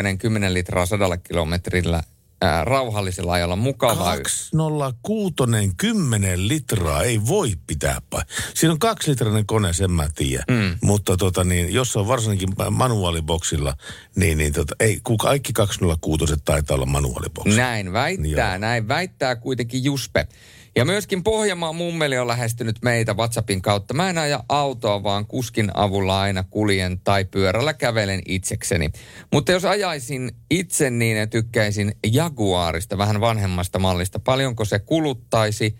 [0.00, 2.02] 01 10 litraa 100 kilometrillä
[2.42, 4.16] ää, rauhallisella ajalla mukavaa.
[4.16, 5.34] 206
[5.76, 8.00] 10 litraa ei voi pitää.
[8.14, 10.44] pa- Siinä on kaksilitrainen kone, sen mä tiedän.
[10.50, 10.78] Mm.
[10.82, 13.74] Mutta tota niin, jos on varsinkin manuaaliboksilla,
[14.16, 17.56] niin, niin tota, ei, kaikki 206 taitaa olla manuaaliboksilla.
[17.62, 20.28] Näin väittää, näin väittää kuitenkin Juspe.
[20.76, 23.94] Ja myöskin Pohjanmaan mummeli on lähestynyt meitä WhatsAppin kautta.
[23.94, 28.90] Mä en aja autoa, vaan kuskin avulla aina kuljen tai pyörällä kävelen itsekseni.
[29.32, 34.18] Mutta jos ajaisin itse, niin tykkäisin Jaguarista, vähän vanhemmasta mallista.
[34.18, 35.78] Paljonko se kuluttaisi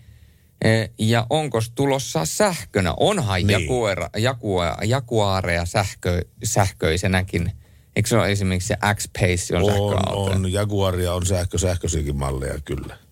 [0.61, 2.93] eh, ja onko tulossa sähkönä?
[2.99, 3.49] Onhan Niin.
[3.49, 7.51] Jaguar, Jaguar, Jaguareja sähkö, sähköisenäkin.
[7.95, 10.31] Eikö se ole esimerkiksi se X-Pace on, on, sähköauto?
[10.31, 13.06] on, Jaguaria on sähkö, sähköisiäkin malleja kyllä.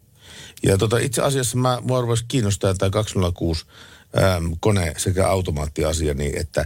[0.64, 3.66] Ja tota, itse asiassa mä, mua kiinnostaa tämä 206
[4.18, 6.66] äm, kone sekä automaattiasia, niin että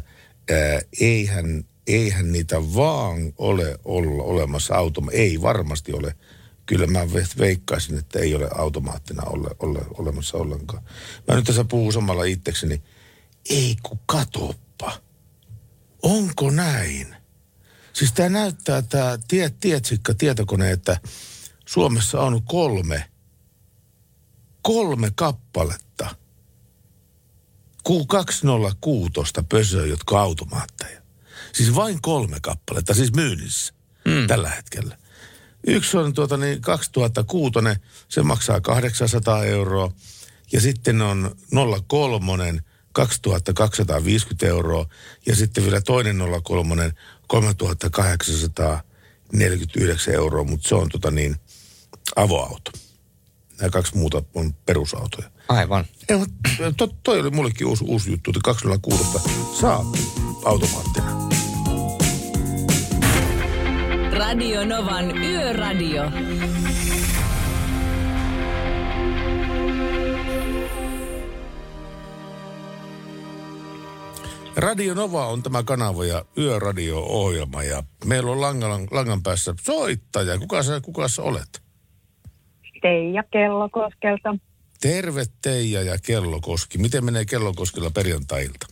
[0.52, 5.12] ää, eihän, eihän niitä vaan ole olla olemassa automa.
[5.12, 6.16] Ei varmasti ole.
[6.66, 10.84] Kyllä mä ve- veikkaisin, että ei ole automaattina ole, ole, olemassa ollenkaan.
[11.28, 12.82] Mä nyt tässä puhun samalla itsekseni.
[13.50, 14.92] Ei kun katoppa.
[16.02, 17.16] Onko näin?
[17.94, 21.00] Siis tämä näyttää, tämä tie, tietsikka tietokone, että
[21.66, 23.06] Suomessa on kolme,
[24.62, 26.16] kolme kappaletta.
[27.90, 31.02] Q206 pösöä, jotka on automaatteja.
[31.54, 33.74] Siis vain kolme kappaletta, siis myynnissä
[34.06, 34.28] mm.
[34.28, 34.98] tällä hetkellä.
[35.68, 37.54] Yksi on tuota niin 2006,
[38.10, 39.92] se maksaa 800 euroa.
[40.52, 41.36] Ja sitten on
[41.88, 42.64] 03,
[42.94, 44.86] 2250 euroa.
[45.26, 46.94] Ja sitten vielä toinen 03,
[47.28, 51.36] 3849 euroa, mutta se on tota niin
[52.16, 52.72] avoauto.
[53.60, 55.30] Nämä kaksi muuta on perusautoja.
[55.50, 55.86] Aivan.
[56.10, 56.18] Ei,
[56.78, 59.04] to, toi oli mullekin uusi, uusi juttu, että 206
[59.60, 59.86] saa
[60.46, 61.30] automaattina.
[64.12, 66.04] Radio Novan Yöradio.
[74.56, 80.38] Radio Nova on tämä kanava ja Yöradio-ohjelma ja meillä on langan, langan päässä soittaja.
[80.38, 81.69] Kuka sä, kuka sä olet?
[82.82, 84.36] Teija Kellokoskelta.
[84.82, 86.78] Terve Teija ja Kellokoski.
[86.78, 88.68] Miten menee Kellokoskella perjantailta?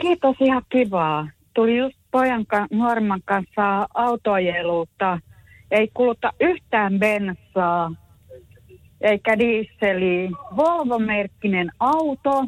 [0.00, 1.28] Kiitos, ihan kivaa.
[1.54, 5.18] Tuli just pojan ka- nuoremman kanssa autoajeluutta.
[5.70, 7.94] Ei kuluta yhtään bensaa,
[9.00, 10.30] eikä diisseliä.
[10.56, 12.44] Volvo-merkkinen auto.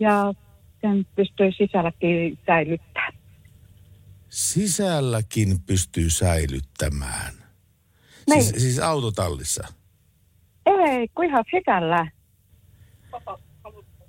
[0.00, 0.32] Ja
[0.80, 3.12] sen pystyy sisälläkin säilyttämään.
[4.28, 7.37] Sisälläkin pystyy säilyttämään.
[8.28, 8.42] Niin.
[8.44, 9.68] Siis, siis autotallissa.
[10.66, 12.10] Ei, kun ihan sisällä.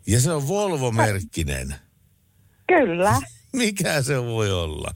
[0.07, 1.75] Ja se on Volvo-merkkinen.
[2.67, 3.19] Kyllä.
[3.53, 4.91] Mikä se voi olla?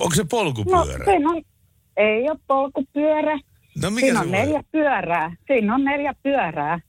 [0.00, 1.04] Onko se No, polkupyörä?
[1.04, 1.42] siinä on,
[1.96, 3.38] ei ole polkupyörä.
[3.82, 5.36] No mikä siinä se on voi neljä pyörää.
[5.46, 6.80] Siinä on neljä pyörää.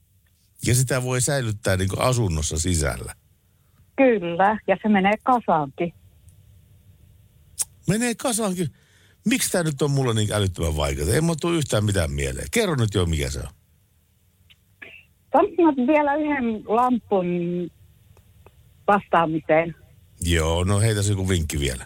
[0.67, 3.13] Ja sitä voi säilyttää niin asunnossa sisällä.
[3.95, 5.93] Kyllä, ja se menee kasaankin.
[7.87, 8.67] Menee kasaankin.
[9.27, 11.13] Miksi tämä nyt on mulle niin älyttömän vaikeaa?
[11.13, 12.47] Ei mulla tule yhtään mitään mieleen.
[12.51, 13.47] Kerro nyt jo, mikä se on.
[15.31, 17.27] Saanko vielä yhden lampun
[18.87, 19.75] vastaamiseen?
[20.21, 21.85] Joo, no heitä se joku vinkki vielä.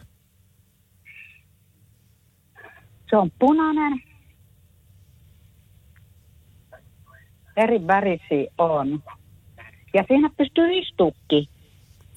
[3.10, 4.04] Se on punainen.
[7.58, 9.04] Eri värisiä on.
[9.94, 11.48] Ja siinä pystyy istuukin.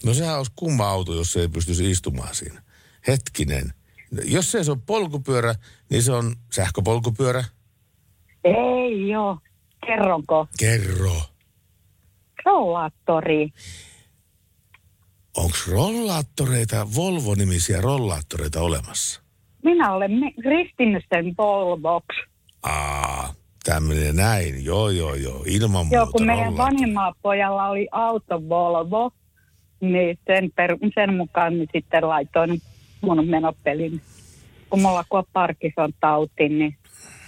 [0.04, 2.62] No sehän olisi kumma auto, jos se ei pystyisi istumaan siinä.
[3.06, 3.72] Hetkinen.
[4.24, 5.54] Jos se on polkupyörä,
[5.90, 7.44] niin se on sähköpolkupyörä.
[8.44, 9.38] Ei joo.
[9.86, 10.48] Kerronko?
[10.58, 11.12] Kerro.
[12.44, 13.48] Rollaattori.
[15.36, 19.20] Onko rollaattoreita, Volvo-nimisiä rollaattoreita olemassa?
[19.64, 22.04] Minä olen mi- kristinyt sen Volvox.
[22.62, 23.34] Aa,
[23.64, 24.64] tämmöinen näin.
[24.64, 25.44] Joo, joo, joo.
[25.46, 29.10] Ilman Joo, muuta kun meidän vanhimmalla pojalla oli auto Volvo,
[29.80, 32.60] niin sen, per, sen mukaan niin sitten laitoin
[33.04, 34.00] mun menopelin.
[34.70, 36.76] Kun mulla kun on Parkinson tauti niin,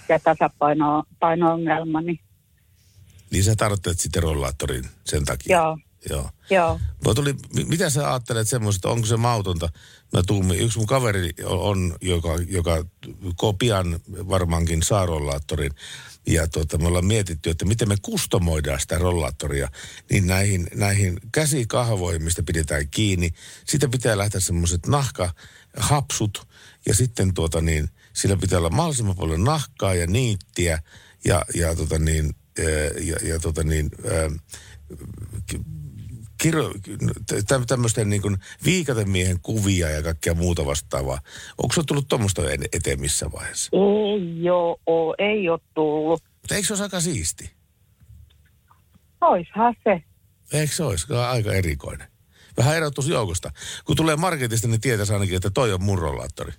[0.09, 2.19] ja tasapaino paino-ongelma, niin
[3.31, 5.57] Niin sä tarvitset sitten rollaattorin sen takia.
[5.57, 5.77] joo,
[6.09, 6.29] Joo.
[6.49, 6.79] joo.
[7.15, 9.69] Tuli, mi- mitä sä ajattelet semmoista, onko se mautonta?
[10.13, 12.85] Mä tuun, yksi mun kaveri on, joka, joka
[13.25, 15.71] ko- pian varmaankin saa rollaattorin.
[16.27, 19.69] Ja tuota, me ollaan mietitty, että miten me kustomoidaan sitä rollaattoria.
[20.11, 23.29] Niin näihin, näihin käsikahvoihin, mistä pidetään kiinni,
[23.65, 24.87] siitä pitää lähteä semmoiset
[25.77, 26.47] nahkahapsut.
[26.85, 30.79] Ja sitten tuota niin, sillä pitää olla mahdollisimman paljon nahkaa ja niittiä.
[31.25, 32.35] Ja, ja tota niin,
[33.01, 34.29] ja, ja tota niin, ää,
[36.37, 36.73] kirjo,
[37.47, 41.19] tä- tämmöisten niin kuin viikatemiehen kuvia ja kaikkea muuta vastaavaa.
[41.57, 42.41] Onko se tullut tuommoista
[42.73, 43.69] eteen missä vaiheessa?
[43.73, 46.23] Ei oo, oo, ei ole tullut.
[46.41, 47.51] Mutta eikö se olisi aika siisti?
[49.21, 50.03] Oishan se.
[50.53, 52.07] Eikö se olisi aika erikoinen?
[52.57, 53.51] Vähän erotus joukosta.
[53.85, 56.53] Kun tulee marketista, niin tietäisi ainakin, että toi on mun rollaattori.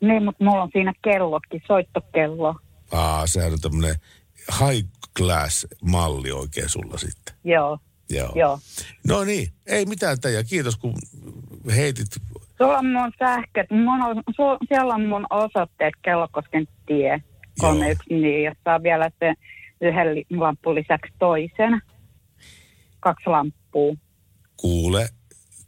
[0.00, 2.54] Niin, mutta mulla on siinä kellokin, soittokello.
[2.92, 3.94] Aa, sehän on tämmöinen
[4.60, 4.88] high
[5.18, 7.34] class malli oikein sulla sitten.
[7.44, 7.78] Joo,
[8.10, 8.32] Joo.
[8.34, 8.58] joo.
[9.08, 10.44] No niin, ei mitään Teija.
[10.44, 10.94] Kiitos kun
[11.76, 12.06] heitit.
[12.58, 17.22] Sulla on mun sähköt, mun on, su, siellä on mun osoitteet Kellokosken tie
[17.60, 19.34] 31, niin ja saa vielä se
[19.80, 21.82] yhden lampun lisäksi toisen.
[23.00, 23.94] Kaksi lamppua.
[24.60, 25.08] Kuule,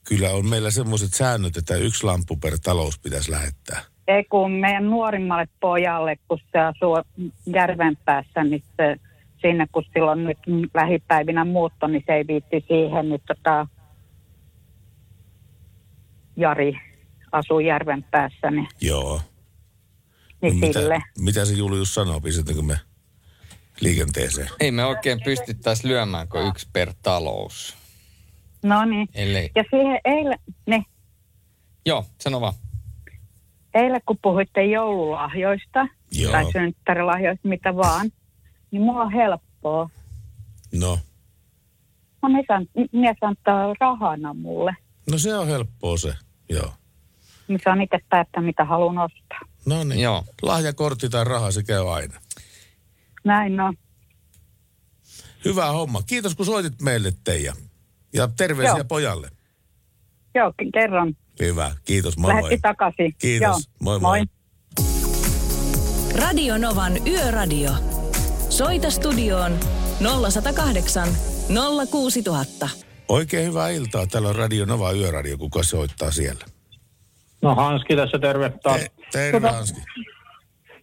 [0.05, 3.82] kyllä on meillä semmoiset säännöt, että yksi lamppu per talous pitäisi lähettää.
[4.09, 6.98] Ei kun meidän nuorimmalle pojalle, kun se asuu
[7.47, 8.97] järven päässä, niin se,
[9.43, 10.39] sinne kun silloin nyt
[10.74, 13.66] lähipäivinä muutto, niin se ei viitti siihen, niin tota,
[16.36, 16.73] Jari
[17.32, 19.20] asuu järven päässä, niin, Joo.
[20.43, 21.02] niin No mitä, sille.
[21.19, 22.78] mitä se Julius sanoo, pistetäänkö me
[23.81, 24.48] liikenteeseen?
[24.60, 27.81] Ei me oikein pystyttäisi lyömään kuin yksi per talous.
[28.62, 29.09] No niin.
[29.14, 29.51] Ellei.
[29.55, 30.84] Ja siihen eilen, ne,
[31.86, 32.55] Joo, sano vaan.
[33.74, 36.32] eilen kun puhuitte joululahjoista Joo.
[36.32, 38.10] tai synttärilahjoista, mitä vaan,
[38.70, 39.90] niin mulla on helppoa.
[40.74, 40.98] No,
[42.22, 44.76] No mies, an, mies antaa rahana mulle.
[45.10, 46.14] no se on helppoa se,
[46.48, 46.72] joo.
[47.48, 49.40] Niin saan itse päättää, mitä haluan ostaa.
[49.66, 50.24] No niin, Joo.
[50.43, 52.20] lahjakortti tai raha, se käy aina.
[53.24, 53.74] Näin on.
[55.44, 56.02] Hyvä homma.
[56.02, 57.52] Kiitos kun soitit meille Teija.
[58.14, 58.84] Ja terveisiä Joo.
[58.84, 59.28] pojalle.
[60.34, 61.14] Joo, k- kerron.
[61.40, 62.43] Hyvä, kiitos, moi moi.
[62.43, 63.14] Lähetti takaisin.
[63.18, 63.59] Kiitos, Joo.
[63.80, 64.22] moi moi.
[66.20, 67.70] Radio Novan Yöradio.
[68.48, 69.59] Soita studioon
[70.01, 71.09] 0108
[71.90, 72.68] 06000.
[73.09, 74.06] Oikein hyvää iltaa.
[74.06, 75.39] Täällä on Radio Nova Yöradio.
[75.39, 76.44] Kuka soittaa siellä?
[77.43, 78.80] No Hanski tässä terve taas.
[79.12, 79.80] Terve Tota, Hanski.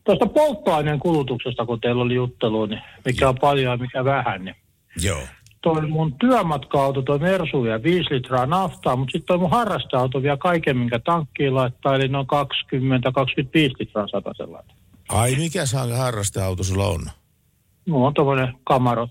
[0.03, 4.55] Tuosta polttoaineen kulutuksesta, kun teillä oli juttelu, niin mikä on paljon ja mikä vähän, niin
[5.01, 5.21] Joo.
[5.61, 10.37] Toi mun työmatka-auto, toi Mersu ja 5 litraa naftaa, mutta sitten toi mun harrasteauto vielä
[10.37, 14.75] kaiken, minkä tankkiin laittaa, eli noin 20-25 litraa sata sellainen.
[15.09, 17.01] Ai, mikä se harrasteauto sulla on?
[17.87, 19.07] Mulla on tommonen kamaro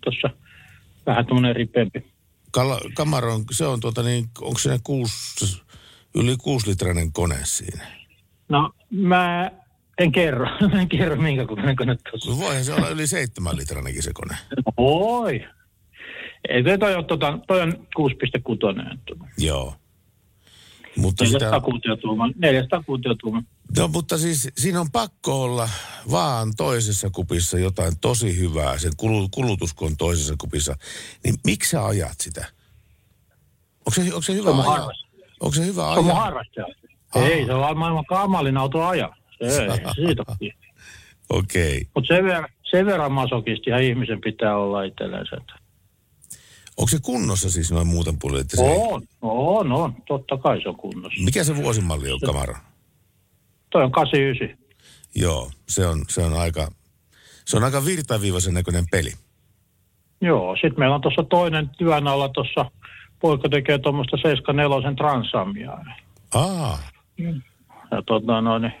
[0.00, 0.30] tuossa
[1.06, 2.12] vähän tommonen ripeämpi.
[2.50, 5.62] Kala, Kamaron, se on tuota niin, onko se kuusi,
[6.14, 7.86] yli kuusilitrainen kone siinä?
[8.48, 9.50] No mä
[9.98, 10.46] en kerro,
[10.80, 12.30] en kerro minkä kokoinen kone tuossa.
[12.30, 14.36] No Voihan se olla yli seitsemän litrainenkin se kone.
[14.76, 15.44] Oi.
[16.48, 19.28] Ei toi, toi, on, tota, toi on 6,6.
[19.38, 19.74] Joo.
[20.96, 22.34] Mutta sitä, 400 kuutiotuuman.
[22.38, 23.46] 400 kuutiotuuman.
[23.76, 25.68] no, mutta siis siinä on pakko olla
[26.10, 30.76] vaan toisessa kupissa jotain tosi hyvää, sen kulu- kulutus kun on toisessa kupissa.
[31.24, 32.46] Niin miksi sä ajat sitä?
[33.78, 34.90] Onko se, onko se hyvä Se on ajaa?
[35.40, 36.24] Onko se hyvä Se on mun ajaa?
[36.24, 36.66] harrastaja.
[37.14, 39.16] Ei, se on maailman kamalin auto ajaa.
[39.38, 40.22] Se siitä.
[41.30, 41.86] Okei.
[41.94, 45.36] Mutta sen, ver, sen verran masokistihan ihmisen pitää olla itsellensä.
[46.76, 48.40] Onko se kunnossa siis noin muuten puolella?
[48.40, 49.94] Että se On, on, on.
[50.08, 51.24] Totta kai se on kunnossa.
[51.24, 52.54] Mikä se vuosimalli on Camaro?
[53.70, 54.58] Toi on 89.
[55.14, 56.68] Joo, se on, se on aika,
[57.44, 59.12] se on aika virtaviivaisen näköinen peli.
[60.20, 62.70] Joo, sitten meillä on tuossa toinen työn alla tuossa,
[63.20, 65.78] poika tekee tuommoista 74 transamia.
[66.34, 66.78] Aa,
[67.90, 68.72] Ja tota noin,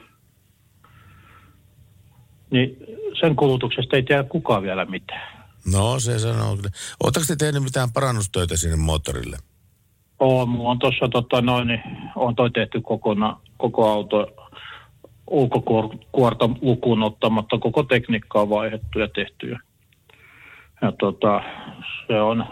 [2.50, 2.76] niin,
[3.20, 5.46] sen kulutuksesta ei tiedä kukaan vielä mitään.
[5.72, 6.70] no se sanoo kyllä.
[7.04, 9.36] Oletteko te tehnyt mitään parannustöitä sinne moottorille?
[10.18, 11.82] On, mulla on tuossa tota noin, niin
[12.16, 14.26] on toi tehty kokona, koko auto
[15.30, 19.50] ulkokuorta lukuun ottamatta, koko tekniikka on vaihdettu ja tehty.
[19.50, 19.58] Ja,
[20.82, 21.42] ja tota,
[22.06, 22.44] se on,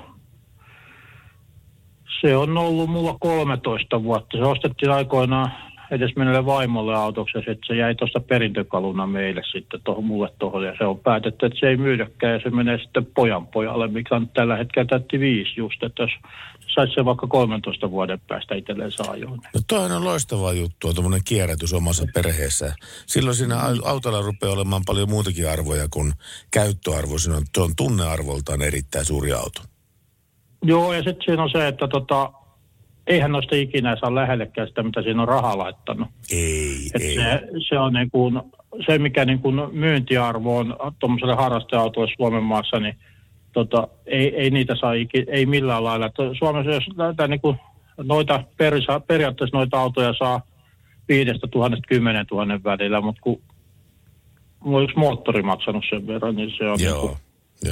[2.20, 4.38] Se on ollut mulla 13 vuotta.
[4.38, 5.52] Se ostettiin aikoinaan
[5.90, 10.74] edes menelle vaimolle autoksi, sit se jäi tuosta perintökaluna meille sitten tuohon mulle tuohon, ja
[10.78, 14.28] se on päätetty, että se ei myydäkään, ja se menee sitten pojan pojalle, mikä on
[14.28, 16.10] tällä hetkellä täytti viisi just, että jos
[16.74, 19.38] saisi se vaikka 13 vuoden päästä itselleen ajoon.
[19.54, 22.74] No toihan on loistava juttu, on tuommoinen kierrätys omassa perheessä.
[23.06, 26.12] Silloin siinä au- autolla rupeaa olemaan paljon muutakin arvoja kuin
[26.50, 27.18] käyttöarvo.
[27.18, 29.60] Siinä on, se on tunnearvoltaan erittäin suuri auto.
[30.62, 32.32] Joo, ja sitten siinä on se, että tota,
[33.06, 36.08] eihän noista ikinä saa lähellekään sitä, mitä siinä on rahaa laittanut.
[36.32, 38.40] Ei, Et Se, se on niin kuin,
[38.86, 42.96] se, mikä niin kuin myyntiarvo on tuommoiselle harrasteautolle Suomen maassa, niin
[43.52, 46.10] tota, ei, ei niitä saa iki, ei millään lailla.
[46.38, 47.56] Suomessa jos näitä niin kuin
[48.02, 50.40] noita perisa, periaatteessa noita autoja saa
[51.08, 53.42] viidestä tuhannesta kymmenen tuhannen välillä, mutta kun
[54.60, 57.18] mulla on yksi moottori maksanut sen verran, niin se on, Joo, niin kuin,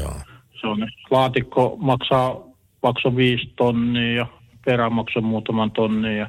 [0.00, 0.14] joo.
[0.60, 2.36] se on laatikko maksaa
[2.82, 4.26] makso viisi tonnia ja
[4.64, 6.28] perä maksaa muutaman tonnin ja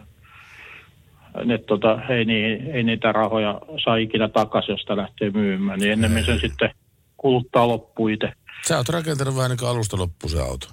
[1.46, 5.80] ne, tota, ei, niin, ei niitä rahoja saa ikinä takaisin, jos sitä lähtee myymään.
[5.80, 6.70] Niin ennemmin sen sitten
[7.18, 8.34] kuluttaa loppuun itse.
[8.68, 10.68] Sä oot rakentanut vähän niin kuin alusta loppuun se auto.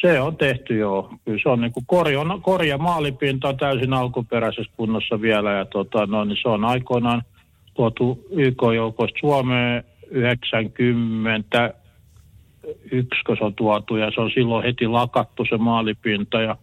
[0.00, 1.14] Se on tehty joo.
[1.24, 5.52] Kyllä se on niin kuin kori, on, kori ja maalipinta on täysin alkuperäisessä kunnossa vielä.
[5.52, 7.22] Ja tota, no, niin se on aikoinaan
[7.74, 11.74] tuotu YK-joukoista Suomeen 90
[12.92, 16.56] yksi, kun se on tuotu, ja se on silloin heti lakattu se maalipinta, ja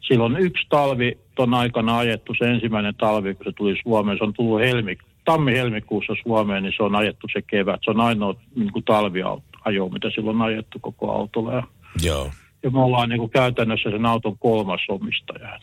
[0.00, 4.32] silloin yksi talvi ton aikana ajettu, se ensimmäinen talvi, kun se tuli Suomeen, se on
[4.32, 7.80] tullut helmi, tammi-helmikuussa Suomeen, niin se on ajettu se kevät.
[7.84, 11.52] Se on ainoa niin kuin talviajo, mitä silloin on ajettu koko autolla.
[11.52, 11.62] Ja,
[12.02, 12.30] Joo.
[12.62, 15.58] ja me ollaan niin kuin käytännössä sen auton kolmas omistaja.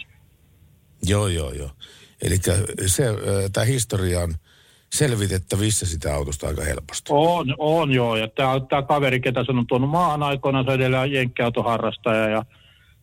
[1.07, 1.69] Joo, joo, joo.
[2.21, 2.35] Eli
[2.85, 3.03] se,
[3.53, 4.33] tämä historia on
[4.93, 7.09] selvitettävissä sitä autosta aika helposti.
[7.09, 8.15] On, on joo.
[8.15, 8.27] Ja
[8.69, 12.45] tämä, kaveri, ketä sen on tuonut maahan aikoinaan, se on edelleen jenkkiautoharrastaja ja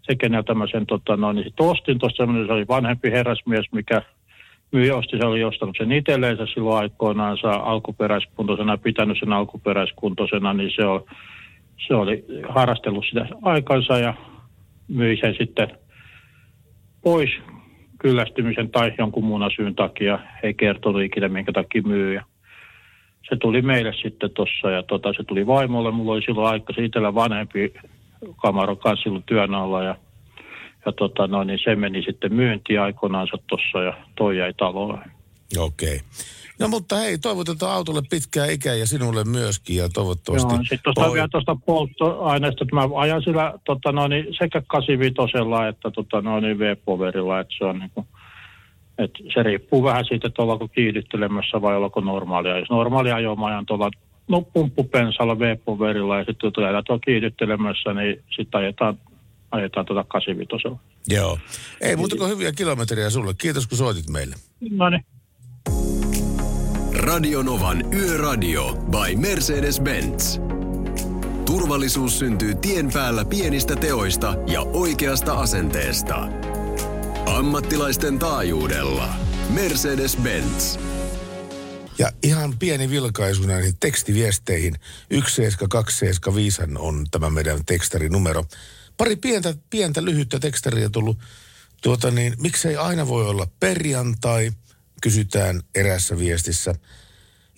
[0.07, 4.03] se, keneltä mä sen tota, no, niin sit ostin tuossa se oli vanhempi herrasmies, mikä
[4.73, 10.87] myi osti, se oli ostanut sen itselleensä silloin aikoinaan alkuperäiskuntoisena, pitänyt sen alkuperäiskuntoisena, niin se,
[10.87, 11.05] on,
[11.87, 14.15] se oli harrastellut sitä aikansa ja
[14.89, 15.69] myi sen sitten
[17.03, 17.31] pois
[17.99, 20.19] kyllästymisen tai jonkun muun syyn takia.
[20.43, 22.15] Ei kertonut ikinä, minkä takia myy.
[22.15, 22.25] Ja
[23.29, 25.91] se tuli meille sitten tuossa ja tota, se tuli vaimolle.
[25.91, 27.73] Mulla oli silloin aika se itsellä vanhempi
[28.43, 29.97] kamaro kanssa silloin työn alla ja,
[30.87, 35.03] ja tota, no, niin se meni sitten myyntiin aikoinaansa tuossa ja toi jäi taloon.
[35.59, 36.01] Okei.
[36.59, 40.55] No mutta hei, toivotetaan autolle pitkää ikää ja sinulle myöskin ja toivottavasti...
[40.55, 45.15] Joo, sitten tuosta vielä tuosta polttoaineesta, että mä ajan sillä tota, no, niin sekä 85
[45.69, 48.07] että tota, no, niin V-poverilla, että se on niin kuin,
[48.99, 52.59] että se riippuu vähän siitä, että ollaanko kiihdyttelemässä vai ollaanko normaalia.
[52.59, 53.91] Jos normaalia ajoa mä ajan tuolla
[54.29, 58.99] no, pumppupensalla V-poverilla ja sitten kun ajetaan tuolla kiihdyttelemässä, niin sitten ajetaan,
[59.51, 61.39] ajetaan tuota 85 Joo.
[61.81, 63.35] Ei muuta kuin hyviä kilometriä sulle.
[63.39, 64.37] Kiitos kun soitit meille.
[64.71, 65.05] No niin.
[66.97, 70.41] Radionovan Yöradio by Mercedes-Benz.
[71.47, 76.29] Turvallisuus syntyy tien päällä pienistä teoista ja oikeasta asenteesta.
[77.27, 79.09] Ammattilaisten taajuudella.
[79.55, 80.94] Mercedes-Benz.
[81.99, 84.75] Ja ihan pieni vilkaisu näihin tekstiviesteihin.
[85.11, 88.45] 17275 on tämä meidän tekstarinumero.
[88.97, 91.19] Pari pientä, pientä lyhyttä tekstaria tullut.
[91.83, 94.53] Tuota niin, miksei aina voi olla perjantai,
[95.03, 96.75] kysytään erässä viestissä.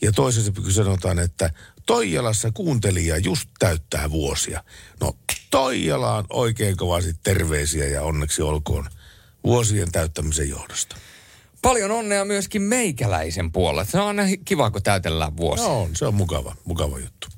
[0.03, 1.51] Ja toisessa sanotaan, että
[1.87, 4.65] Toijalassa kuuntelija just täyttää vuosia.
[5.01, 5.17] No,
[5.51, 8.87] Toijalaan oikein kovasti terveisiä ja onneksi olkoon
[9.45, 10.97] vuosien täyttämisen johdosta.
[11.67, 13.85] Paljon onnea myöskin meikäläisen puolella.
[13.85, 15.63] Se on aina kiva, kun täytellään vuosi.
[15.63, 17.29] No on, se on mukava, mukava juttu.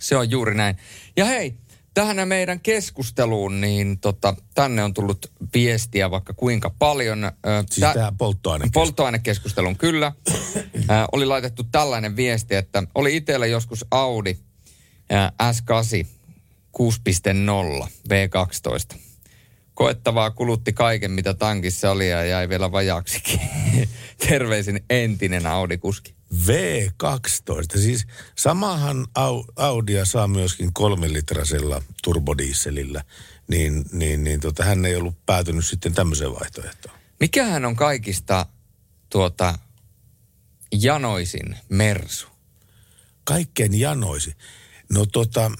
[0.00, 0.76] Se on juuri näin.
[1.16, 1.54] Ja hei,
[1.94, 7.32] tähän meidän keskusteluun, niin tota, tänne on tullut viestiä vaikka kuinka paljon.
[7.70, 8.86] Siis tähän polttoainekeskusteluun.
[8.86, 10.12] Polttoainekeskustelun, kyllä.
[10.90, 14.36] Ä, oli laitettu tällainen viesti, että oli itsellä joskus Audi
[15.12, 16.06] ä, S8
[17.82, 19.11] 6.0 V12.
[19.74, 23.40] Koettavaa kulutti kaiken, mitä tankissa oli ja jäi vielä vajaaksikin.
[24.28, 26.14] Terveisin entinen Audi-kuski.
[26.34, 27.78] V12.
[27.80, 28.06] Siis
[28.38, 33.04] samahan Au- Audia saa myöskin kolmelitrasella turbodieselillä.
[33.48, 36.98] Niin, niin, niin tota, hän ei ollut päätynyt sitten tämmöiseen vaihtoehtoon.
[37.20, 38.46] Mikähän on kaikista
[39.10, 39.58] tuota
[40.72, 42.28] janoisin Mersu?
[43.24, 44.36] Kaikkein janoisi.
[44.92, 45.50] No tota...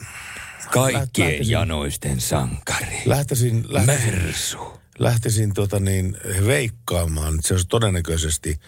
[0.70, 3.02] Kaikkien lähtisin- janoisten sankari.
[3.04, 4.58] Lähtisin, lähtisin, Mersu.
[4.98, 6.16] lähtisin tota niin,
[6.46, 7.38] veikkaamaan.
[7.42, 8.60] Se olisi todennäköisesti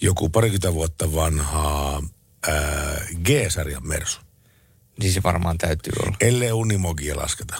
[0.00, 2.02] joku parikymmentä vuotta vanhaa
[2.48, 4.20] ää, G-sarjan Mersu.
[5.00, 6.16] Niin se varmaan täytyy olla.
[6.20, 7.54] Ellei Unimogia lasketa.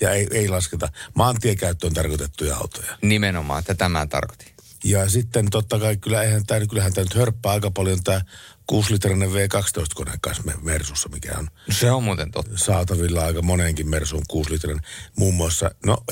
[0.00, 2.98] Ja ei, ei lasketa maantiekäyttöön tarkoitettuja autoja.
[3.02, 4.48] Nimenomaan, tätä mä tarkoitin.
[4.84, 8.20] Ja sitten totta kai, kyllä, eihän tää, kyllähän tämä nyt hörppää aika paljon tämä
[8.72, 12.58] 6-litrainen V12-kone kanssa me- Mersussa, mikä on Se on muuten totta.
[12.58, 14.84] saatavilla aika moneenkin Mersuun 6-litrainen.
[15.16, 16.04] Muun muassa, no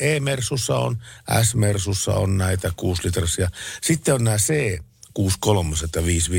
[0.00, 0.98] E-Mersussa on,
[1.42, 3.50] S-Mersussa on näitä 6-litraisia.
[3.82, 4.78] Sitten on nämä C,
[5.18, 6.30] 6-3 ja 5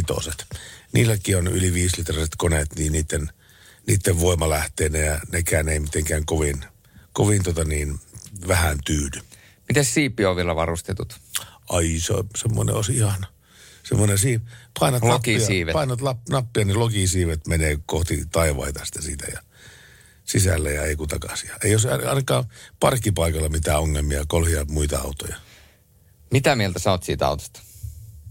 [0.93, 3.29] Niilläkin on yli 5-litraiset koneet, niin niiden,
[3.87, 6.65] niiden voima lähtee ne ja nekään ei mitenkään kovin,
[7.13, 7.99] kovin tota niin,
[8.47, 9.19] vähän tyydy.
[9.69, 11.19] Miten siipiovilla varustetut?
[11.69, 13.27] Ai, se on semmoinen olisi ihana.
[13.83, 14.41] Semmoinen siip.
[14.80, 15.39] Painat nappia,
[15.73, 19.39] painat lap, nappia, niin logisiivet menee kohti taivaita sitä siitä ja
[20.26, 21.49] sisälle ja ei kun takaisin.
[21.64, 22.45] Ei ole ainakaan
[22.80, 25.35] parkkipaikalla mitään ongelmia kolhia muita autoja.
[26.31, 27.61] Mitä mieltä sä oot siitä autosta?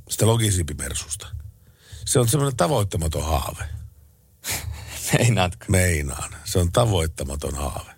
[0.08, 1.26] Sitä logisiipimersusta.
[2.04, 3.64] Se on semmoinen tavoittamaton haave.
[5.18, 5.64] Meinaatko?
[5.68, 6.34] Meinaan.
[6.44, 7.90] Se on tavoittamaton haave.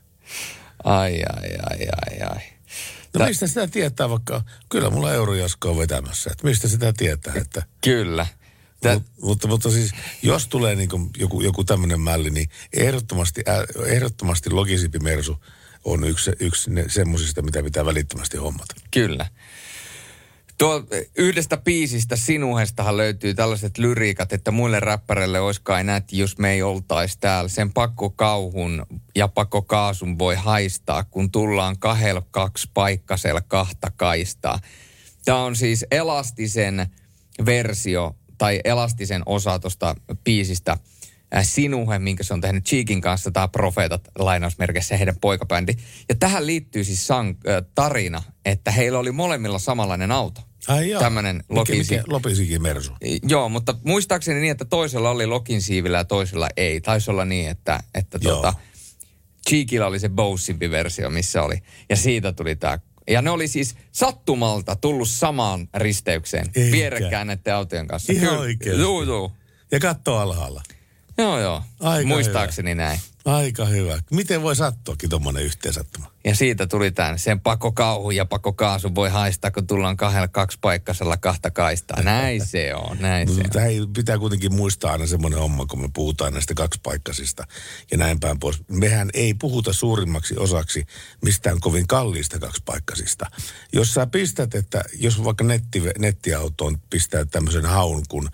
[0.84, 2.42] Ai, ai, ai, ai, ai.
[3.18, 7.62] No mistä sitä tietää vaikka, kyllä mulla eurojasko on vetämässä, että mistä sitä tietää, että...
[7.84, 8.26] Kyllä.
[8.84, 9.90] Mut, mutta, mutta siis,
[10.22, 13.42] jos tulee niin joku, joku tämmöinen mälli, niin ehdottomasti,
[13.86, 15.44] ehdottomasti logisipimersu
[15.84, 18.74] on yksi, yksi ne, semmosista, mitä pitää välittömästi hommata.
[18.90, 19.26] Kyllä.
[20.58, 20.84] Tuo
[21.16, 26.62] yhdestä biisistä Sinuhestahan löytyy tällaiset lyriikat, että muille räppäreille olisi kai nätti, jos me ei
[26.62, 27.48] oltaisi täällä.
[27.48, 34.58] Sen pakko kauhun ja pakko kaasun voi haistaa, kun tullaan kahdella kaksi paikkasella kahta kaistaa.
[35.24, 36.86] Tämä on siis elastisen
[37.46, 39.94] versio tai elastisen osa tuosta
[40.24, 40.72] biisistä
[41.36, 45.72] äh, Sinuhe, minkä se on tehnyt Cheekin kanssa, tämä Profeetat lainausmerkeissä heidän poikabändi.
[46.08, 50.40] Ja tähän liittyy siis sang, äh, tarina, että heillä oli molemmilla samanlainen auto.
[50.68, 51.00] Ai joo.
[51.00, 52.92] Tämmöinen Mikä- Lokin mikä- Lopisikin mersu.
[53.28, 56.80] Joo, mutta muistaakseni niin, että toisella oli Lokin siivillä ja toisella ei.
[56.80, 58.54] Taisi olla niin, että, että tuota,
[59.48, 61.62] Cheekillä oli se Bowsimpi versio, missä oli.
[61.90, 62.78] Ja siitä tuli tämä.
[63.08, 66.46] Ja ne oli siis sattumalta tullut samaan risteykseen.
[66.54, 66.72] Eikä.
[66.72, 68.12] Vierekkäin näiden autojen kanssa.
[68.12, 68.40] Ihan Kyllä.
[68.40, 68.82] oikeasti?
[68.82, 69.32] Joo, joo.
[69.72, 70.62] Ja katto alhaalla.
[71.18, 71.62] Joo, joo.
[71.80, 73.00] Aika Muistaakseni näin.
[73.26, 73.98] Aika hyvä.
[74.10, 76.06] Miten voi sattuakin tuommoinen yhteensattuma?
[76.24, 80.28] Ja siitä tuli tämän, sen pakko kauhu ja pakko kaasu voi haistaa, kun tullaan kahdella
[80.28, 82.02] kaksipaikkaisella kahta kaistaa.
[82.02, 83.62] Näin se on, näin se on.
[83.62, 87.44] Hei, pitää kuitenkin muistaa aina semmoinen homma, kun me puhutaan näistä kaksipaikkaisista
[87.90, 88.62] ja näin päin pois.
[88.70, 90.86] Mehän ei puhuta suurimmaksi osaksi
[91.22, 93.26] mistään kovin kalliista kaksipaikkaisista.
[93.72, 98.28] Jos sä pistät, että jos vaikka netti, nettiautoon pistää tämmöisen haun kuin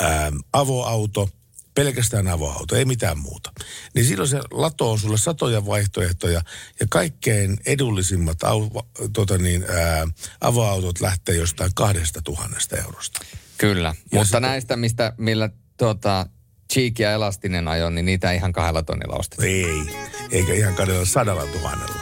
[0.00, 1.28] ää, avoauto,
[1.76, 3.52] pelkästään avoauto, ei mitään muuta.
[3.94, 6.42] Niin silloin se latoo sulle satoja vaihtoehtoja
[6.80, 8.70] ja kaikkein edullisimmat au,
[9.12, 10.06] tota niin, ää,
[10.40, 13.20] avoautot lähtee jostain kahdesta tuhannesta eurosta.
[13.58, 16.26] Kyllä, mutta näistä, mistä, millä tuota,
[16.72, 19.66] Cheek ja Elastinen ajo, niin niitä ihan kahdella tonnilla ostettiin.
[19.66, 19.96] Ei,
[20.30, 22.00] eikä ihan kahdella sadalla tuhannella.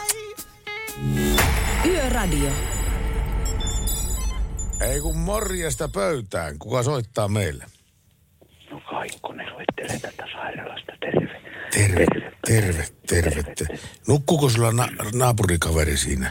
[1.85, 2.51] Yöradio.
[4.81, 6.59] Ei kun morjesta pöytään.
[6.59, 7.67] Kuka soittaa meille?
[8.75, 11.41] No Kaikkonen soittelee tätä sairaalasta, terve.
[11.71, 12.07] Terve,
[12.47, 13.43] terve, terve.
[13.43, 13.79] terve.
[14.09, 16.31] Nukkuuko sulla na- naapurikaveri siinä?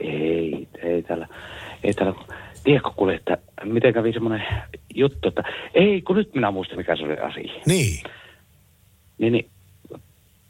[0.00, 1.28] Ei, ei täällä,
[1.84, 2.14] ei täällä,
[2.64, 4.46] tiedätkö kuule, että miten kävi semmoinen
[4.94, 5.42] juttu, että
[5.74, 7.62] ei, kun nyt minä muistan, mikä se oli asia.
[7.66, 8.02] Niin.
[9.18, 9.50] Niin, niin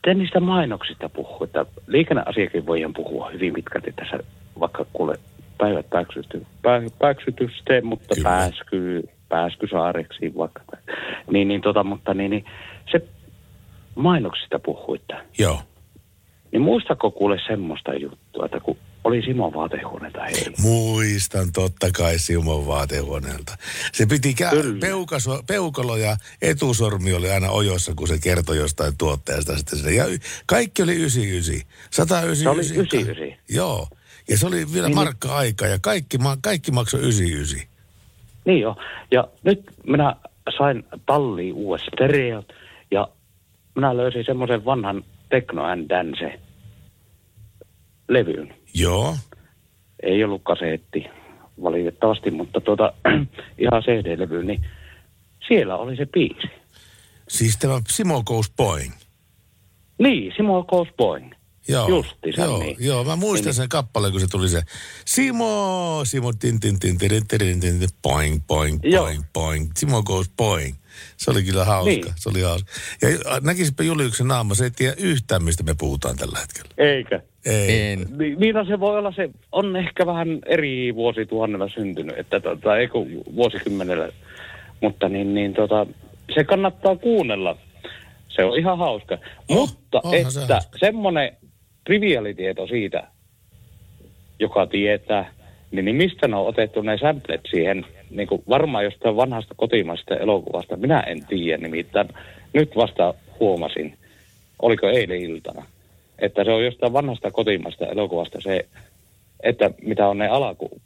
[0.05, 4.19] te niistä mainoksista puhuu, että liikenneasiakin voidaan puhua hyvin pitkälti tässä,
[4.61, 5.15] vaikka kuule
[5.59, 8.29] päivät pääksyty, pää, pääksytysten, mutta Kyllä.
[8.29, 10.63] pääsky, pääskysaareksi vaikka.
[11.31, 12.45] Niin, niin tota, mutta niin, niin
[12.93, 13.01] se
[13.95, 15.15] mainoksista puhuitte.
[15.39, 15.63] Joo.
[16.53, 20.47] Niin muistako kuule semmoista juttua, että kun oli Simon vaatehuoneita hei.
[20.63, 23.57] Muistan totta kai Simon vaatehuoneelta.
[23.93, 29.57] Se piti kä- peukaso, peukalo ja etusormi oli aina ojossa, kun se kertoi jostain tuotteesta.
[29.57, 29.93] Sitten sinne.
[29.95, 31.69] Ja y- kaikki oli 99.
[31.91, 32.43] 199.
[32.43, 33.39] Se oli 99.
[33.51, 33.89] Joo.
[34.29, 37.68] Ja se oli vielä Niin, markka-aika ja kaikki, ma- kaikki maksoi 99.
[38.49, 38.77] Niin jo.
[39.11, 40.17] Ja nyt minä
[40.59, 42.53] sain talliin uudet stereot
[42.91, 43.09] ja
[43.75, 46.41] minä löysin semmoisen vanhan Techno and Dance
[48.09, 48.55] levyyn.
[48.75, 49.15] Joo.
[50.03, 51.07] Ei ollut kaseetti
[51.63, 52.93] valitettavasti, mutta tuota,
[53.65, 54.65] ihan CD-levy, niin
[55.49, 56.49] siellä oli se biisi.
[57.29, 58.93] Siis tämä Simo Goes Boing.
[59.99, 61.33] Niin, Simo Goes Boing.
[61.69, 62.77] Joo, Justiinsa joo, niin.
[62.81, 63.55] joo, mä muistan Niin.
[63.55, 64.63] sen kappaleen, kun se tuli se
[65.05, 69.05] Simo, Simo, tin, tin, tin, tin, tin, tin, tin, tin, poing, poing, Joo.
[69.05, 70.77] poing, poing, Simo goes poing.
[71.17, 72.05] Se oli kyllä hauska, Niin.
[72.17, 72.71] se oli hauska.
[73.03, 73.09] Ja
[73.41, 76.71] näkisipä Juliuksen naama, se ei tiedä yhtään, mistä me puhutaan tällä hetkellä.
[76.79, 77.21] Eikä.
[77.45, 77.81] Ei.
[77.93, 78.07] En.
[78.19, 82.89] Niin, niin se voi olla, se on ehkä vähän eri vuosituhannella syntynyt, että tota, ei
[82.89, 84.09] kun vuosikymmenellä.
[84.81, 85.87] Mutta niin, niin tota,
[86.35, 87.57] se kannattaa kuunnella.
[88.29, 89.19] Se on ihan hauska.
[89.49, 90.79] Mutta onhan se että hauska.
[90.79, 91.37] semmoinen
[91.89, 93.09] triviaalitieto siitä,
[94.39, 95.33] joka tietää,
[95.71, 100.17] niin, niin mistä ne on otettu ne samplet siihen, niin kuin varmaan jostain vanhasta kotimaisesta
[100.17, 102.09] elokuvasta, minä en tiedä nimittäin.
[102.53, 103.99] Nyt vasta huomasin,
[104.63, 105.67] oliko eilen iltana,
[106.19, 108.69] että se on jostain vanhasta kotimaisesta elokuvasta se,
[109.43, 110.81] että mitä on ne alaku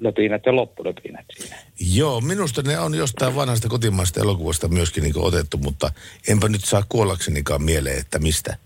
[0.00, 1.56] löpinät ja loppulöpinät siinä.
[1.94, 5.92] Joo, minusta ne on jostain vanhasta kotimaista elokuvasta myöskin niin otettu, mutta
[6.28, 8.56] enpä nyt saa kuollaksenikaan mieleen, että mistä,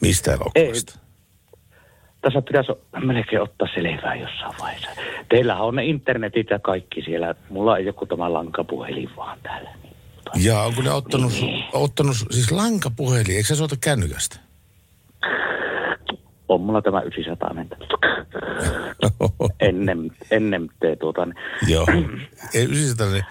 [0.00, 0.92] mistä elokuvasta.
[0.96, 1.07] Ei,
[2.20, 2.72] tässä pitäisi
[3.04, 4.90] melkein ottaa selvää jossain vaiheessa.
[5.28, 7.34] Teillähän on ne internetit ja kaikki siellä.
[7.50, 9.70] Mulla ei joku tämä lankapuhelin vaan täällä.
[9.82, 11.32] Niin, Ja onko ne ottanut,
[11.72, 14.36] ottanut siis lankapuhelin, eikö se soita kännykästä?
[16.48, 17.76] On mulla tämä 900 mentä.
[19.60, 21.26] ennen, ennen te tuota...
[21.26, 21.36] niin-
[21.68, 21.86] Joo.
[22.54, 23.24] Ei 900, niin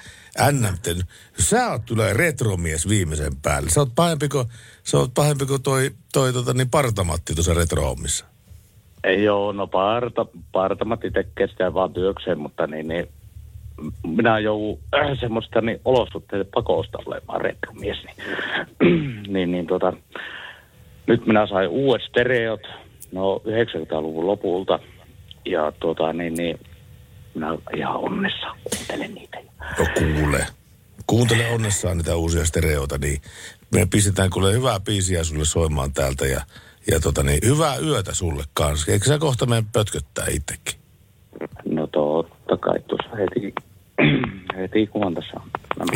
[0.52, 1.06] NMT.
[1.40, 3.70] Sä oot kyllä retromies viimeisen päälle.
[3.70, 4.48] Sä oot pahempi kuin,
[4.84, 8.26] sä oot pahempi kuin toi, toi tota, niin partamatti tuossa retrohommissa.
[9.12, 13.08] Joo, no parta, partamatti tekee sitä vaan työkseen, mutta niin, niin
[14.08, 17.98] minä joudun äh, semmoista niin olosuhteiden pakosta olemaan retromies.
[18.82, 19.94] Niin, niin, niin tota,
[21.08, 22.62] nyt minä sain uudet stereot,
[23.12, 24.80] no 90-luvun lopulta.
[25.46, 26.60] Ja tota, niin, niin,
[27.34, 29.38] minä ihan onnessa kuuntelen niitä.
[29.80, 30.46] No kuule.
[31.08, 33.22] Kuuntele onnessaan niitä uusia stereoita, niin
[33.72, 36.42] me pistetään kuule hyvää biisiä sulle soimaan täältä ja,
[36.92, 38.92] ja tota niin, hyvää yötä sulle kanssa.
[38.92, 40.80] Eikö sä kohta mene pötköttää itsekin?
[41.66, 43.54] No totta kai tuossa heti,
[44.58, 45.50] heti kun on tässä on.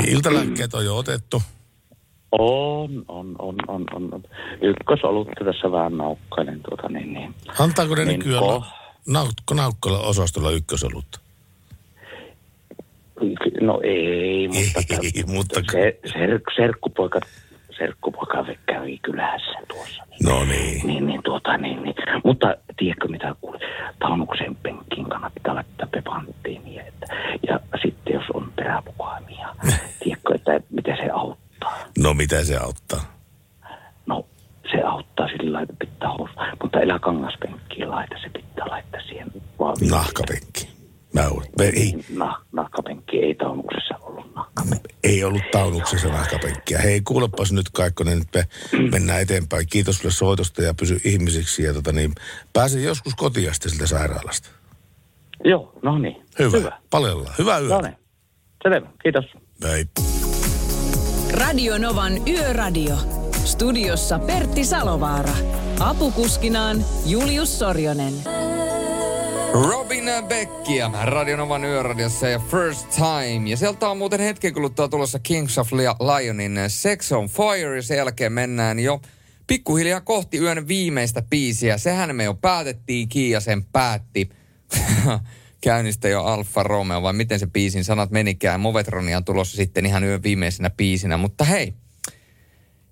[0.07, 1.41] Iltalääkkeet on jo otettu.
[2.31, 4.23] On, on, on, on, on.
[4.61, 7.35] Ykkösolutta tässä vähän naukkailen tuota niin, niin.
[7.59, 8.65] Antaako ne Niin, nykyään ko-
[9.07, 11.19] naukko, naukkola osastolla ykkösolutta?
[13.61, 15.61] No ei, mutta, ei, mutta...
[15.71, 17.19] Se, ser, serkkupoika,
[17.81, 20.03] serkkupoika kävi kylässä tuossa.
[20.23, 20.87] No niin.
[20.87, 21.95] Niin, niin, tuota, niin, niin.
[22.23, 23.59] Mutta tiedätkö mitä kuule,
[23.99, 26.83] taunuksen penkkiin kannattaa laittaa pepanttiinia.
[26.87, 27.05] Että,
[27.47, 29.55] ja sitten jos on peräpukaimia,
[30.03, 31.77] tiedätkö, että miten se auttaa.
[31.99, 33.01] No mitä se auttaa?
[34.05, 34.25] No
[34.71, 36.33] se auttaa sillä lailla, että pitää housu.
[36.61, 39.27] Mutta älä kangaspenkkiin laita, se pitää laittaa siihen
[39.59, 40.70] vaan Nahkapenkki.
[41.13, 41.21] Mä
[41.63, 44.95] ei, Nah, nahkapenkki ei taunuksessa ollut nahkapenkki.
[45.03, 46.77] ei ollut taunuksessa nahkapenkkiä.
[46.77, 48.47] Hei, kuulepas nyt Kaikkonen, nyt me
[48.91, 49.67] mennään eteenpäin.
[49.67, 51.63] Kiitos sulle soitosta ja pysy ihmisiksi.
[51.63, 52.15] Ja tota niin,
[52.53, 54.49] pääsen joskus kotiin siltä sairaalasta.
[55.45, 56.25] Joo, no niin.
[56.39, 56.57] Hyvä.
[56.57, 56.77] Hyvä.
[56.89, 57.35] Palellaan.
[57.39, 57.75] Hyvää yötä.
[57.75, 57.95] No niin.
[58.63, 59.25] Selvä, kiitos.
[59.63, 59.85] Hei.
[61.33, 62.95] Radio Novan Yöradio.
[63.45, 65.33] Studiossa Pertti Salovaara.
[65.79, 68.13] Apukuskinaan Julius Sorjonen.
[69.53, 73.49] Robin Beckia Radionovan yöradiossa ja First Time.
[73.49, 77.75] Ja sieltä on muuten hetken kuluttua tulossa Kings of Lionin Sex on Fire.
[77.75, 79.01] Ja sen jälkeen mennään jo
[79.47, 81.77] pikkuhiljaa kohti yön viimeistä biisiä.
[81.77, 84.29] Sehän me jo päätettiin, Kiia sen päätti.
[85.61, 88.59] Käynnistä jo Alfa Romeo, vai miten se biisin sanat menikään.
[88.59, 91.17] Movetronia on tulossa sitten ihan yön viimeisenä biisinä.
[91.17, 91.73] Mutta hei,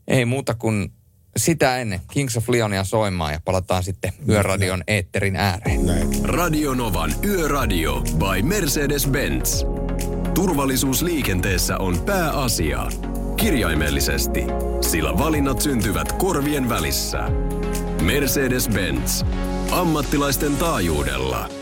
[0.08, 0.92] ei muuta kuin
[1.38, 5.80] sitä ennen Kings of Leonia soimaan ja palataan sitten Yöradion eetterin ääreen.
[6.24, 9.66] Radio Novan Yöradio by Mercedes-Benz.
[10.34, 12.88] Turvallisuus liikenteessä on pääasia.
[13.38, 14.44] Kirjaimellisesti,
[14.82, 17.20] sillä valinnat syntyvät korvien välissä.
[18.02, 19.26] Mercedes-Benz.
[19.72, 21.59] Ammattilaisten taajuudella.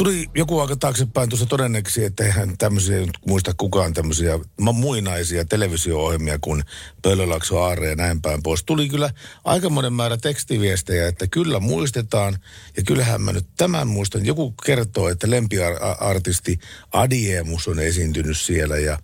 [0.00, 6.38] Tuli joku aika taaksepäin tuossa todenneksi, että eihän tämmöisiä nyt muista kukaan tämmöisiä muinaisia televisio-ohjelmia
[6.40, 6.62] kuin
[7.02, 8.64] Pöllölakso, Aare ja näin päin pois.
[8.64, 9.10] Tuli kyllä
[9.44, 12.38] aikamoinen määrä tekstiviestejä, että kyllä muistetaan.
[12.76, 14.26] Ja kyllähän mä nyt tämän muistan.
[14.26, 16.58] Joku kertoo, että lempiartisti
[16.92, 18.98] Adiemus on esiintynyt siellä ja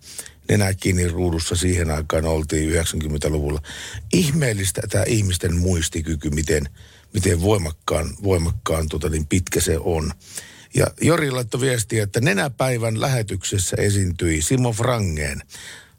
[0.49, 3.61] nenä kiinni ruudussa siihen aikaan oltiin 90-luvulla.
[4.13, 6.69] Ihmeellistä tämä ihmisten muistikyky, miten,
[7.13, 10.11] miten voimakkaan, voimakkaan tota, niin pitkä se on.
[10.75, 15.41] Ja Jori laittoi viestiä, että nenäpäivän lähetyksessä esiintyi Simo Frangeen.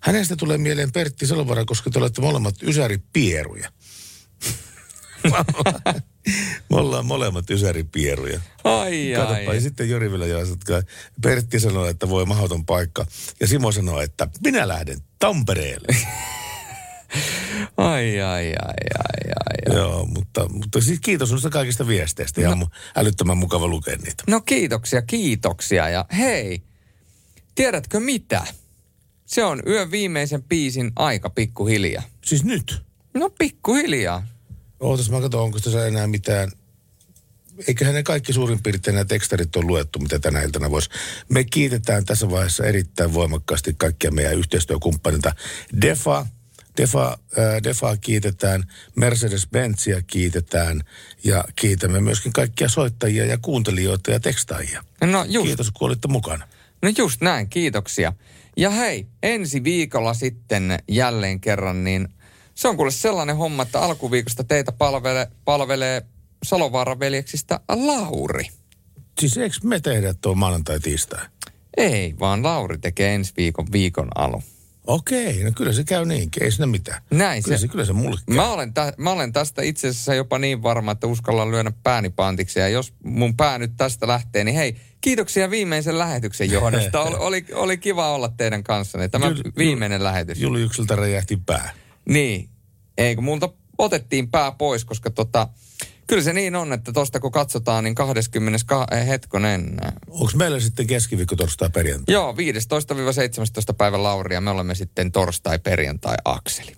[0.00, 3.72] Hänestä tulee mieleen Pertti Salovara, koska te olette molemmat ysäripieruja.
[6.70, 8.40] Me ollaan molemmat ysäripieruja.
[8.64, 9.54] Ai, Katsopa, ai.
[9.54, 10.82] ja sitten Jori vielä jatkaa.
[11.22, 13.06] Pertti sanoi, että voi mahdoton paikka.
[13.40, 15.96] Ja Simo sanoi, että minä lähden Tampereelle.
[17.76, 19.76] Ai, ai, ai, ai, ai.
[19.76, 22.40] Joo, mutta, mutta siis kiitos noista kaikista viesteistä.
[22.40, 22.68] Ja no.
[22.96, 24.24] älyttömän mukava lukea niitä.
[24.26, 25.88] No kiitoksia, kiitoksia.
[25.88, 26.62] Ja hei,
[27.54, 28.44] tiedätkö mitä?
[29.26, 32.02] Se on yön viimeisen biisin aika pikkuhiljaa.
[32.24, 32.82] Siis nyt?
[33.14, 34.26] No pikkuhiljaa.
[34.80, 36.52] Ootas mä katson, onko tässä enää mitään.
[37.68, 40.90] Eiköhän ne kaikki suurin piirtein nämä tekstarit on luettu, mitä tänä iltana voisi.
[41.28, 45.34] Me kiitetään tässä vaiheessa erittäin voimakkaasti kaikkia meidän yhteistyökumppanilta.
[45.82, 46.26] Defa,
[46.78, 48.64] Defa, äh, Defaa kiitetään,
[49.00, 50.80] Mercedes-Benzia kiitetään
[51.24, 54.84] ja kiitämme myöskin kaikkia soittajia ja kuuntelijoita ja tekstaajia.
[55.04, 55.46] No just.
[55.46, 56.48] Kiitos, kun olitte mukana.
[56.82, 58.12] No just näin, kiitoksia.
[58.56, 62.08] Ja hei, ensi viikolla sitten jälleen kerran, niin
[62.54, 66.02] se on kuule sellainen homma, että alkuviikosta teitä palvelee, palvelee
[66.42, 68.44] Salovaaran veljeksistä Lauri.
[69.20, 71.26] Siis eikö me tehdä tuo maanantai-tiistai?
[71.76, 74.42] Ei, vaan Lauri tekee ensi viikon viikon alu.
[74.88, 77.02] Okei, no kyllä se käy niin, ei siinä mitään.
[77.10, 77.68] Näin kyllä se- se.
[77.68, 78.36] Kyllä se mulle käy.
[78.36, 82.10] Mä olen, tä, mä olen tästä itse asiassa jopa niin varma, että uskallan lyödä pääni
[82.10, 82.58] pantiksi.
[82.60, 87.02] Ja jos mun pää nyt tästä lähtee, niin hei, kiitoksia viimeisen lähetyksen johdosta.
[87.04, 89.08] Oli, oli, oli kiva olla teidän kanssanne.
[89.08, 90.40] Tämä Jul- viimeinen lähetys.
[90.40, 91.70] Juliukselta räjähti pää.
[92.08, 92.48] Niin,
[92.98, 93.48] ei kun multa
[93.78, 95.48] otettiin pää pois, koska tota,
[96.08, 98.58] kyllä se niin on, että tosta kun katsotaan, niin 20.
[98.66, 99.76] Ka- eh, hetkonen.
[100.10, 102.12] Onko meillä sitten keskiviikko, torstai, perjantai?
[102.12, 106.72] Joo, 15-17 päivä Lauri ja me olemme sitten torstai-perjantai Akseli.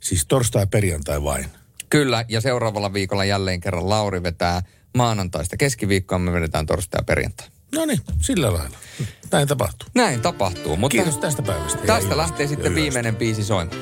[0.00, 1.44] Siis torstai, perjantai vain.
[1.90, 4.62] Kyllä, ja seuraavalla viikolla jälleen kerran Lauri vetää
[4.96, 7.46] maanantaista keskiviikkoa, me vedetään torstai ja perjantai.
[7.74, 8.76] No niin, sillä lailla.
[9.32, 9.88] Näin tapahtuu.
[9.94, 11.78] Näin tapahtuu, mutta Kiitos tästä päivästä.
[11.86, 13.80] tästä lähtee sitten viimeinen biisi soimaan.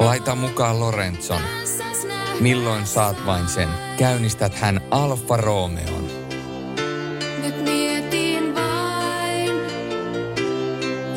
[0.00, 1.40] Laita mukaan Lorenzon.
[2.40, 3.68] Milloin saat vain sen?
[3.98, 6.08] Käynnistät hän Alfa Romeon.
[7.42, 9.50] Nyt mietin vain,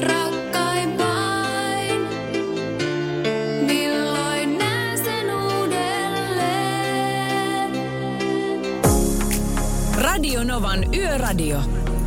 [0.01, 2.07] rakkain vain,
[3.65, 6.51] milloin näen sen uudelleen.
[10.01, 11.59] Radio Novan Yöradio.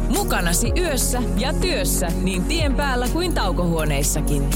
[0.09, 4.51] Mukanasi yössä ja työssä niin tien päällä kuin taukohuoneissakin.